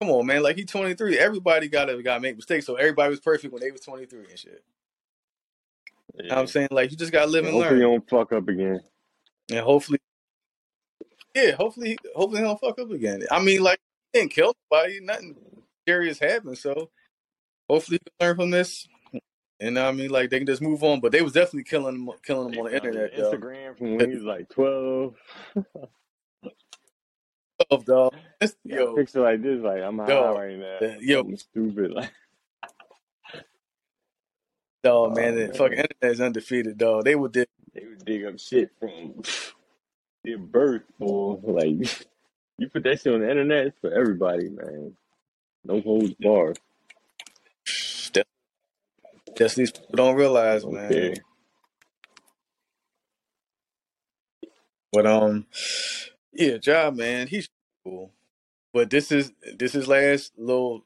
come 0.00 0.10
on, 0.10 0.26
man. 0.26 0.42
Like 0.42 0.56
he 0.56 0.64
23. 0.64 1.18
Everybody 1.18 1.68
gotta 1.68 2.02
gotta 2.02 2.20
make 2.20 2.36
mistakes. 2.36 2.66
So 2.66 2.76
everybody 2.76 3.10
was 3.10 3.20
perfect 3.20 3.52
when 3.52 3.60
they 3.62 3.70
was 3.70 3.80
23 3.82 4.20
and 4.30 4.38
shit. 4.38 4.64
You 6.14 6.28
know 6.28 6.36
I'm 6.36 6.46
saying 6.46 6.68
like 6.70 6.90
you 6.90 6.96
just 6.96 7.12
gotta 7.12 7.30
live 7.30 7.44
And 7.44 7.54
and 7.54 7.56
hopefully 7.56 7.80
you 7.80 7.88
learn, 7.88 8.00
don't 8.00 8.08
fuck 8.10 8.32
up 8.32 8.48
again. 8.48 8.80
and 9.50 9.60
hopefully, 9.60 9.98
yeah, 11.34 11.52
hopefully, 11.52 11.98
hopefully 12.14 12.40
he 12.40 12.46
don't 12.46 12.60
fuck 12.60 12.78
up 12.78 12.90
again. 12.90 13.24
I 13.30 13.40
mean, 13.42 13.62
like 13.62 13.78
he 14.12 14.20
didn't 14.20 14.32
kill 14.32 14.54
nobody, 14.70 15.00
nothing 15.00 15.36
serious 15.86 16.18
happened. 16.18 16.58
So 16.58 16.90
hopefully 17.68 17.98
he 18.02 18.10
can 18.10 18.26
learn 18.26 18.36
from 18.36 18.50
this. 18.50 18.88
And 19.60 19.78
I 19.78 19.90
mean, 19.92 20.10
like 20.10 20.30
they 20.30 20.38
can 20.38 20.46
just 20.46 20.62
move 20.62 20.82
on. 20.84 21.00
But 21.00 21.12
they 21.12 21.22
was 21.22 21.32
definitely 21.32 21.64
killing 21.64 21.94
him, 21.96 22.10
killing 22.24 22.52
They 22.52 22.58
on 22.58 22.66
the 22.66 22.74
internet, 22.76 23.12
though. 23.16 23.32
Instagram 23.32 23.78
from 23.78 23.96
when 23.96 24.10
he 24.10 24.16
was 24.16 24.24
like 24.24 24.48
12. 24.50 25.14
Of 27.70 27.86
dog, 27.86 28.14
a 28.42 28.50
yo, 28.64 28.94
picture 28.94 29.22
like 29.22 29.42
this, 29.42 29.60
like 29.62 29.82
I'm 29.82 29.98
high 29.98 30.06
dog, 30.06 30.36
right 30.36 30.58
now. 30.58 30.76
the- 30.78 30.98
yo, 31.00 31.18
Something 31.22 31.36
stupid. 31.38 31.90
Like, 31.92 32.12
dog, 34.84 35.12
oh, 35.12 35.14
man, 35.14 35.34
oh 35.34 35.46
the 35.46 35.54
fucking 35.54 35.76
man. 35.78 35.86
internet 35.86 36.12
is 36.14 36.20
undefeated, 36.20 36.76
dog. 36.78 37.04
They 37.04 37.14
would 37.14 37.32
dig. 37.32 37.48
They 37.74 37.86
would 37.86 38.04
dig 38.04 38.24
up 38.26 38.38
shit 38.38 38.70
from 38.78 39.22
their 40.24 40.38
birth, 40.38 40.82
boy. 40.98 41.38
like 41.44 42.06
you 42.58 42.68
put 42.68 42.84
that 42.84 43.00
shit 43.00 43.14
on 43.14 43.20
the 43.20 43.30
internet, 43.30 43.68
it's 43.68 43.78
for 43.80 43.92
everybody, 43.92 44.50
man. 44.50 44.94
No 45.64 45.80
holds 45.80 46.14
barred. 46.20 46.58
That's 49.36 49.54
these 49.54 49.70
people 49.72 49.96
don't 49.96 50.16
realize, 50.16 50.64
man. 50.66 51.14
But 54.92 55.06
um, 55.06 55.46
yeah, 56.32 56.56
job, 56.58 56.96
man, 56.96 57.28
he's 57.28 57.48
cool. 57.84 58.12
but 58.72 58.90
this 58.90 59.12
is 59.12 59.32
this 59.58 59.74
is 59.74 59.88
last 59.88 60.32
little 60.38 60.84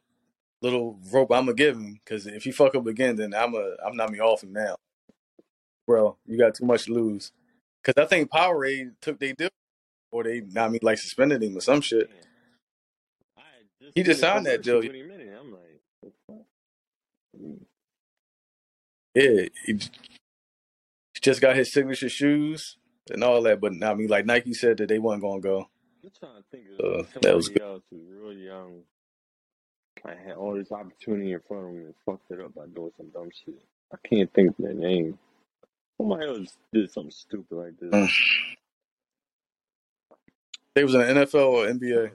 little 0.62 0.98
rope 1.12 1.32
I'm 1.32 1.46
gonna 1.46 1.54
give 1.54 1.76
him 1.76 2.00
because 2.04 2.26
if 2.26 2.44
he 2.44 2.52
fuck 2.52 2.74
up 2.74 2.86
again, 2.86 3.16
then 3.16 3.34
I'm 3.34 3.54
a 3.54 3.76
I'm 3.84 3.96
not 3.96 4.10
me 4.10 4.20
off 4.20 4.42
him 4.42 4.52
now, 4.52 4.76
bro. 5.86 6.16
You 6.26 6.38
got 6.38 6.54
too 6.54 6.66
much 6.66 6.86
to 6.86 6.92
lose. 6.92 7.32
Because 7.82 8.02
I 8.02 8.06
think 8.06 8.30
Powerade 8.30 8.92
took 9.00 9.18
they 9.20 9.32
deal 9.32 9.50
or 10.12 10.24
they 10.24 10.40
not 10.40 10.72
me 10.72 10.80
like 10.82 10.98
suspended 10.98 11.42
him 11.42 11.56
or 11.56 11.60
some 11.60 11.80
shit. 11.80 12.10
Just 13.80 13.96
He 13.96 14.02
just 14.02 14.20
signed 14.20 14.46
that 14.46 14.62
deal. 14.62 14.82
20 14.82 15.02
minutes. 15.04 15.30
I'm 15.40 15.52
like, 15.52 15.80
what 16.00 16.12
the 16.28 16.34
fuck? 16.34 17.69
Yeah, 19.14 19.48
he 19.66 19.72
j- 19.74 19.90
just 21.20 21.40
got 21.40 21.56
his 21.56 21.72
signature 21.72 22.08
shoes 22.08 22.76
and 23.10 23.24
all 23.24 23.42
that, 23.42 23.60
but 23.60 23.72
I 23.82 23.94
mean 23.94 24.08
like 24.08 24.26
Nike 24.26 24.54
said 24.54 24.76
that 24.78 24.88
they 24.88 24.98
wasn't 24.98 25.22
gonna 25.22 25.40
go. 25.40 25.68
I'm 26.02 26.10
trying 26.18 26.36
to 26.36 26.44
think 26.50 26.64
of 26.78 27.22
that 27.22 27.36
was 27.36 27.46
somebody 27.46 27.64
else 27.64 27.82
who's 27.90 28.08
real 28.08 28.32
young. 28.32 28.82
I 30.04 30.14
had 30.14 30.36
all 30.36 30.54
this 30.54 30.72
opportunity 30.72 31.32
in 31.32 31.40
front 31.46 31.64
of 31.64 31.70
him 31.70 31.76
and 31.86 31.94
fucked 32.06 32.30
it 32.30 32.40
up 32.40 32.54
by 32.54 32.66
doing 32.74 32.90
some 32.96 33.10
dumb 33.10 33.28
shit. 33.44 33.62
I 33.92 33.96
can't 34.08 34.32
think 34.32 34.50
of 34.50 34.56
their 34.58 34.72
name. 34.72 35.18
Somebody 35.98 36.26
else 36.26 36.56
did 36.72 36.90
something 36.90 37.10
stupid 37.10 37.54
like 37.54 37.78
this. 37.78 37.90
Mm. 37.92 38.08
They 40.74 40.84
was 40.84 40.94
in 40.94 41.00
the 41.00 41.06
NFL 41.06 41.50
or 41.50 41.66
NBA. 41.66 42.10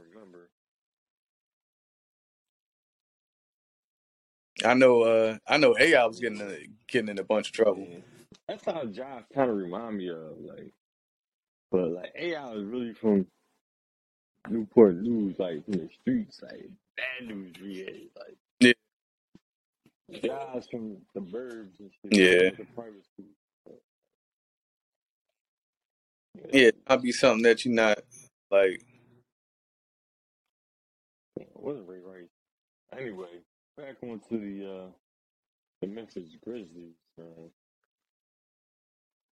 I 4.65 4.75
know. 4.75 5.03
Uh, 5.03 5.37
I 5.47 5.57
know. 5.57 5.75
AI 5.79 6.05
was 6.05 6.19
getting 6.21 6.41
in, 6.41 6.75
getting 6.89 7.09
in 7.09 7.19
a 7.19 7.25
bunch 7.25 7.49
of 7.49 7.53
trouble. 7.53 7.87
Yeah. 7.91 7.99
That's 8.47 8.65
how 8.65 8.85
Josh 8.85 9.23
kind 9.33 9.49
of 9.51 9.57
remind 9.57 9.97
me 9.97 10.09
of 10.09 10.37
like, 10.41 10.73
but 11.71 11.89
like 11.91 12.13
AI 12.17 12.53
is 12.53 12.65
really 12.65 12.93
from 12.93 13.27
Newport 14.49 14.97
News, 14.97 15.35
like 15.39 15.65
from 15.65 15.73
the 15.75 15.89
streets, 16.01 16.41
like 16.43 16.69
bad 16.97 17.27
news 17.29 17.53
created, 17.57 18.09
like 18.17 18.37
Yeah, 18.59 18.73
Josh 20.25 20.65
from 20.71 20.97
the 21.15 21.21
burbs 21.21 21.79
and 21.79 21.91
shit, 22.03 22.13
yeah, 22.13 22.49
like 22.49 22.57
the 22.57 22.65
private 22.75 23.05
school. 23.13 23.25
Yeah, 26.35 26.51
yeah. 26.53 26.71
Might 26.89 27.01
be 27.03 27.11
something 27.13 27.43
that 27.43 27.65
you're 27.65 27.73
not 27.75 27.99
like. 28.51 28.83
it 31.37 31.49
wasn't 31.55 31.87
Ray 31.89 31.99
Rice. 31.99 32.29
Anyway, 32.99 33.44
back 33.77 33.97
onto 34.03 34.39
the 34.39 34.71
uh 34.71 34.87
the 35.81 35.87
Memphis 35.87 36.37
Grizzlies. 36.43 36.95
Uh, 37.19 37.49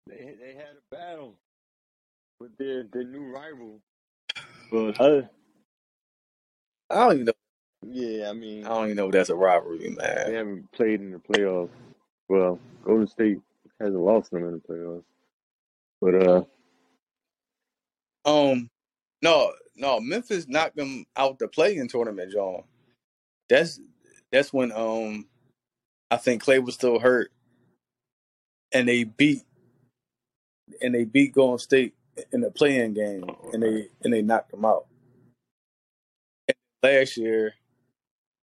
they 0.07 0.35
they 0.39 0.53
had 0.55 0.75
a 0.77 0.95
battle 0.95 1.35
with 2.39 2.57
their 2.57 2.83
their 2.91 3.03
new 3.05 3.25
rival, 3.33 3.79
but 4.71 4.99
uh, 5.01 5.21
I 6.89 6.95
don't 6.95 7.13
even 7.13 7.25
know. 7.25 7.33
yeah, 7.87 8.29
I 8.29 8.33
mean, 8.33 8.65
I 8.65 8.69
don't 8.69 8.85
even 8.85 8.97
know 8.97 9.07
if 9.07 9.13
that's 9.13 9.29
a 9.29 9.35
rivalry, 9.35 9.89
man. 9.97 10.27
they 10.27 10.35
haven't 10.35 10.71
played 10.71 11.01
in 11.01 11.11
the 11.11 11.19
playoffs. 11.19 11.69
Well, 12.29 12.59
Golden 12.85 13.07
State 13.07 13.39
hasn't 13.79 13.99
lost 14.01 14.31
them 14.31 14.45
in 14.45 14.53
the 14.53 14.59
playoffs, 14.59 15.03
but 16.01 16.15
uh, 16.27 16.43
Um, 18.25 18.69
no, 19.21 19.53
no. 19.75 19.99
Memphis 19.99 20.47
knocked 20.47 20.75
them 20.77 21.05
out 21.17 21.39
the 21.39 21.47
play-in 21.47 21.87
tournament, 21.87 22.31
John. 22.31 22.63
That's 23.49 23.79
that's 24.31 24.53
when 24.53 24.71
um 24.71 25.27
I 26.11 26.17
think 26.17 26.43
Clay 26.43 26.59
was 26.59 26.75
still 26.75 26.99
hurt, 26.99 27.31
and 28.73 28.87
they 28.87 29.03
beat 29.03 29.43
and 30.81 30.95
they 30.95 31.05
beat 31.05 31.33
Golden 31.33 31.59
State 31.59 31.95
in 32.31 32.41
the 32.41 32.51
play-in 32.51 32.93
game, 32.93 33.25
all 33.27 33.51
and 33.53 33.63
they 33.63 33.89
and 34.03 34.13
they 34.13 34.21
knocked 34.21 34.51
them 34.51 34.65
out. 34.65 34.87
Last 36.83 37.17
year, 37.17 37.55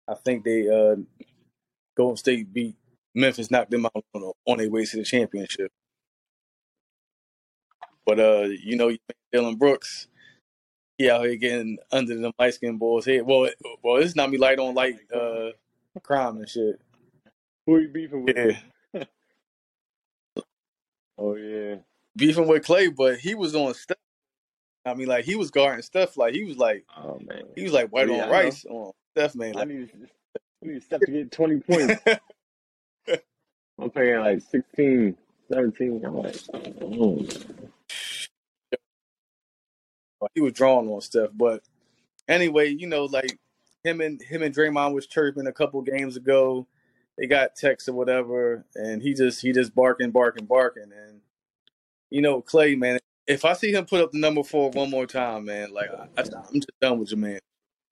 I 0.08 0.16
think 0.16 0.44
they 0.46 0.70
uh 0.70 0.98
Golden 1.98 2.18
State 2.18 2.54
beat 2.54 2.76
Memphis, 3.16 3.52
knocked 3.52 3.72
them 3.72 3.86
out 3.88 4.06
on, 4.16 4.34
on 4.48 4.58
their 4.60 4.70
way 4.70 4.86
to 4.86 4.98
the 4.98 5.06
championship. 5.06 5.72
But 8.06 8.20
uh, 8.20 8.50
you 8.64 8.78
know, 8.78 8.96
Dillon 9.32 9.58
Brooks, 9.58 10.09
he 11.00 11.10
out 11.10 11.26
here 11.26 11.38
getting 11.38 11.80
under 11.92 12.16
the 12.16 12.32
light 12.38 12.54
skinned 12.54 12.78
boys' 12.78 13.06
head. 13.06 13.24
Well, 13.26 13.46
it- 13.46 13.56
well, 13.82 13.98
it's 13.98 14.16
not 14.16 14.30
me 14.30 14.38
light 14.38 14.60
on 14.60 14.76
light 14.76 15.00
crime. 15.10 15.54
uh 15.96 16.00
crime 16.02 16.38
and 16.38 16.48
shit. 16.50 16.80
Who 17.66 17.76
are 17.76 17.82
you 17.82 17.88
beefing 17.90 18.24
with? 18.26 18.38
Yeah, 18.94 19.04
oh 21.18 21.36
yeah, 21.36 21.76
beefing 22.16 22.48
with 22.48 22.66
Clay, 22.66 22.90
but 22.90 23.18
he 23.20 23.34
was 23.36 23.56
on 23.56 23.74
stuff. 23.74 23.98
I 24.86 24.94
mean, 24.94 25.08
like 25.08 25.26
he 25.26 25.36
was 25.36 25.52
guarding 25.52 25.82
stuff. 25.82 26.18
Like 26.18 26.34
he 26.36 26.44
was 26.44 26.58
like 26.58 26.86
oh 26.98 27.20
man, 27.26 27.44
he 27.56 27.64
was 27.64 27.74
like 27.74 27.90
white 27.90 28.10
yeah, 28.10 28.26
on 28.26 28.30
rice 28.32 28.66
on 28.66 28.92
stuff, 29.16 29.36
man. 29.36 29.56
I 29.56 29.60
Like 29.60 29.68
need 29.70 29.90
I 30.64 30.68
need 30.68 30.84
Steph 30.84 31.02
to 31.02 31.12
get 31.12 31.32
twenty 31.32 31.60
points. 31.62 32.02
I'm 33.82 33.90
playing 33.92 34.20
like 34.20 34.42
16, 34.42 35.16
17. 35.50 36.04
I'm 36.06 36.16
like, 36.18 36.36
oh. 36.82 37.26
He 40.34 40.42
was 40.42 40.54
drawing 40.54 40.90
on 40.90 41.02
stuff. 41.02 41.32
But 41.34 41.64
anyway, 42.28 42.70
you 42.70 42.88
know, 42.88 43.06
like 43.06 43.38
him 43.84 44.02
and 44.02 44.22
him 44.22 44.42
and 44.42 44.54
Draymond 44.56 44.94
was 44.94 45.08
chirping 45.08 45.48
a 45.48 45.54
couple 45.54 45.82
games 45.82 46.18
ago. 46.18 46.68
They 47.18 47.28
got 47.28 47.56
texts 47.56 47.90
or 47.90 47.94
whatever, 47.94 48.66
and 48.76 49.02
he 49.02 49.14
just 49.14 49.42
he 49.42 49.52
just 49.52 49.76
barking, 49.76 50.12
barking, 50.12 50.46
barking. 50.46 50.92
And 50.96 51.22
you 52.10 52.22
know, 52.22 52.42
Clay, 52.42 52.76
man, 52.76 53.00
if 53.28 53.46
I 53.46 53.54
see 53.54 53.74
him 53.74 53.86
put 53.86 54.02
up 54.02 54.12
the 54.12 54.20
number 54.20 54.44
four 54.44 54.72
one 54.72 54.90
more 54.90 55.06
time, 55.06 55.46
man, 55.46 55.74
like 55.74 55.90
I, 55.92 56.08
I'm 56.18 56.54
just 56.54 56.72
done 56.82 57.00
with 57.00 57.12
you, 57.12 57.18
man. 57.18 57.40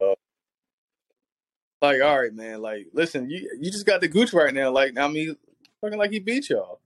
Uh, 0.01 0.15
like, 1.81 2.01
all 2.01 2.19
right, 2.19 2.33
man. 2.33 2.61
Like, 2.61 2.87
listen, 2.93 3.29
you 3.29 3.49
you 3.59 3.69
just 3.69 3.85
got 3.85 4.01
the 4.01 4.07
gooch 4.07 4.33
right 4.33 4.53
now. 4.53 4.71
Like, 4.71 4.97
I 4.97 5.07
mean, 5.07 5.35
fucking 5.81 5.99
like 5.99 6.11
he 6.11 6.19
beat 6.19 6.49
y'all. 6.49 6.79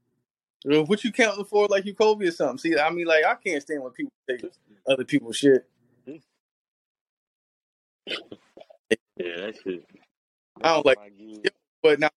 What 0.64 1.04
you 1.04 1.12
counting 1.12 1.46
for? 1.46 1.68
Like 1.68 1.86
you 1.86 1.94
Kobe 1.94 2.28
or 2.28 2.32
something? 2.32 2.58
See, 2.58 2.78
I 2.78 2.90
mean, 2.92 3.06
like 3.06 3.24
I 3.26 3.36
can't 3.36 3.62
stand 3.62 3.84
when 3.84 3.92
people 3.94 4.12
take 4.30 4.44
other 4.88 5.06
people's 5.06 5.38
shit. 5.38 5.68
yeah, 6.08 6.18
that 9.18 9.56
shit. 9.64 9.86
I 10.62 10.74
don't 10.76 10.86
like, 10.86 11.00
yeah, 11.44 11.50
but 11.84 12.00
now 12.00 12.10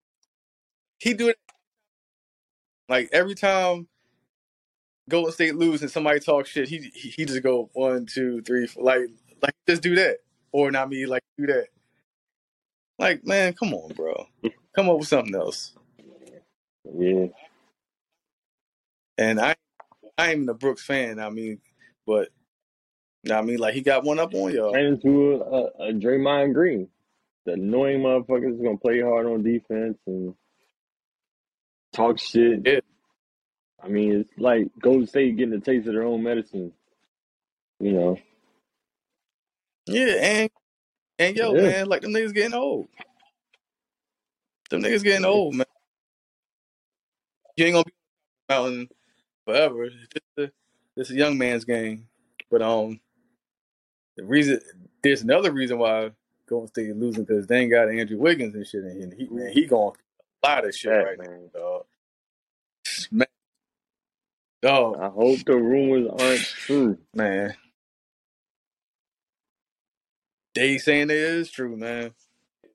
he 1.00 1.14
do 1.14 1.30
it 1.30 1.38
like 2.90 3.10
every 3.14 3.36
time 3.36 3.88
Golden 5.10 5.32
State 5.34 5.56
lose 5.56 5.82
and 5.82 5.92
somebody 5.92 6.20
talk 6.20 6.46
shit. 6.48 6.70
He 6.70 6.92
he, 6.94 7.10
he 7.10 7.26
just 7.26 7.44
go 7.44 7.70
one, 7.74 8.06
two, 8.06 8.42
three, 8.42 8.68
four, 8.68 8.84
like 8.84 9.02
like 9.42 9.56
just 9.68 9.82
do 9.84 9.96
that, 9.96 10.18
or 10.52 10.72
not 10.72 10.90
me 10.90 11.06
like 11.06 11.24
do 11.38 11.48
that. 11.48 11.68
Like 13.00 13.26
man, 13.26 13.54
come 13.54 13.74
on, 13.74 13.94
bro, 13.94 14.28
come 14.76 14.90
up 14.90 15.00
with 15.00 15.08
something 15.08 15.36
else. 15.36 15.74
Yeah, 16.98 17.28
And 19.18 19.40
I 19.40 19.56
I 20.18 20.28
ain't 20.32 20.38
even 20.38 20.50
a 20.50 20.54
Brooks 20.54 20.84
fan. 20.86 21.20
I 21.20 21.30
mean, 21.30 21.60
but 22.08 22.30
I 23.32 23.42
mean 23.42 23.58
like 23.58 23.74
he 23.74 23.82
got 23.82 24.04
one 24.04 24.20
up 24.20 24.34
on 24.34 24.54
y'all. 24.54 24.74
ran 24.74 24.86
into 24.86 25.36
a, 25.36 25.38
a, 25.38 25.90
a 25.90 25.94
Draymond 25.94 26.54
Green. 26.54 26.90
The 27.46 27.54
annoying 27.54 28.02
motherfuckers 28.02 28.56
is 28.56 28.62
gonna 28.62 28.78
play 28.78 29.02
hard 29.02 29.26
on 29.26 29.44
defense 29.44 29.98
and 30.08 30.34
talk 31.94 32.20
shit. 32.20 32.62
Yeah, 32.66 32.80
I 33.82 33.88
mean, 33.88 34.14
it's 34.22 34.30
like 34.38 34.68
Golden 34.82 35.08
State 35.08 35.38
getting 35.38 35.54
a 35.54 35.60
taste 35.60 35.88
of 35.88 35.94
their 35.94 36.04
own 36.04 36.24
medicine. 36.24 36.74
You 37.80 37.92
know. 37.94 38.20
yeah, 39.88 40.14
and 40.22 40.50
and 41.20 41.36
yo, 41.36 41.54
Yeah. 41.54 41.62
man, 41.62 41.88
like 41.88 42.02
them 42.02 42.12
niggas 42.14 42.34
getting 42.34 42.54
old. 42.54 42.88
Them 44.70 44.82
niggas 44.82 45.04
getting 45.04 45.26
old, 45.26 45.56
man. 45.56 45.66
You 47.56 47.66
ain't 47.66 47.74
gonna 47.74 47.86
be 47.86 47.94
mountain 48.50 48.90
forever. 49.46 49.90
This 49.90 49.96
is 50.38 50.46
a, 50.46 50.52
it's 50.96 51.10
a 51.12 51.16
young 51.16 51.38
man's 51.38 51.66
game. 51.66 52.08
But 52.50 52.62
um, 52.62 53.00
the 54.18 54.24
reason 54.26 54.60
there's 55.04 55.22
another 55.22 55.52
reason 55.52 55.78
why 55.80 56.12
Golden 56.48 56.68
State 56.68 56.90
is 56.90 56.96
losing 56.98 57.24
because 57.24 57.48
they 57.48 57.60
ain't 57.62 57.72
got 57.72 57.90
Andrew 57.90 58.18
Wiggins 58.18 58.56
and 58.56 58.66
shit, 58.68 58.84
and 58.84 59.14
he 59.14 59.28
man, 59.30 59.52
he 59.52 59.66
going 59.66 59.96
a 60.44 60.48
lot 60.48 60.66
of 60.66 60.76
shit 60.76 60.92
That 60.92 60.98
right 60.98 61.18
now, 61.18 61.26
man. 61.26 61.50
dog. 61.54 61.86
Man, 63.12 63.28
dog, 64.62 65.00
I 65.02 65.10
hope 65.10 65.40
the 65.46 65.56
rumors 65.56 66.08
aren't 66.20 66.42
true. 66.42 66.98
man, 67.14 67.56
they 70.56 70.78
saying 70.78 71.10
it 71.10 71.18
is 71.18 71.50
true, 71.52 71.76
man. 71.78 72.14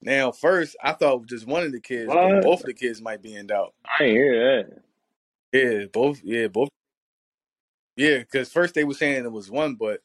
Now, 0.01 0.30
first, 0.32 0.76
I 0.82 0.93
thought 0.93 1.26
just 1.26 1.47
one 1.47 1.64
of 1.64 1.72
the 1.72 1.80
kids, 1.80 2.09
but 2.09 2.43
both 2.43 2.61
of 2.61 2.66
the 2.66 2.74
kids 2.74 3.03
might 3.03 3.20
be 3.22 3.34
in 3.34 3.49
doubt. 3.49 3.74
I 3.99 4.05
hear 4.05 4.62
that. 4.62 4.82
Yeah, 5.53 5.86
both. 5.93 6.20
Yeah, 6.22 6.49
both. 6.49 6.68
Yeah, 7.97 8.18
because 8.18 8.53
first 8.53 8.74
they 8.74 8.84
were 8.84 8.95
saying 8.95 9.24
it 9.24 9.32
was 9.32 9.51
one, 9.51 9.74
but 9.74 10.03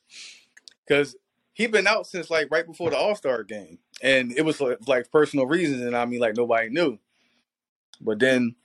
because 0.88 1.16
he 1.54 1.68
been 1.68 1.88
out 1.88 2.08
since 2.08 2.30
like 2.30 2.50
right 2.52 2.66
before 2.66 2.90
the 2.90 2.98
All 2.98 3.16
Star 3.16 3.44
game, 3.44 3.80
and 4.02 4.32
it 4.32 4.44
was 4.44 4.60
like, 4.60 4.80
like 4.88 5.12
personal 5.12 5.46
reasons, 5.46 5.82
and 5.82 5.96
I 5.96 6.06
mean 6.06 6.20
like 6.20 6.36
nobody 6.36 6.70
knew. 6.70 7.00
But 8.02 8.20
then 8.20 8.56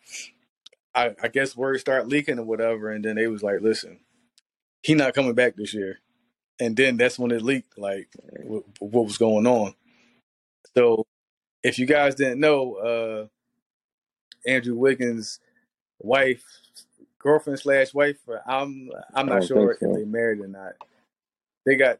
I, 0.95 1.15
I 1.23 1.29
guess 1.29 1.57
words 1.57 1.81
start 1.81 2.09
leaking 2.09 2.39
or 2.39 2.45
whatever, 2.45 2.91
and 2.91 3.05
then 3.05 3.17
they 3.17 3.27
was 3.27 3.43
like, 3.43 3.61
"Listen, 3.61 4.01
he 4.83 4.95
not 4.95 5.15
coming 5.15 5.35
back 5.35 5.57
this 5.57 5.75
year." 5.75 6.01
and 6.61 6.77
then 6.77 6.97
that's 6.97 7.19
when 7.19 7.31
it 7.31 7.43
leaked, 7.43 7.79
like 7.79 8.09
what, 8.45 8.65
what 8.81 9.05
was 9.05 9.19
going 9.19 9.47
on. 9.47 9.75
So, 10.77 11.07
if 11.63 11.79
you 11.79 11.87
guys 11.87 12.15
didn't 12.15 12.41
know, 12.41 12.75
uh, 12.75 13.27
Andrew 14.49 14.77
Wiggins' 14.77 15.41
wife, 15.99 16.45
girlfriend 17.19 17.59
slash 17.59 17.95
wife, 17.95 18.17
I'm 18.47 18.91
I'm 19.15 19.27
not 19.27 19.45
sure 19.45 19.75
think 19.75 19.93
if 19.93 19.99
they 19.99 20.05
married 20.05 20.41
or 20.41 20.49
not. 20.49 20.75
They 21.67 21.77
got 21.77 21.99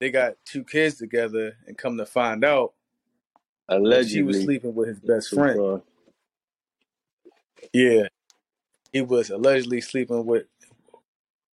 they 0.00 0.10
got 0.10 0.34
two 0.44 0.64
kids 0.64 0.96
together, 0.96 1.56
and 1.66 1.78
come 1.78 1.96
to 1.98 2.06
find 2.06 2.44
out 2.44 2.74
that 3.68 4.06
she 4.08 4.22
was 4.22 4.42
sleeping 4.42 4.74
with 4.74 4.88
his 4.88 5.00
best 5.00 5.30
friend. 5.30 5.82
Yeah, 7.72 8.08
he 8.92 9.00
was 9.00 9.30
allegedly 9.30 9.80
sleeping 9.80 10.24
with 10.26 10.46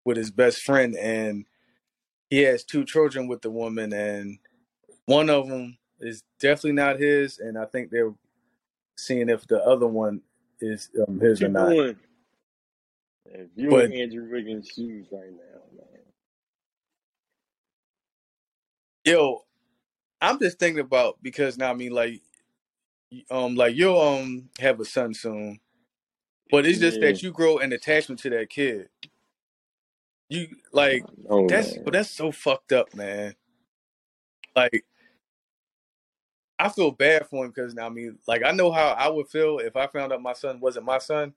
with 0.04 0.16
his 0.16 0.30
best 0.30 0.62
friend, 0.62 0.96
and 0.96 1.44
he 2.30 2.42
has 2.42 2.64
two 2.64 2.84
children 2.84 3.28
with 3.28 3.42
the 3.42 3.50
woman, 3.50 3.92
and 3.92 4.38
one 5.06 5.28
of 5.30 5.48
them 5.48 5.76
is 6.00 6.22
definitely 6.40 6.72
not 6.72 6.98
his, 6.98 7.38
and 7.38 7.58
I 7.58 7.66
think 7.66 7.90
they're 7.90 8.14
seeing 8.96 9.28
if 9.28 9.46
the 9.46 9.62
other 9.62 9.86
one 9.86 10.22
is 10.60 10.88
um, 11.06 11.20
his 11.20 11.42
or 11.42 11.48
not. 11.48 11.72
If 11.72 13.48
you 13.54 13.70
in 13.78 13.90
But 13.90 13.92
Andrew 13.92 14.28
Wiggins' 14.30 14.68
shoes 14.68 15.06
right 15.12 15.30
now, 15.30 15.60
man, 15.76 16.02
yo, 19.10 19.44
I'm 20.20 20.38
just 20.38 20.58
thinking 20.58 20.80
about 20.80 21.18
because 21.22 21.58
now 21.58 21.70
I 21.70 21.74
mean 21.74 21.92
like 21.92 22.22
um 23.30 23.54
like 23.56 23.74
you'll 23.74 24.00
um 24.00 24.48
have 24.60 24.80
a 24.80 24.84
son 24.84 25.14
soon, 25.14 25.60
but 26.50 26.66
it's 26.66 26.78
just 26.78 27.00
yeah, 27.00 27.08
that 27.08 27.22
you 27.22 27.32
grow 27.32 27.58
an 27.58 27.72
attachment 27.72 28.20
to 28.20 28.30
that 28.30 28.50
kid. 28.50 28.88
You 30.28 30.48
like 30.72 31.04
oh 31.28 31.48
that's 31.48 31.74
man, 31.74 31.84
but 31.84 31.94
that's 31.94 32.10
so 32.10 32.30
fucked 32.30 32.72
up, 32.72 32.94
man. 32.94 33.34
Like 34.54 34.84
I 36.58 36.68
feel 36.68 36.90
bad 36.90 37.26
for 37.28 37.44
him 37.44 37.50
because 37.50 37.74
now 37.74 37.86
I 37.86 37.90
mean 37.90 38.18
like 38.28 38.44
I 38.44 38.52
know 38.52 38.70
how 38.70 38.88
I 38.88 39.08
would 39.08 39.28
feel 39.28 39.58
if 39.58 39.76
I 39.76 39.86
found 39.88 40.12
out 40.12 40.22
my 40.22 40.34
son 40.34 40.60
wasn't 40.60 40.86
my 40.86 40.98
son. 40.98 41.34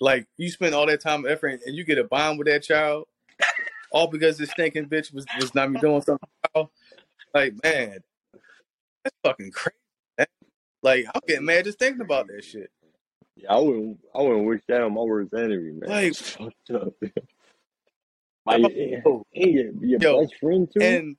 Like 0.00 0.26
you 0.36 0.50
spend 0.50 0.74
all 0.74 0.86
that 0.86 1.00
time 1.00 1.24
and 1.24 1.32
effort 1.32 1.60
and 1.64 1.74
you 1.74 1.84
get 1.84 1.98
a 1.98 2.04
bond 2.04 2.38
with 2.38 2.46
that 2.48 2.62
child 2.62 3.06
all 3.94 4.08
because 4.08 4.36
this 4.36 4.50
stinking 4.50 4.88
bitch 4.88 5.14
was 5.14 5.24
was 5.40 5.54
not 5.54 5.70
me 5.70 5.80
doing 5.80 6.02
something. 6.02 6.28
Like 7.34 7.54
man, 7.64 7.98
that's 9.02 9.16
fucking 9.24 9.50
crazy. 9.50 9.76
man. 10.16 10.26
Like 10.82 11.06
I'm 11.12 11.20
getting 11.26 11.44
mad 11.44 11.64
just 11.64 11.78
thinking 11.78 12.00
about 12.00 12.28
that 12.28 12.44
shit. 12.44 12.70
yeah, 13.36 13.52
I 13.52 13.58
wouldn't, 13.58 13.98
I 14.14 14.22
wouldn't 14.22 14.46
wish 14.46 14.62
that 14.68 14.82
on 14.82 14.94
my 14.94 15.02
worst 15.02 15.34
enemy, 15.34 15.72
man. 15.72 15.90
Like 15.90 16.14
fucked 16.14 16.70
up. 16.70 16.94
Yeah, 18.46 18.58
yo, 19.06 19.24
your, 19.32 19.72
your 19.80 20.00
yo, 20.00 20.20
best 20.20 20.34
friend 20.38 20.68
too. 20.70 20.82
and 20.82 21.16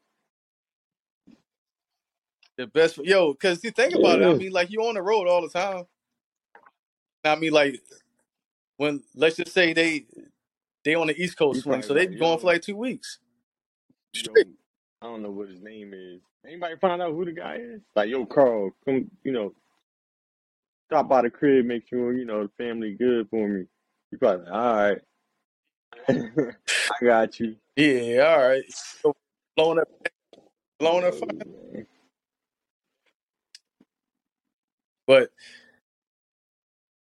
the 2.55 2.67
best 2.67 2.97
yo, 2.99 3.33
because 3.33 3.63
you 3.63 3.71
think 3.71 3.95
about 3.95 4.21
it, 4.21 4.27
I 4.27 4.33
mean, 4.35 4.51
like 4.51 4.69
you 4.69 4.81
on 4.81 4.93
the 4.93 5.01
road 5.01 5.27
all 5.27 5.41
the 5.41 5.49
time. 5.49 5.85
I 7.23 7.35
mean, 7.35 7.51
like 7.51 7.81
when 8.77 9.01
let's 9.15 9.37
just 9.37 9.53
say 9.53 9.73
they 9.73 10.05
they 10.83 10.93
on 10.93 11.07
the 11.07 11.19
East 11.19 11.35
Coast 11.35 11.63
swing, 11.63 11.81
so 11.81 11.95
they 11.95 12.05
be 12.05 12.17
going 12.17 12.37
for 12.37 12.45
like 12.45 12.61
two 12.61 12.77
weeks 12.77 13.17
straight. 14.13 14.47
I 15.05 15.07
don't 15.09 15.21
know 15.21 15.29
what 15.29 15.49
his 15.49 15.61
name 15.61 15.93
is. 15.93 16.19
Anybody 16.47 16.75
find 16.81 16.99
out 16.99 17.11
who 17.11 17.25
the 17.25 17.31
guy 17.31 17.57
is? 17.61 17.81
Like, 17.95 18.09
yo, 18.09 18.25
Carl, 18.25 18.71
come, 18.85 19.11
you 19.23 19.31
know, 19.31 19.53
stop 20.87 21.07
by 21.07 21.21
the 21.21 21.29
crib, 21.29 21.67
make 21.67 21.87
sure 21.87 22.11
you 22.11 22.25
know 22.25 22.43
the 22.43 22.49
family 22.57 22.95
good 22.95 23.29
for 23.29 23.47
me. 23.47 23.65
You 24.11 24.17
probably 24.17 24.45
like, 24.45 24.53
all 24.53 24.75
right, 24.75 25.01
I 26.09 27.05
got 27.05 27.39
you. 27.39 27.55
Yeah, 27.75 28.35
all 28.35 28.47
right. 28.49 28.63
So 28.71 29.13
blowing 29.55 29.77
up, 29.79 29.89
blowing 30.79 31.05
up, 31.05 31.13
fire. 31.13 31.85
But 35.05 35.29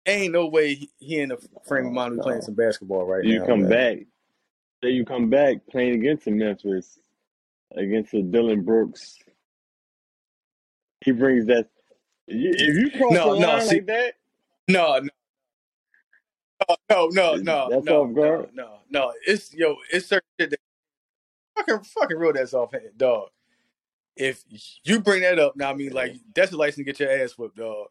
ain't 0.06 0.32
no 0.32 0.46
way 0.46 0.74
he, 0.74 0.90
he 0.98 1.20
in 1.20 1.28
the 1.28 1.38
frame 1.68 1.86
of 1.86 1.90
Oh 1.92 1.94
mind 1.94 2.16
be 2.16 2.22
playing 2.22 2.42
some 2.42 2.54
basketball 2.54 3.04
right 3.04 3.24
You 3.24 3.34
now, 3.34 3.42
You 3.42 3.46
come 3.46 3.60
man. 3.60 3.70
back. 3.70 3.98
Say 4.82 4.90
you 4.92 5.04
come 5.04 5.28
back 5.28 5.58
playing 5.70 5.96
against 5.96 6.24
the 6.24 6.30
Memphis, 6.30 6.98
against 7.76 8.12
the 8.12 8.22
Dillon 8.22 8.62
Brooks. 8.64 9.18
He 11.04 11.12
brings 11.12 11.46
that. 11.46 11.68
If 12.28 12.76
you 12.76 12.90
cross 12.92 13.22
the 13.22 13.30
No, 13.30 13.34
no, 13.34 13.58
line 13.58 13.60
see, 13.60 13.80
like 13.80 13.86
that, 13.86 14.14
no, 14.68 15.00
no, 15.00 15.10
no, 16.90 17.08
no, 17.12 17.36
is- 17.36 17.42
no, 17.42 17.70
that's 17.70 17.84
no, 17.84 17.94
off 18.02 18.14
guard. 18.14 18.50
no, 18.52 18.78
no. 18.90 19.12
It's 19.26 19.54
yo, 19.54 19.76
it's 19.92 20.06
certain 20.08 20.28
shit 20.40 20.50
that 20.50 20.60
fucking 21.56 21.84
fucking 21.84 22.18
real 22.18 22.32
that's 22.32 22.54
off 22.54 22.72
dog. 22.96 23.28
If 24.16 24.44
you 24.84 25.00
bring 25.00 25.22
that 25.22 25.38
up, 25.40 25.56
now 25.56 25.70
I 25.70 25.74
mean 25.74 25.92
like 25.92 26.16
that's 26.34 26.52
a 26.52 26.58
license 26.58 26.78
to 26.78 26.84
get 26.84 27.00
your 27.00 27.10
ass 27.12 27.32
whipped, 27.38 27.56
dog. 27.56 27.88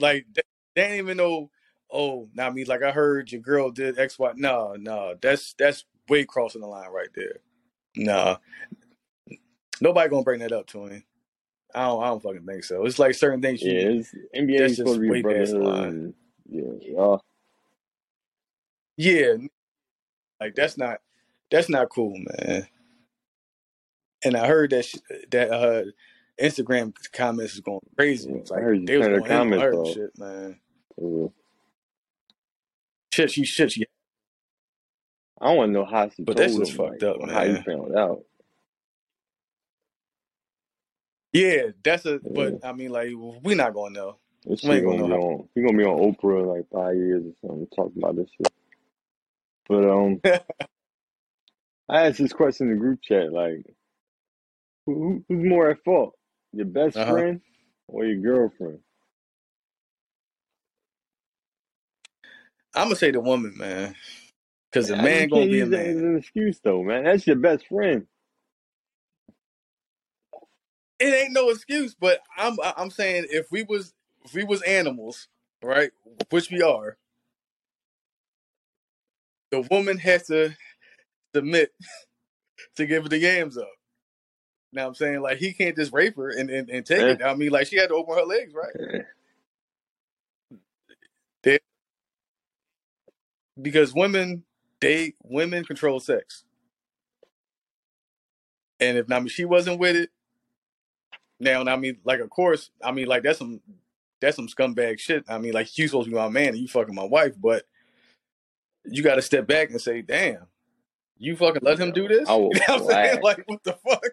Like 0.00 0.26
they, 0.34 0.42
they 0.76 0.82
ain't 0.84 0.94
even 1.04 1.18
know. 1.18 1.50
Oh, 1.92 2.28
now 2.34 2.48
I 2.48 2.50
mean 2.50 2.66
like 2.68 2.82
I 2.82 2.92
heard 2.92 3.32
your 3.32 3.42
girl 3.42 3.70
did 3.70 3.98
X 3.98 4.18
Y. 4.18 4.32
No, 4.36 4.76
no, 4.78 5.16
that's 5.20 5.54
that's 5.58 5.84
way 6.08 6.24
crossing 6.24 6.62
the 6.62 6.68
line 6.68 6.90
right 6.90 7.10
there. 7.14 7.40
No, 7.96 8.38
nobody 9.80 10.08
gonna 10.08 10.22
bring 10.22 10.40
that 10.40 10.52
up 10.52 10.66
to 10.68 10.86
him. 10.86 11.04
I 11.74 11.86
don't. 11.86 12.02
I 12.02 12.06
don't 12.06 12.22
fucking 12.22 12.46
think 12.46 12.64
so. 12.64 12.84
It's 12.86 12.98
like 12.98 13.14
certain 13.14 13.42
things 13.42 13.62
Yeah, 13.62 13.72
you. 13.72 14.00
it's, 14.00 14.14
NBA 14.36 14.60
is 14.60 14.76
supposed 14.76 14.76
just 14.76 14.94
to 14.94 15.00
be 15.00 15.10
way 15.10 15.22
past 15.22 15.52
the 15.52 15.58
brotherhood. 15.58 16.14
Yeah. 16.48 17.16
Yeah, 18.96 19.34
like 20.40 20.54
that's 20.54 20.78
not 20.78 21.00
that's 21.50 21.68
not 21.68 21.88
cool, 21.88 22.14
man. 22.16 22.68
And 24.24 24.36
I 24.36 24.46
heard 24.46 24.70
that 24.70 24.84
sh- 24.84 24.96
that 25.30 25.50
uh 25.50 25.84
Instagram 26.40 26.94
comments 27.12 27.54
is 27.54 27.60
going 27.60 27.80
crazy. 27.96 28.30
Yeah, 28.30 28.36
It's 28.36 28.52
I 28.52 28.60
heard 28.60 28.80
you 28.80 28.86
they 28.86 28.96
was 28.98 29.08
going 29.08 29.22
in 29.22 29.28
comments 29.28 29.62
her 29.64 29.86
shit, 29.86 30.18
man. 30.18 30.60
Uh, 31.00 31.28
Shit, 33.12 33.30
she 33.30 33.44
shit, 33.44 33.70
she. 33.70 33.86
I 35.40 35.52
want 35.52 35.68
to 35.68 35.72
know 35.72 35.84
how 35.84 36.08
she 36.08 36.24
But 36.24 36.36
that's 36.36 36.56
just 36.56 36.72
fucked 36.72 37.02
like, 37.02 37.02
up, 37.04 37.16
or 37.20 37.30
how 37.30 37.42
you 37.42 37.62
found 37.62 37.96
out. 37.96 38.24
Yeah, 41.34 41.68
that's 41.84 42.06
a. 42.06 42.20
Yeah, 42.22 42.34
But 42.34 42.56
I 42.64 42.72
mean, 42.74 42.90
like, 42.92 43.10
we 43.44 43.56
not 43.56 43.74
gonna 43.74 43.94
know. 43.94 44.18
this 44.46 44.62
We 44.62 44.70
shit 44.70 44.78
ain't 44.78 44.86
gonna 44.86 44.96
gonna 44.96 45.02
know 45.02 45.08
be 45.08 45.10
how. 45.10 45.14
on. 45.14 45.48
He 45.54 45.62
gonna 45.62 45.78
be 45.78 45.84
on 45.84 45.98
Oprah 46.14 46.42
in 46.42 46.48
like 46.48 46.66
five 46.72 46.96
years 46.96 47.24
or 47.26 47.48
something 47.48 47.68
talking 47.76 48.02
about 48.02 48.16
this 48.16 48.30
shit. 48.38 48.52
But 49.68 49.84
um, 49.90 50.20
I 51.90 52.08
asked 52.08 52.18
this 52.18 52.32
question 52.34 52.68
in 52.68 52.74
the 52.74 52.80
group 52.80 53.00
chat, 53.02 53.32
like, 53.32 53.66
who, 54.86 54.94
who- 54.94 55.24
who's 55.28 55.48
more 55.48 55.70
at 55.70 55.84
fault, 55.84 56.14
your 56.52 56.66
best 56.66 57.00
uh 57.00 57.06
huh. 57.06 57.22
friend 57.22 57.40
or 57.88 58.04
your 58.06 58.22
girlfriend? 58.22 58.80
I'm 62.74 62.86
gonna 62.86 62.96
say 62.96 63.12
the 63.12 63.20
woman, 63.20 63.54
man, 63.58 63.96
because 64.72 64.88
the 64.88 64.96
you 64.96 64.96
man 64.96 65.30
gonna 65.30 65.46
can't 65.46 65.50
be 65.50 65.60
a 65.60 65.66
use 65.66 65.70
that 65.70 65.86
as 65.86 65.96
man. 65.96 66.02
an 66.02 66.18
excuse 66.18 66.60
though, 66.64 66.82
man. 66.82 67.04
That's 67.04 67.26
your 67.26 67.36
best 67.36 67.66
friend. 67.68 68.06
It 71.04 71.14
ain't 71.14 71.32
no 71.34 71.50
excuse, 71.50 71.94
but 71.94 72.20
I'm 72.38 72.56
I'm 72.78 72.90
saying 72.90 73.26
if 73.30 73.52
we 73.52 73.64
was 73.64 73.94
if 74.24 74.34
we 74.34 74.44
was 74.44 74.62
animals, 74.62 75.28
right, 75.62 75.92
which 76.30 76.50
we 76.50 76.62
are, 76.62 76.98
the 79.50 79.62
woman 79.70 79.98
has 79.98 80.26
to 80.28 80.56
submit 81.34 81.72
to 82.76 82.86
give 82.86 83.08
the 83.10 83.18
games 83.20 83.58
up. 83.58 83.70
Now 84.72 84.88
I'm 84.88 84.94
saying 84.94 85.22
like 85.22 85.38
he 85.38 85.52
can't 85.54 85.76
just 85.76 85.92
rape 85.92 86.16
her 86.16 86.30
and, 86.30 86.50
and, 86.50 86.70
and 86.70 86.86
take 86.86 87.00
Eh, 87.00 87.10
it. 87.10 87.22
I 87.24 87.34
mean 87.34 87.50
like 87.50 87.68
she 87.68 87.76
had 87.78 87.90
to 87.90 87.94
open 87.96 88.16
her 88.16 88.24
legs, 88.24 88.54
right? 88.54 88.74
because 93.60 93.94
women 93.94 94.44
they 94.80 95.14
women 95.24 95.64
control 95.64 96.00
sex, 96.00 96.44
and 98.80 98.98
if 98.98 99.10
I 99.12 99.18
mean 99.20 99.28
she 99.28 99.44
wasn't 99.46 99.80
with 99.80 99.96
it, 99.96 100.10
now 101.44 101.62
I 101.64 101.76
mean 101.76 101.98
like 102.04 102.20
of 102.20 102.30
course 102.30 102.70
I 102.82 102.92
mean 102.92 103.06
like 103.06 103.22
that's 103.22 103.38
some 103.38 103.60
that's 104.20 104.36
some 104.36 104.48
scumbag 104.48 104.98
shit. 104.98 105.24
I 105.28 105.38
mean 105.38 105.52
like 105.52 105.76
you 105.78 105.86
supposed 105.86 106.06
to 106.06 106.10
be 106.10 106.16
my 106.16 106.28
man 106.28 106.48
and 106.48 106.58
you 106.58 106.68
fucking 106.68 106.94
my 106.94 107.04
wife, 107.04 107.34
but 107.40 107.64
you 108.84 109.02
got 109.02 109.14
to 109.14 109.22
step 109.22 109.46
back 109.46 109.70
and 109.70 109.80
say, 109.80 110.02
damn, 110.02 110.46
you 111.18 111.36
fucking 111.36 111.62
let 111.62 111.78
him 111.78 111.92
do 111.92 112.08
this? 112.08 112.28
I 112.28 112.36
You 112.36 112.42
know 112.42 112.50
what 112.50 112.80
I'm 112.80 112.84
saying? 112.86 113.22
Like 113.22 113.42
what 113.46 113.62
the 113.64 113.72
fuck, 113.72 114.04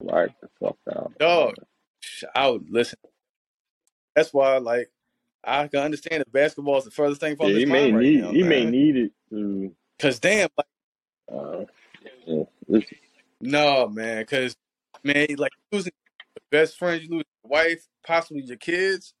black 0.00 0.40
the 0.40 0.48
fuck 0.60 0.76
out, 0.94 1.18
dog? 1.18 1.54
I 2.34 2.48
would 2.48 2.70
listen. 2.70 2.98
That's 4.14 4.32
why 4.32 4.58
like 4.58 4.90
I 5.44 5.68
can 5.68 5.80
understand 5.80 6.22
if 6.26 6.32
basketball 6.32 6.78
is 6.78 6.84
the 6.84 6.90
furthest 6.90 7.20
thing 7.20 7.36
from 7.36 7.46
Yeah, 7.46 7.52
his 7.54 7.60
he 7.60 7.66
may 7.66 7.92
right 7.92 8.02
need, 8.02 8.20
now, 8.20 8.30
he 8.30 8.42
may 8.42 8.64
need 8.64 8.96
it 8.96 9.12
to, 9.30 9.74
Cause 9.98 10.18
damn, 10.18 10.48
like 10.56 10.66
uh, 11.32 11.64
yeah, 12.26 12.80
no, 13.40 13.88
man. 13.88 14.24
Cause 14.26 14.56
man, 15.02 15.26
like 15.36 15.52
losing 15.72 15.92
best 16.50 16.78
friends, 16.78 17.02
you 17.02 17.10
lose 17.10 17.24
your 17.44 17.50
wife, 17.50 17.86
possibly 18.06 18.42
your 18.42 18.56
kids. 18.56 19.14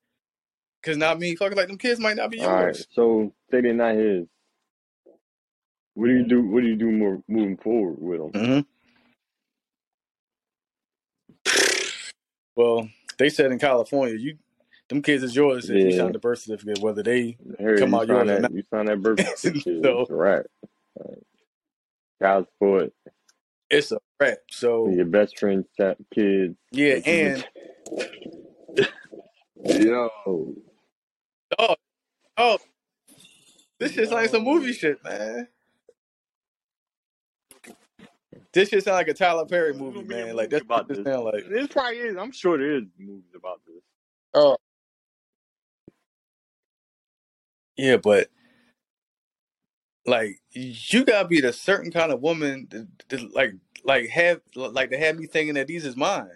Cause 0.82 0.96
not 0.96 1.18
me, 1.18 1.34
fucking 1.34 1.56
like 1.56 1.66
them 1.66 1.78
kids 1.78 1.98
might 1.98 2.16
not 2.16 2.30
be 2.30 2.36
yours. 2.36 2.48
All 2.48 2.64
right, 2.64 2.86
so 2.92 3.32
they 3.50 3.60
did 3.60 3.74
not 3.74 3.96
his. 3.96 4.26
What 5.94 6.06
do 6.06 6.12
you 6.12 6.24
do? 6.24 6.42
What 6.42 6.62
do 6.62 6.68
you 6.68 6.76
do 6.76 6.92
more 6.92 7.22
moving 7.26 7.56
forward 7.56 7.96
with 7.98 8.32
them? 8.32 8.32
Mm-hmm. 8.32 8.60
Well, 12.54 12.88
they 13.18 13.30
said 13.30 13.50
in 13.50 13.58
California, 13.58 14.16
you 14.16 14.38
them 14.88 15.02
kids 15.02 15.22
is 15.22 15.34
yours 15.34 15.68
if 15.68 15.76
yeah. 15.76 15.84
you 15.84 15.92
sign 15.92 16.12
the 16.12 16.18
birth 16.18 16.40
certificate, 16.40 16.78
whether 16.80 17.02
they 17.02 17.36
Here, 17.58 17.78
come 17.78 17.90
you 17.90 17.96
out 17.96 18.08
yours 18.08 18.28
that, 18.28 18.38
or 18.38 18.40
not. 18.42 18.52
You 18.52 18.62
sign 18.70 18.86
that 18.86 19.02
birth 19.02 19.20
certificate. 19.38 19.82
so, 19.82 20.06
right. 20.08 20.46
right. 20.98 21.18
Child 22.22 22.46
support 22.52 22.92
it's 23.70 23.92
a 23.92 23.98
wrap. 24.20 24.38
So 24.50 24.88
Your 24.90 25.06
best 25.06 25.38
friend's 25.38 25.66
ch- 25.80 25.96
kids. 26.14 26.56
yeah, 26.72 26.94
Like 26.94 27.06
and 27.06 27.46
yo 29.64 30.10
oh 31.58 31.76
oh, 32.38 32.58
this 33.80 33.92
shit 33.92 34.08
sound 34.08 34.22
like 34.22 34.30
some 34.30 34.44
movie 34.44 34.72
shit, 34.72 35.02
man. 35.04 35.48
This 38.52 38.70
shit 38.70 38.84
sound 38.84 38.96
like 38.96 39.08
a 39.08 39.14
Tyler 39.14 39.46
Perry 39.46 39.74
movie, 39.74 40.02
gonna 40.02 40.06
be 40.06 40.14
a 40.14 40.26
man. 40.26 40.36
Like 40.36 40.50
movie 40.50 40.50
that's 40.50 40.64
about 40.64 40.88
this 40.88 40.98
this. 40.98 41.06
sound 41.06 41.24
like. 41.24 41.48
This 41.48 41.66
probably 41.68 41.98
is. 41.98 42.16
I'm 42.16 42.32
sure 42.32 42.58
there 42.58 42.76
is 42.76 42.84
movies 42.98 43.32
about 43.36 43.60
this. 43.66 43.82
Oh 44.34 44.56
yeah, 47.76 47.96
but 47.98 48.28
like 50.06 50.40
you 50.52 51.04
gotta 51.04 51.28
be 51.28 51.40
the 51.40 51.52
certain 51.52 51.92
kind 51.92 52.12
of 52.12 52.20
woman 52.22 52.68
to, 52.70 52.88
to 53.10 53.28
like 53.34 53.52
like 53.84 54.10
have 54.10 54.40
like 54.56 54.90
to 54.90 54.98
have 54.98 55.18
me 55.18 55.26
thinking 55.26 55.54
that 55.54 55.68
these 55.68 55.86
is 55.86 55.96
mine. 55.96 56.30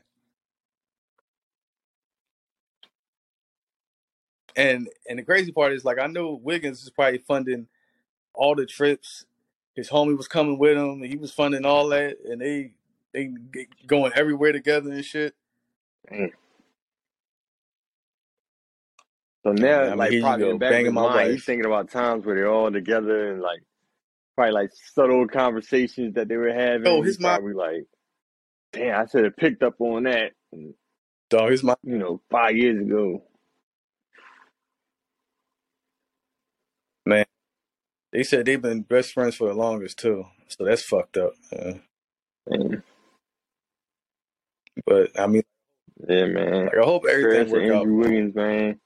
And 4.57 4.89
and 5.09 5.18
the 5.18 5.25
crazy 5.25 5.53
part 5.53 5.73
is 5.73 5.85
like 5.85 5.99
I 6.01 6.07
know 6.09 6.35
Wiggins 6.43 6.83
is 6.83 6.91
probably 6.91 7.18
funding 7.18 7.68
all 8.35 8.57
the 8.57 8.66
trips. 8.66 9.27
His 9.77 9.91
homie 9.91 10.16
was 10.16 10.29
coming 10.29 10.59
with 10.59 10.77
him. 10.79 11.03
And 11.03 11.07
he 11.07 11.16
was 11.18 11.33
funding 11.33 11.66
all 11.66 11.89
that, 11.91 12.18
and 12.25 12.41
they 12.41 12.73
they 13.14 13.33
going 13.87 14.12
everywhere 14.16 14.53
together 14.53 14.93
and 14.93 15.05
shit. 15.05 15.35
Damn. 16.11 16.31
So 19.45 19.53
now, 19.53 19.84
mean, 19.86 19.99
like 19.99 20.12
probably 20.20 20.51
in 20.51 20.59
the 20.59 20.59
back 20.59 20.70
of 20.76 20.82
banging 20.84 20.95
my 20.95 21.03
mind, 21.03 21.32
he's 21.32 21.45
thinking 21.45 21.66
about 21.66 21.91
times 21.91 22.26
where 22.26 22.36
they're 22.36 22.51
all 22.51 22.70
together 22.72 23.32
and 23.32 23.43
like 23.43 23.62
probably 24.36 24.53
like 24.53 24.70
subtle 24.95 25.28
conversations 25.28 26.14
that 26.14 26.28
they 26.28 26.36
were 26.36 26.53
having. 26.53 26.86
Oh, 26.86 27.03
his 27.03 27.20
mom, 27.20 27.38
probably 27.38 27.55
like, 27.55 27.86
"Damn, 28.72 29.03
I 29.03 29.07
should 29.07 29.24
have 29.24 29.36
picked 29.36 29.62
up 29.62 29.80
on 29.80 30.05
that." 30.05 30.32
And, 30.53 30.74
dog, 31.30 31.51
his 31.53 31.62
mom, 31.64 31.76
you 31.84 31.99
know, 31.99 32.20
five 32.30 32.57
years 32.57 32.80
ago. 32.80 33.24
man. 37.07 37.26
They 38.12 38.24
said 38.24 38.47
they've 38.47 38.62
been 38.62 38.82
best 38.82 39.12
friends 39.12 39.36
for 39.36 39.49
the 39.49 39.55
longest 39.55 39.99
too, 39.99 40.26
so 40.49 40.64
that's 40.64 40.82
fucked 40.82 41.16
up. 41.18 41.32
Yeah. 41.53 41.74
Damn. 42.51 42.62
Mm. 42.62 42.82
But 44.86 45.18
I 45.20 45.26
mean, 45.26 45.43
Yeah, 46.09 46.26
man. 46.26 46.66
like 46.66 46.78
I 46.78 46.84
hope 46.84 47.05
everything 47.11 47.30
Prayers 47.30 47.49
to 47.49 47.53
work 47.53 47.70
out. 47.70 47.82
Andrew 47.82 47.97
Wiggins, 47.97 48.34
man. 48.34 48.80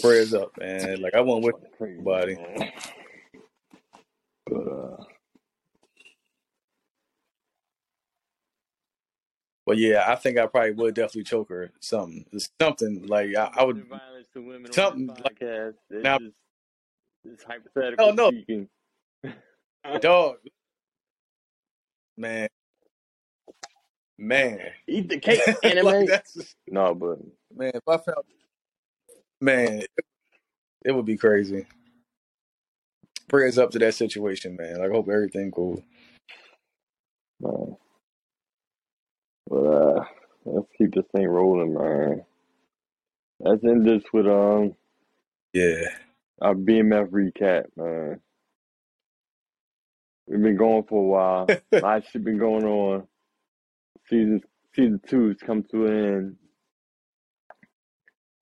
Prayers 0.00 0.34
up, 0.34 0.52
man. 0.58 1.00
Like 1.00 1.14
I 1.14 1.20
won't 1.20 1.44
wish 1.44 1.52
Fucking 1.54 1.70
crazy, 1.76 1.98
nobody. 1.98 2.34
man. 2.36 2.72
But 4.46 4.68
uh, 4.68 5.04
But 9.66 9.78
yeah, 9.78 10.04
I 10.06 10.14
think 10.14 10.38
I 10.38 10.46
probably 10.46 10.72
would 10.72 10.94
definitely 10.94 11.24
choke 11.24 11.48
her. 11.48 11.72
Something, 11.80 12.24
something 12.60 13.04
like 13.08 13.34
I, 13.36 13.50
I 13.52 13.64
would, 13.64 13.84
violence 13.88 14.28
to 14.34 14.40
women 14.40 14.66
on 14.66 14.72
something 14.72 15.06
like 15.08 15.40
podcast. 15.40 15.74
It's 15.90 16.04
now. 16.04 16.18
just 16.18 16.36
it's 17.24 17.42
Oh 17.42 17.46
hypothetical 17.48 18.12
no, 18.12 18.28
speaking. 18.30 18.68
dog, 20.00 20.36
man, 22.16 22.48
man. 24.16 24.60
Eat 24.86 25.08
the 25.08 25.18
cake, 25.18 25.40
like 25.46 25.64
anime. 25.64 26.06
that's 26.06 26.34
just, 26.34 26.54
No, 26.68 26.94
but 26.94 27.18
man. 27.56 27.72
If 27.74 27.82
I 27.88 27.96
felt, 27.96 28.24
man, 29.40 29.82
it, 30.84 30.92
would 30.92 31.06
be 31.06 31.16
crazy. 31.16 31.66
Prayers 33.28 33.58
up 33.58 33.70
to 33.72 33.78
that 33.80 33.94
situation, 33.94 34.56
man. 34.56 34.78
Like 34.78 34.90
I 34.90 34.92
hope 34.92 35.08
everything 35.08 35.50
cool. 35.50 35.82
no. 37.40 37.78
But 39.48 39.56
uh, 39.56 40.04
let's 40.44 40.68
keep 40.76 40.94
this 40.94 41.04
thing 41.14 41.28
rolling, 41.28 41.74
man. 41.74 42.24
Let's 43.40 43.64
end 43.64 43.86
this 43.86 44.02
with 44.12 44.26
um 44.26 44.74
Yeah, 45.52 45.84
our 46.40 46.54
BMF 46.54 47.10
recap, 47.10 47.64
man. 47.76 48.20
We've 50.26 50.42
been 50.42 50.56
going 50.56 50.84
for 50.84 51.00
a 51.00 51.06
while. 51.06 51.46
A 51.72 51.80
lot 51.80 51.98
of 51.98 52.04
shit 52.10 52.24
been 52.24 52.38
going 52.38 52.64
on. 52.64 53.06
Season 54.08 54.40
season 54.74 55.00
two 55.06 55.28
has 55.28 55.36
come 55.38 55.64
to 55.70 55.86
an 55.86 56.04
end. 56.04 56.36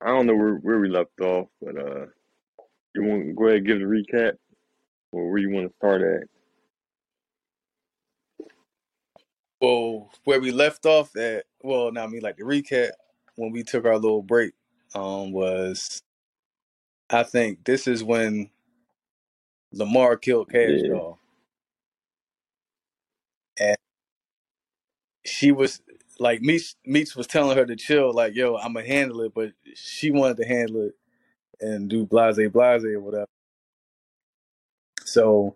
I 0.05 0.09
don't 0.09 0.27
know 0.27 0.37
where, 0.37 0.55
where 0.55 0.79
we 0.79 0.89
left 0.89 1.21
off, 1.21 1.49
but 1.61 1.77
uh, 1.77 2.07
you 2.95 3.03
want 3.03 3.27
to 3.27 3.33
go 3.33 3.45
ahead 3.47 3.59
and 3.59 3.67
give 3.67 3.79
the 3.79 3.85
recap, 3.85 4.33
or 5.11 5.29
where 5.29 5.39
you 5.39 5.51
want 5.51 5.69
to 5.69 5.75
start 5.77 6.01
at? 6.03 6.27
well, 9.61 10.11
where 10.25 10.39
we 10.41 10.51
left 10.51 10.85
off 10.85 11.15
at, 11.15 11.45
well, 11.63 11.91
now 11.91 12.03
I 12.03 12.07
mean 12.07 12.21
like 12.21 12.37
the 12.37 12.43
recap 12.43 12.91
when 13.35 13.51
we 13.51 13.63
took 13.63 13.85
our 13.85 13.97
little 13.97 14.23
break, 14.23 14.53
um, 14.95 15.31
was 15.31 16.01
I 17.09 17.23
think 17.23 17.65
this 17.65 17.87
is 17.87 18.03
when 18.03 18.49
Lamar 19.73 20.17
killed 20.17 20.51
Cash 20.51 20.83
Yeah, 20.83 20.89
Doll, 20.89 21.19
and 23.59 23.77
she 25.25 25.51
was 25.51 25.81
like 26.19 26.41
Meets 26.41 26.75
Meech 26.85 27.15
was 27.15 27.27
telling 27.27 27.57
her 27.57 27.65
to 27.65 27.75
chill, 27.75 28.13
like, 28.13 28.35
"Yo, 28.35 28.55
I'm 28.55 28.73
gonna 28.73 28.85
handle 28.87 29.21
it," 29.21 29.33
but 29.33 29.51
she 29.75 30.11
wanted 30.11 30.37
to 30.37 30.45
handle 30.45 30.81
it 30.83 30.95
and 31.59 31.89
do 31.89 32.05
blase 32.05 32.37
blase 32.51 32.83
or 32.83 32.99
whatever. 32.99 33.27
So 35.05 35.55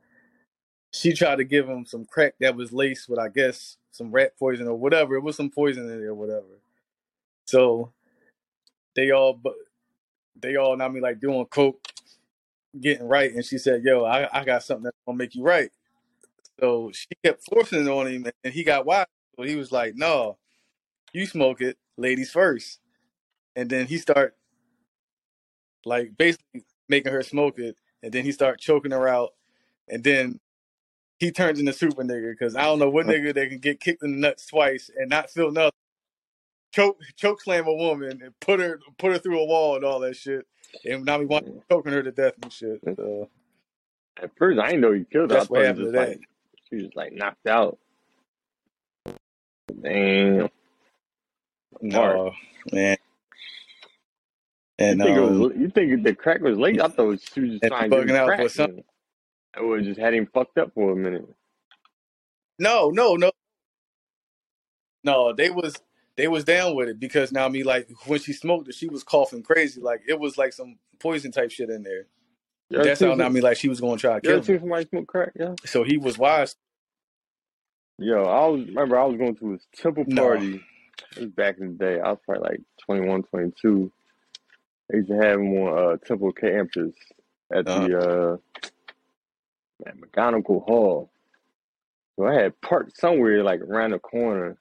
she 0.92 1.14
tried 1.14 1.38
to 1.38 1.44
give 1.44 1.68
him 1.68 1.86
some 1.86 2.06
crack 2.06 2.36
that 2.40 2.56
was 2.56 2.72
laced 2.74 3.10
with, 3.10 3.20
I 3.20 3.30
guess, 3.30 3.78
some 3.92 4.12
rat 4.12 4.38
poison 4.38 4.68
or 4.68 4.76
whatever. 4.76 5.16
It 5.16 5.24
was 5.24 5.36
some 5.36 5.50
poison 5.50 5.90
in 5.90 6.00
there 6.00 6.10
or 6.10 6.16
whatever. 6.16 6.60
So 7.46 7.92
they 8.96 9.12
all, 9.12 9.34
but 9.34 9.56
they 10.40 10.56
all, 10.56 10.82
I 10.82 10.88
mean, 10.88 11.04
like 11.04 11.20
doing 11.20 11.46
coke, 11.46 11.82
getting 12.80 13.08
right, 13.08 13.34
and 13.34 13.46
she 13.46 13.58
said, 13.58 13.84
"Yo, 13.84 14.04
I, 14.04 14.28
I 14.40 14.44
got 14.44 14.64
something 14.64 14.84
that's 14.86 14.98
gonna 15.06 15.18
make 15.18 15.36
you 15.36 15.44
right." 15.44 15.72
So 16.60 16.92
she 16.94 17.08
kept 17.24 17.44
forcing 17.46 17.86
it 17.86 17.90
on 17.90 18.08
him, 18.08 18.26
and 18.44 18.54
he 18.54 18.64
got 18.64 18.86
wild. 18.86 19.08
So 19.38 19.44
he 19.44 19.56
was 19.56 19.72
like, 19.72 19.96
"No, 19.96 20.38
you 21.14 21.26
smoke 21.26 21.62
it, 21.62 21.78
ladies 21.98 22.32
first. 22.32 22.80
And 23.56 23.70
then 23.70 23.88
he 23.88 23.98
start 23.98 24.36
like 25.86 26.18
basically 26.18 26.64
making 26.88 27.12
her 27.12 27.24
smoke 27.24 27.60
it, 27.60 27.76
and 28.04 28.12
then 28.12 28.24
he 28.24 28.32
start 28.32 28.60
choking 28.60 28.92
her 28.92 29.08
out, 29.08 29.32
and 29.88 30.04
then 30.04 30.40
he 31.20 31.32
turns 31.32 31.60
into 31.60 31.74
super 31.74 32.04
nigga 32.04 32.32
because 32.32 32.56
I 32.56 32.64
don't 32.64 32.80
know 32.80 32.90
what 32.90 33.06
nigga 33.06 33.34
that 33.34 33.50
can 33.50 33.60
get 33.60 33.80
kicked 33.80 34.04
in 34.04 34.12
the 34.12 34.18
nuts 34.18 34.46
twice 34.48 34.90
and 34.96 35.10
not 35.10 35.30
feel 35.30 35.52
nothing. 35.52 35.72
Choke 36.72 37.00
choke 37.16 37.42
slam 37.42 37.68
a 37.68 37.74
woman 37.74 38.22
and 38.24 38.40
put 38.40 38.60
her 38.60 38.80
put 38.98 39.12
her 39.12 39.18
through 39.18 39.40
a 39.40 39.46
wall 39.46 39.76
and 39.76 39.84
all 39.84 40.00
that 40.00 40.16
shit. 40.16 40.46
And 40.86 41.04
now 41.04 41.18
we 41.18 41.26
want 41.26 41.48
to 41.48 41.62
choking 41.70 41.94
her 41.94 42.04
to 42.04 42.12
death 42.12 42.34
and 42.42 42.54
shit. 42.54 42.80
So 42.96 43.30
At 44.22 44.32
first, 44.38 44.60
I 44.60 44.68
didn't 44.68 44.82
know 44.82 44.94
he 44.94 45.04
killed 45.04 45.32
her. 45.32 45.38
That's 45.38 45.50
what 45.50 45.66
happened 45.66 45.86
to 45.86 45.92
that. 45.92 46.10
like 46.10 46.22
she 46.70 46.76
was 46.84 46.92
like 46.96 47.14
knocked 47.14 47.48
out. 47.48 47.80
Damn. 49.82 50.50
No, 51.82 52.34
man. 52.72 52.98
You 54.88 54.96
And 54.96 55.02
think 55.02 55.18
um 55.18 55.20
was? 55.20 55.54
You 55.58 55.70
think 55.70 56.04
the 56.04 56.16
crack 56.16 56.42
was 56.42 56.58
late? 56.58 56.82
I 56.82 56.90
thought 56.90 57.20
she 57.34 57.42
was 57.42 57.52
just 57.52 57.66
trying 57.68 57.94
to 57.94 58.08
him 58.10 58.16
out 58.16 58.26
crack, 58.26 58.38
for 58.38 58.50
some 58.50 58.68
and 58.68 58.84
I 59.56 59.62
would 59.62 59.86
just 59.86 60.00
had 60.00 60.14
him 60.14 60.28
fucked 60.34 60.58
up 60.58 60.74
for 60.76 60.92
a 60.94 60.96
minute. 60.96 61.28
no, 62.60 62.90
no, 62.92 63.16
no, 63.16 63.32
no. 65.04 65.34
They 65.34 65.50
was 65.50 65.76
they 66.18 66.28
was 66.28 66.44
down 66.46 66.76
with 66.76 66.90
it 66.90 67.00
because 67.00 67.32
now 67.32 67.46
I 67.46 67.50
mean 67.50 67.66
like 67.66 67.90
when 68.08 68.20
she 68.20 68.34
smoked 68.34 68.70
it, 68.70 68.76
she 68.76 68.88
was 68.90 69.04
coughing 69.04 69.44
crazy. 69.44 69.82
Like 69.82 70.02
it 70.08 70.20
was 70.20 70.38
like 70.38 70.54
some 70.54 70.78
poison 71.00 71.32
type 71.32 71.52
shit 71.52 71.70
in 71.70 71.84
there. 71.84 72.08
You 72.70 72.80
ever 72.80 72.90
That's 72.90 73.02
how 73.02 73.14
I 73.14 73.16
some? 73.16 73.30
mean 73.30 73.44
like 73.44 73.58
she 73.58 73.70
was 73.70 73.82
gonna 73.82 73.98
try 73.98 74.16
to 74.16 74.22
kill 74.22 74.42
him. 74.42 74.56
somebody 74.60 74.88
smoke 74.88 75.08
crack? 75.08 75.32
Yeah. 75.36 75.56
So 75.66 75.84
he 75.84 75.98
was 75.98 76.18
wise. 76.18 76.56
Yo, 78.00 78.26
I 78.26 78.48
was 78.48 78.66
remember 78.68 79.00
I 79.00 79.06
was 79.06 79.18
going 79.18 79.36
to 79.38 79.52
his 79.52 79.68
temple 79.76 80.06
party. 80.06 80.54
Was 80.54 80.62
back 81.36 81.58
in 81.60 81.78
the 81.78 81.86
day. 81.86 82.00
I 82.00 82.10
was 82.10 82.20
probably 82.26 82.50
like 82.50 82.62
21, 82.86 83.24
22. 83.24 83.92
They 84.90 84.98
used 84.98 85.10
to 85.10 85.18
have 85.18 85.40
more 85.40 85.94
uh, 85.94 85.98
Temple 85.98 86.32
campus 86.32 86.94
at 87.54 87.66
the 87.66 87.98
uh, 88.00 88.38
at 89.86 89.96
McGonigle 89.98 90.64
Hall. 90.66 91.10
So 92.16 92.26
I 92.26 92.34
had 92.34 92.60
parked 92.62 92.98
somewhere 92.98 93.44
like 93.44 93.62
around 93.62 93.92
the 93.92 94.00
corner, 94.00 94.58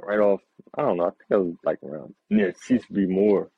right 0.00 0.18
off. 0.18 0.40
I 0.76 0.82
don't 0.82 0.96
know. 0.96 1.06
I 1.06 1.10
think 1.10 1.30
it 1.30 1.36
was 1.36 1.54
like 1.64 1.78
around 1.82 2.14
near 2.30 2.54
Cecil 2.62 2.86
B. 2.92 3.06
Moore. 3.06 3.50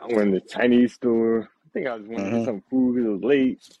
I 0.00 0.06
went 0.06 0.28
in 0.28 0.34
the 0.34 0.40
Chinese 0.40 0.94
store. 0.94 1.42
I 1.42 1.68
think 1.72 1.86
I 1.86 1.94
was 1.94 2.06
going 2.06 2.18
to 2.18 2.24
get 2.24 2.32
mhm. 2.32 2.44
some 2.46 2.62
food 2.70 2.96
'cause 2.96 3.04
it 3.04 3.08
was 3.08 3.22
late. 3.22 3.78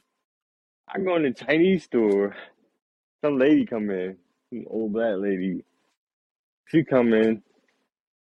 I 0.86 0.98
go 1.00 1.16
in 1.16 1.22
the 1.22 1.32
Chinese 1.32 1.84
store. 1.84 2.36
Some 3.22 3.38
lady 3.38 3.66
come 3.66 3.90
in, 3.90 4.16
some 4.50 4.64
old 4.68 4.92
black 4.92 5.16
lady. 5.18 5.64
She 6.70 6.84
come 6.84 7.12
in. 7.12 7.42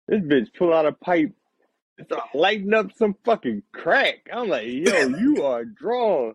This 0.06 0.20
bitch 0.20 0.48
pull 0.56 0.72
out 0.72 0.86
a 0.86 0.92
pipe, 0.92 1.32
start 2.04 2.24
lighting 2.34 2.72
up 2.72 2.92
some 2.96 3.14
fucking 3.24 3.62
crack. 3.72 4.28
I'm 4.32 4.48
like, 4.48 4.66
yo, 4.66 5.08
you 5.08 5.42
are 5.44 5.64
drawn. 5.64 6.34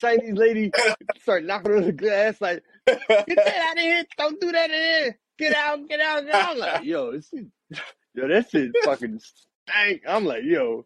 Chinese 0.00 0.34
lady 0.34 0.70
start 1.22 1.44
knocking 1.44 1.72
on 1.72 1.82
the 1.84 1.92
glass 1.92 2.38
like, 2.42 2.62
get 2.86 3.00
that 3.08 3.68
out 3.70 3.76
of 3.78 3.82
here! 3.82 4.04
Don't 4.18 4.38
do 4.38 4.52
that 4.52 4.70
in 4.70 4.76
here! 4.76 5.18
Get 5.38 5.54
out! 5.54 5.88
Get 5.88 6.00
out! 6.00 6.26
Get 6.26 6.34
out! 6.34 6.50
I'm 6.50 6.58
like, 6.58 6.84
yo, 6.84 7.12
this 7.12 7.32
is, 7.32 7.46
yo, 8.12 8.28
that 8.28 8.50
shit 8.50 8.72
fucking 8.84 9.18
stank. 9.66 10.02
I'm 10.06 10.26
like, 10.26 10.42
yo, 10.44 10.84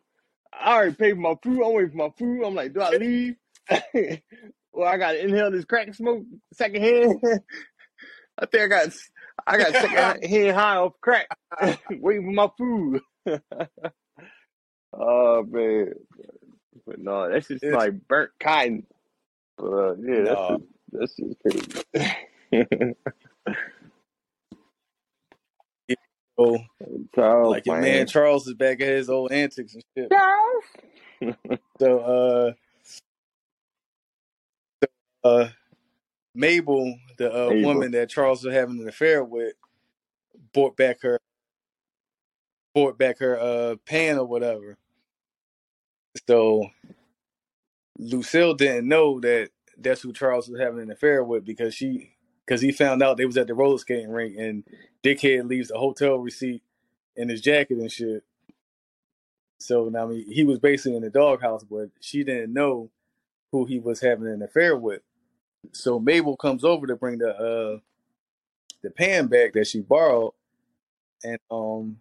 I 0.53 0.75
already 0.75 0.95
paid 0.95 1.15
for 1.15 1.21
my 1.21 1.35
food. 1.43 1.61
I'm 1.65 1.75
waiting 1.75 1.91
for 1.91 1.97
my 1.97 2.11
food. 2.17 2.45
I'm 2.45 2.55
like, 2.55 2.73
do 2.73 2.81
I 2.81 2.91
leave? 2.91 3.35
well, 4.73 4.89
I 4.89 4.97
got 4.97 5.13
to 5.13 5.25
inhale 5.25 5.51
this 5.51 5.65
crack 5.65 5.93
smoke 5.95 6.23
secondhand. 6.53 7.21
I 8.39 8.47
think 8.47 8.63
I 8.63 8.67
got 8.69 8.93
I 9.47 9.59
got 9.59 9.73
secondhand 9.73 10.25
high 10.57 10.77
off 10.77 10.93
crack, 11.01 11.29
waiting 11.91 12.27
for 12.27 12.33
my 12.33 12.49
food. 12.57 13.03
oh 14.93 15.43
man, 15.45 15.93
but 16.87 16.99
no, 16.99 17.31
that's 17.31 17.49
just 17.49 17.63
It's 17.63 17.75
like 17.75 18.07
burnt 18.09 18.31
cotton. 18.41 18.87
But 19.57 19.67
uh, 19.67 19.95
yeah, 20.01 20.23
that's 20.23 20.41
no. 20.41 20.59
just 20.59 20.65
that's 20.93 21.17
just 21.17 21.37
crazy. 21.43 22.95
So, 26.39 26.59
Charles, 27.15 27.51
like 27.51 27.67
your 27.67 27.77
man 27.77 27.83
man. 27.83 28.07
Charles 28.07 28.47
is 28.49 28.55
back 28.55 28.81
at 28.81 28.89
his 28.89 29.11
old 29.11 29.31
antics 29.31 29.75
and 29.75 29.85
shit. 29.97 30.11
Charles. 30.11 30.65
So 31.79 31.99
uh 32.01 32.53
so, 34.83 34.89
uh 35.23 35.49
Mabel, 36.41 36.99
the 37.19 37.31
uh, 37.31 37.51
Mabel. 37.51 37.69
woman 37.69 37.93
that 37.93 38.09
Charles 38.09 38.43
was 38.43 38.55
having 38.55 38.81
an 38.81 38.89
affair 38.89 39.23
with, 39.23 39.55
brought 40.53 40.77
back 40.77 41.03
her 41.03 41.21
brought 42.75 42.99
back 42.99 43.19
her 43.19 43.39
uh 43.39 43.77
pan 43.85 44.19
or 44.19 44.25
whatever. 44.25 44.79
So 46.27 46.71
Lucille 47.99 48.55
didn't 48.55 48.89
know 48.89 49.21
that 49.21 49.51
that's 49.79 50.03
who 50.03 50.13
Charles 50.13 50.49
was 50.49 50.61
having 50.61 50.81
an 50.81 50.91
affair 50.91 51.23
with 51.23 51.45
because 51.45 51.75
she 51.75 52.15
because 52.47 52.61
he 52.61 52.73
found 52.73 53.03
out 53.03 53.17
they 53.17 53.27
was 53.27 53.37
at 53.37 53.47
the 53.47 53.55
roller 53.55 53.79
skating 53.79 54.11
rink 54.11 54.37
and 54.39 54.65
Dickhead 55.05 55.49
leaves 55.49 55.69
the 55.69 55.79
hotel 55.79 56.17
receipt 56.17 56.63
in 57.17 57.29
his 57.29 57.41
jacket 57.41 57.79
and 57.79 57.93
shit. 57.93 58.25
So 59.59 59.87
I 59.95 60.07
mean 60.07 60.31
he 60.31 60.45
was 60.45 60.59
basically 60.59 60.97
in 60.97 61.03
the 61.03 61.11
doghouse, 61.11 61.65
but 61.65 61.91
she 62.01 62.25
didn't 62.25 62.53
know 62.55 62.91
who 63.53 63.67
he 63.67 63.79
was 63.79 64.01
having 64.01 64.29
an 64.29 64.43
affair 64.43 64.77
with. 64.77 65.03
So 65.73 65.99
Mabel 65.99 66.37
comes 66.37 66.65
over 66.65 66.87
to 66.87 66.97
bring 66.97 67.19
the 67.19 67.31
uh 67.37 67.79
the 68.83 68.91
pan 68.91 69.27
back 69.27 69.53
that 69.55 69.67
she 69.67 69.81
borrowed 69.81 70.33
and 71.25 71.39
um 71.51 71.99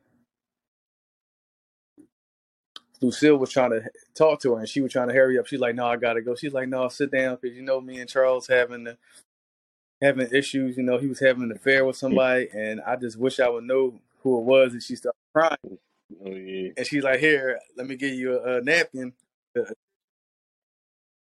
Lucille 3.01 3.37
was 3.37 3.51
trying 3.51 3.71
to 3.71 3.83
talk 4.13 4.41
to 4.41 4.53
her, 4.55 4.59
and 4.59 4.67
she 4.69 4.81
was 4.81 4.91
trying 4.91 5.07
to 5.07 5.13
hurry 5.13 5.37
up. 5.39 5.47
She's 5.47 5.59
like, 5.59 5.75
"No, 5.75 5.85
I 5.87 5.95
gotta 5.95 6.21
go." 6.21 6.35
She's 6.35 6.53
like, 6.53 6.67
"No, 6.67 6.87
sit 6.89 7.11
down, 7.11 7.37
because 7.41 7.55
you 7.55 7.63
know 7.63 7.79
me 7.79 7.99
and 7.99 8.09
Charles 8.09 8.47
having 8.47 8.83
the, 8.85 8.97
having 10.01 10.29
issues. 10.33 10.77
You 10.77 10.83
know, 10.83 10.97
he 10.97 11.07
was 11.07 11.19
having 11.19 11.43
an 11.43 11.51
affair 11.51 11.85
with 11.85 11.95
somebody, 11.95 12.49
and 12.53 12.81
I 12.81 12.95
just 12.97 13.17
wish 13.17 13.39
I 13.39 13.49
would 13.49 13.63
know 13.63 13.99
who 14.23 14.39
it 14.39 14.43
was." 14.43 14.73
And 14.73 14.83
she 14.83 14.95
started 14.97 15.17
crying, 15.33 15.79
Oh 16.25 16.31
yeah. 16.31 16.71
and 16.75 16.85
she's 16.85 17.03
like, 17.03 17.19
"Here, 17.19 17.59
let 17.77 17.87
me 17.87 17.95
give 17.95 18.13
you 18.13 18.37
a, 18.37 18.57
a 18.57 18.61
napkin." 18.61 19.13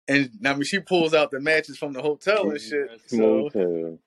And 0.08 0.30
I 0.44 0.54
mean, 0.54 0.64
she 0.64 0.80
pulls 0.80 1.14
out 1.14 1.30
the 1.30 1.40
matches 1.40 1.76
from 1.76 1.92
the 1.92 2.02
hotel 2.02 2.50
and 2.50 2.60
shit. 2.60 3.00
So 3.06 3.50
motel. 3.54 3.98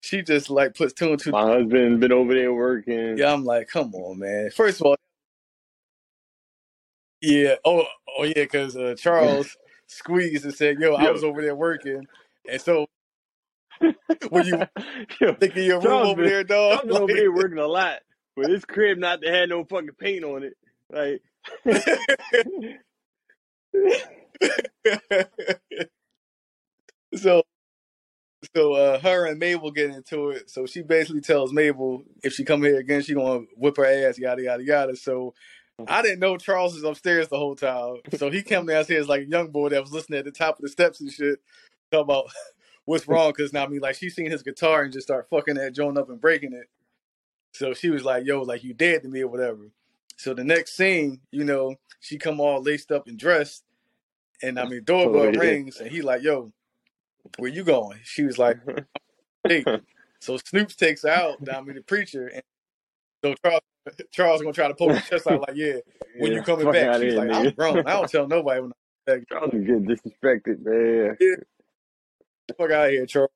she 0.00 0.22
just 0.22 0.50
like 0.50 0.74
puts 0.74 0.92
two 0.92 1.10
and 1.10 1.20
two. 1.20 1.30
My 1.30 1.42
husband 1.42 2.00
been 2.00 2.12
over 2.12 2.34
there 2.34 2.52
working. 2.52 3.16
Yeah, 3.16 3.32
I'm 3.32 3.44
like, 3.44 3.68
come 3.68 3.94
on, 3.94 4.18
man. 4.18 4.50
First 4.50 4.80
of 4.80 4.86
all, 4.86 4.96
yeah. 7.20 7.54
Oh, 7.64 7.84
oh 8.18 8.24
yeah, 8.24 8.34
because 8.34 8.76
uh, 8.76 8.94
Charles 8.98 9.56
squeezed 9.86 10.44
and 10.44 10.54
said, 10.54 10.78
"Yo, 10.80 10.94
I 10.94 11.10
was 11.10 11.22
over 11.22 11.40
there 11.40 11.54
working," 11.54 12.06
and 12.50 12.60
so 12.60 12.86
when 14.30 14.46
you 14.46 14.58
Yo, 15.20 15.34
think 15.34 15.56
of 15.56 15.62
your 15.62 15.80
room 15.80 16.06
over 16.06 16.22
been, 16.22 16.30
there, 16.30 16.44
dog, 16.44 16.80
Charles 16.80 16.92
been 16.92 17.02
over 17.02 17.14
there 17.14 17.32
working 17.32 17.58
a 17.58 17.66
lot, 17.66 17.98
but 18.34 18.46
this 18.46 18.64
crib 18.64 18.98
not 18.98 19.22
to 19.22 19.30
have 19.30 19.48
no 19.48 19.64
fucking 19.64 19.90
paint 19.98 20.24
on 20.24 20.42
it. 20.42 20.54
Like, 20.90 21.22
so 27.14 27.42
so 28.54 28.74
uh, 28.74 28.98
her 29.00 29.26
and 29.26 29.38
Mabel 29.38 29.70
get 29.70 29.90
into 29.90 30.30
it. 30.30 30.50
So 30.50 30.66
she 30.66 30.82
basically 30.82 31.20
tells 31.20 31.52
Mabel 31.52 32.04
if 32.22 32.32
she 32.32 32.44
come 32.44 32.62
here 32.62 32.78
again, 32.78 33.02
she 33.02 33.14
gonna 33.14 33.44
whip 33.56 33.76
her 33.76 33.86
ass, 33.86 34.18
yada 34.18 34.42
yada 34.42 34.62
yada. 34.62 34.96
So 34.96 35.34
I 35.86 36.02
didn't 36.02 36.20
know 36.20 36.36
Charles 36.36 36.74
was 36.74 36.84
upstairs 36.84 37.28
the 37.28 37.38
whole 37.38 37.56
time. 37.56 37.96
So 38.16 38.30
he 38.30 38.42
came 38.42 38.66
downstairs 38.66 39.08
like 39.08 39.22
a 39.22 39.28
young 39.28 39.48
boy 39.50 39.70
that 39.70 39.82
was 39.82 39.92
listening 39.92 40.18
at 40.18 40.24
the 40.24 40.30
top 40.30 40.58
of 40.58 40.62
the 40.62 40.68
steps 40.68 41.00
and 41.00 41.10
shit, 41.10 41.40
talk 41.90 42.02
about 42.02 42.26
what's 42.84 43.08
wrong. 43.08 43.32
Cause 43.32 43.52
now 43.52 43.64
I 43.64 43.68
mean, 43.68 43.80
like 43.80 43.96
she 43.96 44.10
seen 44.10 44.30
his 44.30 44.42
guitar 44.42 44.82
and 44.82 44.92
just 44.92 45.06
start 45.06 45.28
fucking 45.28 45.56
that 45.56 45.74
joint 45.74 45.98
up 45.98 46.08
and 46.08 46.20
breaking 46.20 46.52
it. 46.52 46.68
So 47.52 47.72
she 47.72 47.90
was 47.90 48.04
like, 48.04 48.26
"Yo, 48.26 48.42
like 48.42 48.64
you 48.64 48.74
dead 48.74 49.02
to 49.02 49.08
me 49.08 49.22
or 49.22 49.28
whatever." 49.28 49.70
So 50.16 50.34
the 50.34 50.44
next 50.44 50.76
scene, 50.76 51.20
you 51.30 51.44
know, 51.44 51.76
she 52.00 52.18
come 52.18 52.40
all 52.40 52.62
laced 52.62 52.90
up 52.90 53.06
and 53.06 53.18
dressed, 53.18 53.64
and 54.42 54.58
I 54.58 54.64
mean 54.66 54.82
doorbell 54.84 55.32
rings, 55.32 55.80
and 55.80 55.90
he 55.90 56.02
like, 56.02 56.22
"Yo, 56.22 56.52
where 57.38 57.50
you 57.50 57.64
going?" 57.64 58.00
She 58.04 58.24
was 58.24 58.38
like, 58.38 58.58
"Hey." 59.46 59.64
So 60.18 60.38
Snoops 60.38 60.74
takes 60.74 61.02
her 61.02 61.10
out. 61.10 61.36
I 61.52 61.60
mean 61.60 61.76
the 61.76 61.82
preacher, 61.82 62.26
and 62.26 62.42
so 63.22 63.34
Charles 63.44 63.60
Charles 64.10 64.40
gonna 64.40 64.54
try 64.54 64.66
to 64.66 64.74
pull 64.74 64.88
his 64.88 65.06
chest 65.06 65.26
out 65.26 65.42
like, 65.42 65.54
"Yeah, 65.54 65.74
when 66.18 66.32
yeah, 66.32 66.38
you 66.38 66.42
coming 66.42 66.72
back?" 66.72 67.00
She's 67.00 67.14
like, 67.14 67.30
"I'm 67.30 67.50
grown. 67.50 67.78
I 67.86 67.92
don't 67.92 68.10
tell 68.10 68.26
nobody 68.26 68.62
when 68.62 68.72
I'm 68.72 69.18
back." 69.18 69.28
Charles 69.28 69.52
is 69.52 69.60
getting 69.60 69.86
disrespected, 69.86 70.64
man. 70.64 71.16
Fuck 72.56 72.70
out 72.70 72.86
of 72.86 72.90
here, 72.92 73.06
Charles. 73.06 73.30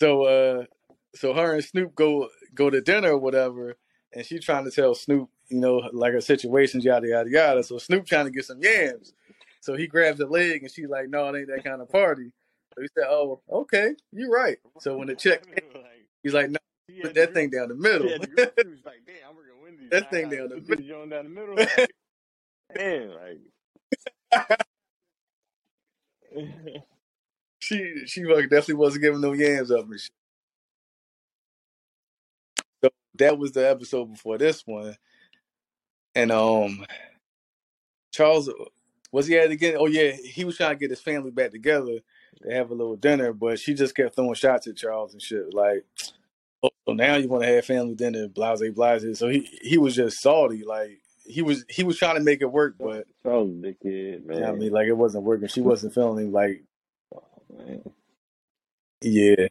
So 0.00 0.24
uh 0.24 0.64
so 1.14 1.32
her 1.32 1.54
and 1.54 1.64
Snoop 1.64 1.94
go 1.94 2.28
go 2.54 2.70
to 2.70 2.80
dinner 2.80 3.12
or 3.12 3.18
whatever, 3.18 3.76
and 4.14 4.24
she 4.24 4.38
trying 4.38 4.64
to 4.64 4.70
tell 4.70 4.94
Snoop, 4.94 5.28
you 5.48 5.58
know, 5.58 5.88
like 5.92 6.12
her 6.12 6.20
situations, 6.20 6.84
yada 6.84 7.08
yada 7.08 7.30
yada. 7.30 7.62
So 7.62 7.78
Snoop 7.78 8.06
trying 8.06 8.26
to 8.26 8.30
get 8.30 8.44
some 8.44 8.60
yams. 8.62 9.12
So 9.60 9.76
he 9.76 9.86
grabs 9.86 10.20
her 10.20 10.26
leg 10.26 10.62
and 10.62 10.70
she's 10.70 10.88
like, 10.88 11.08
No, 11.08 11.28
it 11.28 11.38
ain't 11.38 11.48
that 11.48 11.64
kind 11.64 11.80
of 11.80 11.88
party. 11.88 12.32
So 12.74 12.82
he 12.82 12.88
said, 12.96 13.06
Oh, 13.08 13.40
okay, 13.50 13.94
you're 14.12 14.30
right. 14.30 14.58
So 14.80 14.96
when 14.96 15.08
the 15.08 15.14
check 15.14 15.44
he's 16.22 16.34
like, 16.34 16.50
No, 16.50 16.58
put 17.02 17.14
that 17.14 17.34
thing 17.34 17.50
down 17.50 17.68
the 17.68 17.74
middle. 17.74 18.06
he 18.06 18.12
had 18.12 18.22
to 18.22 18.28
grip 18.28 18.54
it. 18.56 18.66
He 18.66 18.72
was 18.72 18.84
like, 18.84 19.02
damn, 19.06 19.30
I'm 19.30 19.36
working 19.36 19.62
Wendy's. 19.62 19.90
That 19.90 20.10
thing 20.10 20.28
down 20.28 20.48
the 20.48 20.56
put 20.56 20.78
this 20.78 20.86
down 20.86 21.08
the 21.08 21.22
middle. 21.24 21.56
Damn, 22.74 23.10
like. 23.14 23.38
she 27.58 28.06
she 28.06 28.24
fucking 28.24 28.48
definitely 28.48 28.74
wasn't 28.74 29.02
giving 29.02 29.20
no 29.20 29.32
yams 29.32 29.70
up 29.70 29.84
and 29.84 30.00
shit. 30.00 30.10
So 32.82 32.90
that 33.22 33.38
was 33.38 33.52
the 33.52 33.68
episode 33.68 34.12
before 34.12 34.38
this 34.38 34.66
one. 34.66 34.96
And 36.14 36.30
um 36.30 36.84
Charles 38.12 38.50
was 39.10 39.26
he 39.26 39.36
at 39.38 39.46
it 39.46 39.52
again? 39.52 39.76
Oh 39.78 39.86
yeah, 39.86 40.12
he 40.12 40.44
was 40.44 40.56
trying 40.56 40.70
to 40.74 40.78
get 40.78 40.90
his 40.90 41.00
family 41.00 41.30
back 41.30 41.50
together 41.50 42.00
to 42.42 42.50
have 42.54 42.70
a 42.70 42.74
little 42.74 42.96
dinner, 42.96 43.32
but 43.32 43.58
she 43.58 43.74
just 43.74 43.94
kept 43.94 44.14
throwing 44.14 44.34
shots 44.34 44.66
at 44.66 44.76
Charles 44.76 45.12
and 45.12 45.22
shit. 45.22 45.52
Like, 45.54 45.84
oh, 46.62 46.70
so 46.86 46.94
now 46.94 47.16
you 47.16 47.28
want 47.28 47.44
to 47.44 47.48
have 47.48 47.64
family 47.64 47.94
dinner, 47.94 48.28
blase 48.28 48.62
blase. 48.74 49.18
So 49.18 49.28
he 49.28 49.48
he 49.62 49.78
was 49.78 49.94
just 49.94 50.20
salty. 50.20 50.64
Like 50.64 51.00
he 51.24 51.42
was 51.42 51.64
he 51.68 51.84
was 51.84 51.98
trying 51.98 52.16
to 52.16 52.22
make 52.22 52.42
it 52.42 52.50
work, 52.50 52.74
but 52.78 53.06
Charles 53.22 53.50
big 53.50 53.78
kid, 53.80 54.22
you 54.22 54.26
man. 54.26 54.40
know 54.40 54.48
I 54.48 54.52
mean, 54.52 54.72
like 54.72 54.88
it 54.88 54.96
wasn't 54.96 55.24
working. 55.24 55.48
She 55.48 55.60
wasn't 55.60 55.94
feeling 55.94 56.32
like, 56.32 56.64
Man. 57.56 57.82
yeah. 59.02 59.46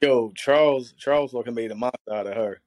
Yo, 0.00 0.32
Charles 0.34 0.92
Charles 0.98 1.32
fucking 1.32 1.54
made 1.54 1.70
a 1.70 1.74
monster 1.74 2.12
out 2.12 2.26
of 2.26 2.34
her. 2.34 2.60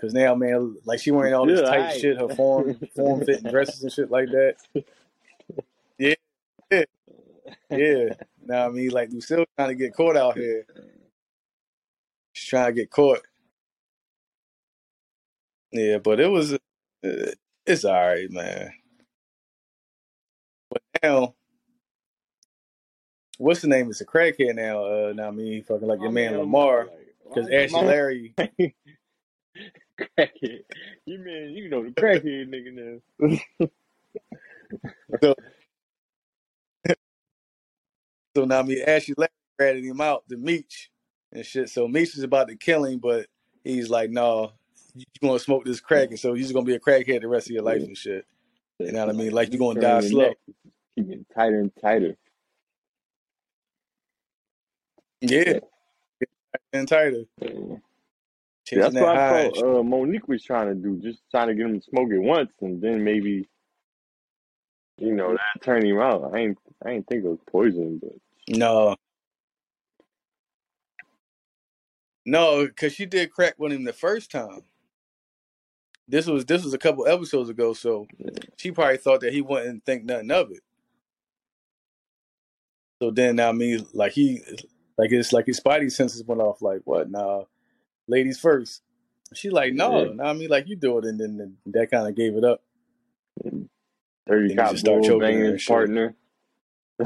Cause 0.00 0.12
now, 0.12 0.34
man, 0.34 0.76
like 0.84 0.98
she 0.98 1.12
wearing 1.12 1.32
all 1.32 1.46
this 1.46 1.60
tight 1.60 1.92
shit, 1.92 2.18
her 2.18 2.28
form 2.28 2.74
form 2.96 3.24
fitting 3.24 3.48
dresses 3.48 3.84
and 3.84 3.92
shit 3.92 4.10
like 4.10 4.28
that. 4.30 4.56
Yeah, 5.96 6.14
yeah, 6.72 6.84
yeah. 7.70 8.14
Now 8.44 8.66
I 8.66 8.70
mean, 8.70 8.90
like 8.90 9.12
Lucille 9.12 9.44
trying 9.56 9.68
to 9.68 9.74
get 9.76 9.94
caught 9.94 10.16
out 10.16 10.36
here. 10.36 10.66
She's 12.32 12.48
trying 12.48 12.74
to 12.74 12.80
get 12.80 12.90
caught. 12.90 13.20
Yeah, 15.70 15.98
but 15.98 16.18
it 16.18 16.28
was, 16.28 16.54
uh, 16.54 16.58
it's 17.64 17.84
all 17.84 17.94
right, 17.94 18.30
man. 18.30 18.72
But 20.70 20.82
now, 21.02 21.34
what's 23.42 23.60
the 23.60 23.68
name? 23.68 23.90
It's 23.90 24.00
a 24.00 24.06
crackhead 24.06 24.54
now. 24.54 24.84
Uh, 24.84 25.12
now 25.14 25.28
I 25.28 25.30
mean, 25.30 25.62
fucking 25.64 25.86
like 25.86 26.00
your 26.00 26.12
man 26.12 26.38
Lamar, 26.38 26.88
because 27.28 27.50
Ashley 27.50 27.82
Larry. 27.82 28.34
crackhead. 28.38 28.72
You 31.04 31.18
mean 31.18 31.50
you 31.50 31.68
know 31.68 31.84
the 31.84 31.90
crackhead 31.90 32.48
nigga 32.48 33.00
now. 33.20 33.68
So, 35.22 35.34
so 38.34 38.44
now 38.46 38.60
I 38.60 38.62
mean, 38.62 38.82
Ashley 38.86 39.14
Larry 39.18 39.30
ratted 39.58 39.84
him 39.84 40.00
out 40.00 40.26
to 40.30 40.38
Meech. 40.38 40.90
and 41.30 41.44
shit. 41.44 41.68
So 41.68 41.86
Meech 41.86 42.16
is 42.16 42.22
about 42.22 42.48
to 42.48 42.56
kill 42.56 42.86
him, 42.86 42.98
but 42.98 43.26
he's 43.64 43.90
like, 43.90 44.08
"No, 44.10 44.52
you 44.94 45.04
want 45.20 45.38
to 45.40 45.44
smoke 45.44 45.66
this 45.66 45.80
crack, 45.80 46.08
and 46.08 46.18
so 46.18 46.28
you're 46.28 46.38
just 46.38 46.54
gonna 46.54 46.64
be 46.64 46.74
a 46.74 46.80
crackhead 46.80 47.20
the 47.20 47.28
rest 47.28 47.48
of 47.48 47.52
your 47.52 47.64
life 47.64 47.82
and 47.82 47.98
shit." 47.98 48.24
You 48.78 48.92
know 48.92 49.04
what 49.06 49.14
I 49.14 49.18
mean? 49.18 49.32
Like 49.32 49.52
you're 49.52 49.58
gonna 49.58 49.80
die 49.80 50.00
slow. 50.00 50.28
neck, 50.28 50.36
keep 50.96 51.08
getting 51.08 51.26
tighter 51.34 51.60
and 51.60 51.72
tighter. 51.82 52.16
Yeah, 55.22 55.60
and 56.72 56.88
tighter, 56.88 57.24
Yeah. 57.40 57.76
That's 58.74 58.94
that 58.94 59.00
what. 59.00 59.16
I 59.16 59.18
thought 59.28 59.58
uh, 59.58 59.82
Monique 59.82 60.28
was 60.28 60.44
trying 60.44 60.68
to 60.68 60.74
do, 60.74 60.98
just 61.02 61.20
trying 61.30 61.48
to 61.48 61.54
get 61.54 61.66
him 61.66 61.80
to 61.80 61.86
smoke 61.86 62.10
it 62.12 62.18
once, 62.20 62.52
and 62.62 62.82
then 62.82 63.04
maybe 63.04 63.48
you 64.98 65.14
know 65.14 65.32
that 65.32 65.64
turn 65.64 65.84
him 65.86 65.98
out. 66.00 66.32
I 66.34 66.38
ain't, 66.38 66.58
I 66.86 66.90
ain't 66.90 67.08
think 67.08 67.24
it 67.24 67.28
was 67.28 67.40
poison, 67.50 68.00
but 68.02 68.12
No, 68.48 68.96
no, 72.26 72.66
because 72.66 72.94
she 72.94 73.06
did 73.06 73.32
crack 73.32 73.54
with 73.58 73.72
him 73.72 73.84
the 73.84 73.92
first 73.92 74.30
time. 74.30 74.62
This 76.08 76.26
was 76.26 76.46
this 76.46 76.64
was 76.64 76.74
a 76.74 76.78
couple 76.78 77.06
episodes 77.08 77.50
ago, 77.50 77.74
so 77.74 78.06
she 78.58 78.72
probably 78.72 78.98
thought 78.98 79.20
that 79.22 79.32
he 79.32 79.42
wouldn't 79.42 79.84
think 79.86 80.04
nothing 80.04 80.30
of 80.32 80.50
it. 80.52 80.60
So 83.02 83.10
then, 83.10 83.40
I 83.40 83.52
mean, 83.52 83.86
like 83.94 84.12
he, 84.12 84.42
like 84.98 85.12
it's 85.12 85.32
like 85.32 85.46
his 85.46 85.60
spidey 85.60 85.90
senses 85.90 86.24
went 86.24 86.40
off. 86.40 86.62
Like, 86.62 86.82
what? 86.84 87.10
Nah, 87.10 87.44
ladies 88.06 88.38
first. 88.38 88.82
She 89.34 89.50
like, 89.50 89.72
no, 89.72 90.04
yeah, 90.04 90.12
nah, 90.14 90.30
I 90.30 90.32
mean, 90.34 90.50
like 90.50 90.68
you 90.68 90.76
do 90.76 90.98
it, 90.98 91.04
and 91.06 91.18
then 91.18 91.36
then 91.38 91.56
that 91.66 91.90
kind 91.90 92.06
of 92.06 92.14
gave 92.14 92.36
it 92.36 92.44
up. 92.44 92.62
he 93.44 94.54
cop 94.54 94.72
just 94.72 94.84
choking 94.84 95.18
banging 95.18 95.40
her 95.40 95.44
and 95.44 95.52
his 95.54 95.62
shit. 95.62 95.68
partner. 95.68 96.16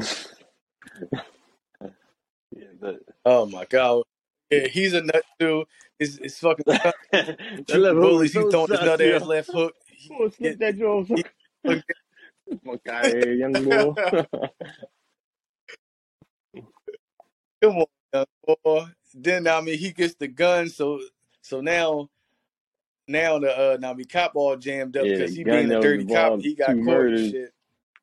yeah, 2.51 2.67
that, 2.81 2.99
Oh 3.25 3.45
my 3.45 3.65
god, 3.65 4.03
yeah, 4.51 4.67
he's 4.67 4.93
a 4.93 5.01
nut 5.01 5.23
too. 5.39 5.65
His 5.99 6.19
his 6.21 6.37
fucking 6.39 6.65
son 6.67 6.93
that 7.11 7.37
shooting 7.69 7.83
left 7.83 7.99
hook 7.99 8.17
was 8.17 8.31
bullies. 8.31 8.35
Oh, 8.35 8.39
he's 8.41 8.49
so 8.49 8.51
throwing 8.51 8.71
his 8.71 8.81
nut 8.81 9.01
ass 9.01 9.21
left 9.23 9.51
hook. 9.51 9.73
He 9.87 10.13
Oh, 10.13 10.29
get 10.29 10.59
that 10.59 10.75
he 10.75 10.81
hooked 10.81 11.29
Fuck 12.65 12.87
out 12.87 13.13
young 13.13 13.63
boy. 13.63 13.93
Come 17.61 17.77
on, 17.77 17.87
young 18.13 18.25
boy. 18.63 18.85
Then 19.15 19.47
I 19.47 19.61
mean, 19.61 19.79
he 19.79 19.91
gets 19.93 20.15
the 20.15 20.27
gun, 20.29 20.69
so 20.69 20.99
so 21.41 21.61
now 21.61 22.09
now 23.07 23.39
the 23.39 23.57
uh 23.57 23.77
now 23.81 23.93
we 23.93 24.05
cop 24.05 24.33
all 24.35 24.57
jammed 24.57 24.97
up 24.97 25.13
because 25.13 25.33
the 25.33 25.35
he 25.35 25.43
being 25.45 25.71
a 25.71 25.77
dirty 25.77 26.05
cop. 26.05 26.35
He 26.39 26.55
got 26.55 26.81
caught 26.81 27.07
and 27.07 27.19
shit. 27.19 27.51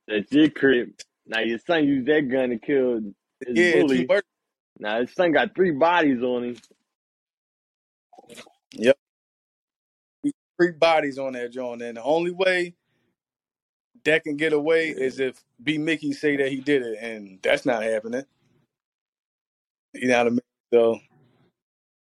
That's 0.09 0.32
your 0.32 0.50
crib. 0.50 0.90
Now 1.26 1.40
your 1.40 1.59
son 1.59 1.84
used 1.86 2.09
that 2.09 2.28
gun 2.30 2.50
to 2.50 2.59
kill 2.59 3.00
his 3.46 3.59
Yeah, 3.59 3.62
bully. 3.62 4.12
Now 4.78 5.00
his 5.00 5.12
son 5.14 5.32
got 5.32 5.55
three 5.55 5.72
bodies 5.72 6.22
on 6.22 6.44
him. 6.44 6.57
Yep, 8.72 8.98
three 10.59 10.72
bodies 10.72 11.18
on 11.18 11.34
that 11.34 11.52
joint, 11.52 11.82
and 11.82 11.96
the 11.98 12.02
only 12.02 12.32
way 12.32 12.74
that 14.05 14.24
can 14.24 14.36
get 14.36 14.52
away 14.52 14.88
is 14.90 15.20
if 15.20 15.42
B 15.62 15.78
Mickey 15.78 16.12
say 16.12 16.36
that 16.38 16.50
he 16.50 16.61
did 16.61 16.82
it, 16.82 16.98
and 17.00 17.40
that's 17.42 17.66
not 17.66 17.82
happening. 17.84 18.24
You 19.95 20.09
know 20.09 20.18
what 20.18 20.26
I 20.26 20.30
mean? 20.30 20.40
So 20.72 20.99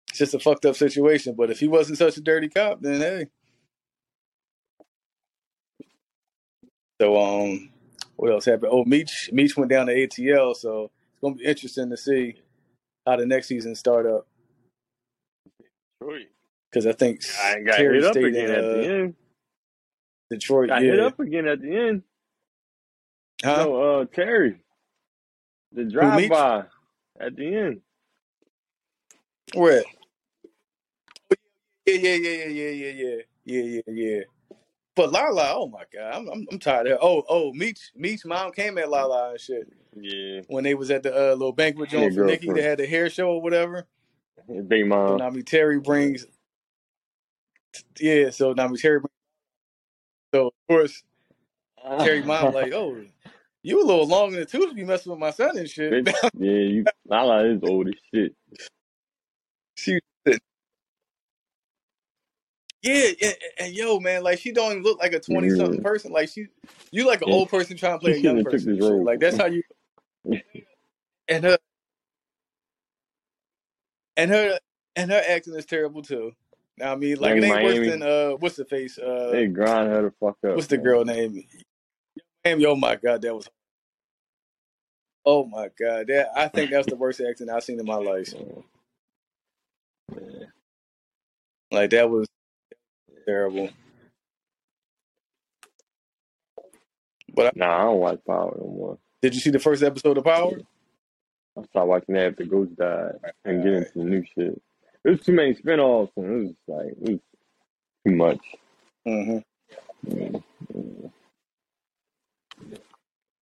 it's 0.09 0.19
just 0.19 0.33
a 0.33 0.39
fucked 0.39 0.65
up 0.65 0.75
situation. 0.75 1.35
But 1.37 1.51
if 1.51 1.59
he 1.59 1.67
wasn't 1.67 1.97
such 1.97 2.17
a 2.17 2.21
dirty 2.21 2.49
cop, 2.49 2.81
then 2.81 2.99
hey. 2.99 3.25
So 7.01 7.17
um, 7.19 7.71
what 8.15 8.31
else 8.31 8.45
happened? 8.45 8.71
Oh, 8.71 8.85
Meech 8.85 9.29
Meach 9.33 9.57
went 9.57 9.71
down 9.71 9.87
to 9.87 9.93
ATL, 9.93 10.55
so 10.55 10.83
it's 10.85 11.21
gonna 11.21 11.35
be 11.35 11.45
interesting 11.45 11.89
to 11.89 11.97
see 11.97 12.35
how 13.05 13.15
the 13.15 13.25
next 13.25 13.47
season 13.47 13.73
start 13.75 14.05
up 14.05 14.27
Detroit. 15.99 16.27
because 16.69 16.85
I 16.85 16.91
think 16.91 17.21
I 17.41 17.61
got 17.61 17.77
Terry 17.77 17.95
hit 17.95 18.05
up 18.05 18.15
again 18.15 18.35
in 18.35 18.51
at 18.51 18.61
the 18.61 18.79
uh, 18.79 18.93
end. 18.93 19.15
Detroit. 20.29 20.69
Got 20.69 20.81
hit 20.83 20.99
up 20.99 21.19
again 21.19 21.47
at 21.47 21.61
the 21.61 21.75
end. 21.75 22.03
huh? 23.43 23.63
No, 23.63 24.01
uh, 24.01 24.05
Terry, 24.05 24.61
the 25.71 25.85
drive 25.85 26.29
by 26.29 26.65
at 27.21 27.35
the 27.37 27.55
end. 27.55 27.81
Where? 29.55 29.85
Yeah, 31.85 31.95
yeah, 31.95 32.15
yeah, 32.15 32.31
yeah, 32.31 32.47
yeah, 32.47 32.69
yeah, 32.71 32.91
yeah, 32.91 33.17
yeah, 33.45 33.63
yeah, 33.63 33.81
yeah. 33.93 34.21
But 34.95 35.11
Lala, 35.11 35.53
oh 35.55 35.67
my 35.69 35.83
god, 35.93 36.15
I'm 36.15 36.29
I'm, 36.29 36.47
I'm 36.51 36.59
tired 36.59 36.87
of 36.87 36.93
her. 36.93 36.99
Oh, 37.01 37.23
oh, 37.29 37.53
Meech 37.53 37.91
Meech's 37.95 38.25
mom 38.25 38.51
came 38.53 38.77
at 38.77 38.89
Lala 38.91 39.31
and 39.31 39.41
shit 39.41 39.67
Yeah, 39.95 40.41
when 40.47 40.63
they 40.65 40.75
was 40.75 40.91
at 40.91 41.03
the 41.03 41.13
uh, 41.13 41.33
little 41.35 41.53
banquet 41.53 41.89
their 41.93 42.09
joint 42.09 42.15
for 42.15 42.23
Nikki. 42.23 42.53
They 42.53 42.61
girlfriend, 42.61 42.63
had 42.63 42.79
the 42.79 42.87
hair 42.87 43.09
show 43.09 43.29
or 43.31 43.41
whatever. 43.41 43.87
his 44.47 44.65
big 44.65 44.87
So 45.07 45.15
mom. 45.15 45.23
me 45.29 45.43
Terry 45.43 45.79
brings 45.79 46.25
yeah. 47.99 48.31
So 48.31 48.53
now 48.53 48.69
me 48.69 48.77
Terry. 48.77 48.99
brings- 49.01 49.11
So 50.33 50.47
of 50.47 50.53
course 50.69 51.03
Terry 51.99 52.23
mom 52.23 52.51
like, 52.51 52.73
oh, 52.73 53.05
you 53.63 53.81
a 53.83 53.85
little 53.85 54.07
long 54.07 54.29
in 54.33 54.39
the 54.39 54.45
tooth 54.45 54.69
to 54.69 54.75
be 54.75 54.83
messing 54.85 55.11
with 55.11 55.19
my 55.19 55.31
son 55.31 55.57
and 55.57 55.69
shit. 55.69 55.99
Bitch, 56.05 56.15
yeah, 56.37 56.51
you 56.51 56.87
Lala 57.07 57.45
is 57.45 57.61
old 57.63 57.87
as 57.89 57.95
shit. 58.13 58.35
she 59.75 59.99
yeah, 62.83 63.11
and, 63.23 63.35
and 63.59 63.73
yo, 63.73 63.99
man, 63.99 64.23
like 64.23 64.39
she 64.39 64.51
don't 64.53 64.71
even 64.71 64.83
look 64.83 64.99
like 64.99 65.13
a 65.13 65.19
twenty 65.19 65.49
something 65.49 65.79
Yeah, 65.79 65.81
person. 65.81 66.11
Like 66.13 66.29
she, 66.29 66.47
you 66.91 67.07
like 67.07 67.21
an 67.21 67.27
yeah. 67.27 67.31
old 67.31 67.49
person 67.49 67.77
trying 67.77 67.95
to 67.95 67.99
She 68.05 68.11
play 68.11 68.13
a 68.13 68.17
young 68.17 68.41
person. 68.41 68.73
Like 69.03 69.19
that's 69.19 69.37
how 69.37 69.47
you 69.47 69.63
and 71.29 71.43
her 71.45 71.57
and 74.17 74.31
her 74.31 74.59
and 74.95 75.11
her 75.11 75.23
acting 75.29 75.55
is 75.55 75.65
terrible 75.65 76.01
too. 76.03 76.33
I 76.83 76.95
mean, 76.95 77.17
like 77.19 77.35
it 77.37 77.43
Young 77.43 77.43
ain't 77.43 77.61
worse 77.61 77.79
than 77.81 78.03
uh, 78.03 78.31
what's 78.31 78.57
the 78.57 78.65
face? 78.65 78.97
Uh, 78.99 79.37
they 79.37 79.47
grind 79.47 79.89
her 79.91 80.03
the 80.03 80.13
fuck 80.19 80.37
up, 80.45 80.51
what's 80.55 80.67
the 80.67 80.77
man. 80.77 80.83
girl 80.83 81.05
name? 81.05 81.45
Damn, 82.43 82.65
oh 82.65 82.75
my 82.75 82.95
god, 82.95 83.21
that 83.21 83.35
was 83.35 83.49
oh 85.25 85.45
my 85.45 85.69
god, 85.79 86.07
that 86.07 86.29
I 86.35 86.47
think 86.47 86.71
that's 86.71 86.87
the 86.87 86.95
worst 86.95 87.21
acting 87.21 87.49
I've 87.49 87.63
seen 87.63 87.79
in 87.79 87.85
my 87.85 87.95
life. 87.95 88.33
Yeah. 90.13 90.45
Like 91.71 91.91
that 91.91 92.09
was 92.09 92.27
terrible. 93.25 93.69
But 97.33 97.47
I, 97.47 97.51
Nah, 97.55 97.77
I 97.77 97.83
don't 97.83 97.99
watch 97.99 98.19
Power 98.27 98.55
no 98.59 98.67
more. 98.67 98.97
did 99.21 99.33
you 99.35 99.39
see 99.41 99.51
the 99.51 99.59
first 99.59 99.83
episode 99.83 100.17
of 100.17 100.25
Power? 100.25 100.59
I 101.57 101.63
stopped 101.63 101.87
watching 101.87 102.15
that 102.15 102.31
after 102.31 102.45
Ghost 102.45 102.75
died 102.75 103.13
and 103.45 103.63
get 103.63 103.73
into 103.73 103.91
the 103.95 104.03
new 104.03 104.23
shit. 104.35 104.61
There's 105.03 105.21
too 105.21 105.31
many 105.33 105.53
spinoffs 105.53 106.11
and 106.17 106.25
it 106.25 106.45
was 106.47 106.55
like 106.67 106.87
it 106.91 107.09
was 107.11 107.19
too 108.07 108.15
much. 108.15 108.39
hmm 109.05 109.37
Yeah. 110.07 110.39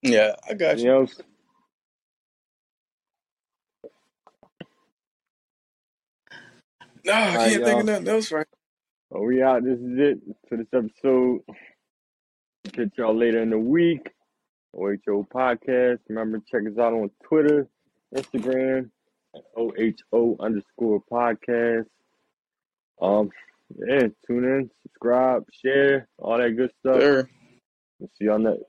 Yeah. 0.01 0.35
I 0.49 0.53
got 0.55 0.79
Anything 0.79 0.85
you. 0.85 0.93
else? 0.93 1.21
No, 7.05 7.13
I 7.13 7.35
All 7.35 7.37
right, 7.37 7.51
can't 7.51 7.63
think 7.63 7.79
of 7.79 7.85
y'all. 7.85 7.85
nothing 7.85 8.07
else 8.09 8.31
right. 8.31 8.47
Well, 9.09 9.23
we 9.25 9.41
out. 9.41 9.63
This 9.63 9.79
is 9.79 9.97
it 9.97 10.19
for 10.47 10.57
this 10.57 10.67
episode. 10.73 11.41
Catch 12.73 12.89
y'all 12.97 13.15
later 13.17 13.41
in 13.41 13.49
the 13.51 13.59
week. 13.59 14.09
OHO 14.75 15.27
Podcast. 15.33 15.99
Remember, 16.09 16.41
check 16.51 16.61
us 16.71 16.77
out 16.79 16.93
on 16.93 17.09
Twitter, 17.23 17.67
Instagram, 18.15 18.91
OHO 19.57 20.37
underscore 20.39 21.01
podcast. 21.11 21.87
Um, 23.01 23.31
yeah, 23.77 24.07
tune 24.27 24.45
in, 24.45 24.71
subscribe, 24.83 25.45
share, 25.63 26.07
all 26.17 26.37
that 26.37 26.51
good 26.57 26.71
stuff. 26.79 27.01
Sure. 27.01 27.29
We'll 27.99 28.09
see 28.17 28.25
y'all 28.25 28.39
next. 28.39 28.63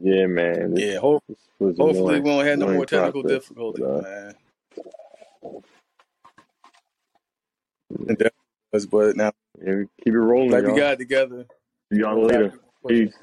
Yeah, 0.00 0.26
man. 0.26 0.74
This, 0.74 0.84
Yeah, 0.94 0.98
ho- 1.00 1.22
this 1.28 1.38
hopefully 1.60 2.20
we 2.20 2.30
won't 2.30 2.46
have 2.46 2.58
no 2.58 2.66
more 2.68 2.86
technical 2.86 3.22
process. 3.22 3.42
difficulties, 3.48 3.84
But, 3.84 3.98
uh, 3.98 4.02
man. 4.02 4.34
And 8.08 8.18
that 8.18 8.32
was, 8.72 8.86
but 8.86 9.16
now 9.16 9.32
yeah, 9.64 9.82
keep 10.04 10.14
it 10.14 10.18
rolling, 10.18 10.50
like 10.50 10.62
we 10.64 10.68
y'all. 10.68 10.76
got 10.76 10.98
together. 10.98 11.46
See 11.92 12.00
y'all 12.00 12.22
later. 12.24 12.52
Peace. 12.86 13.14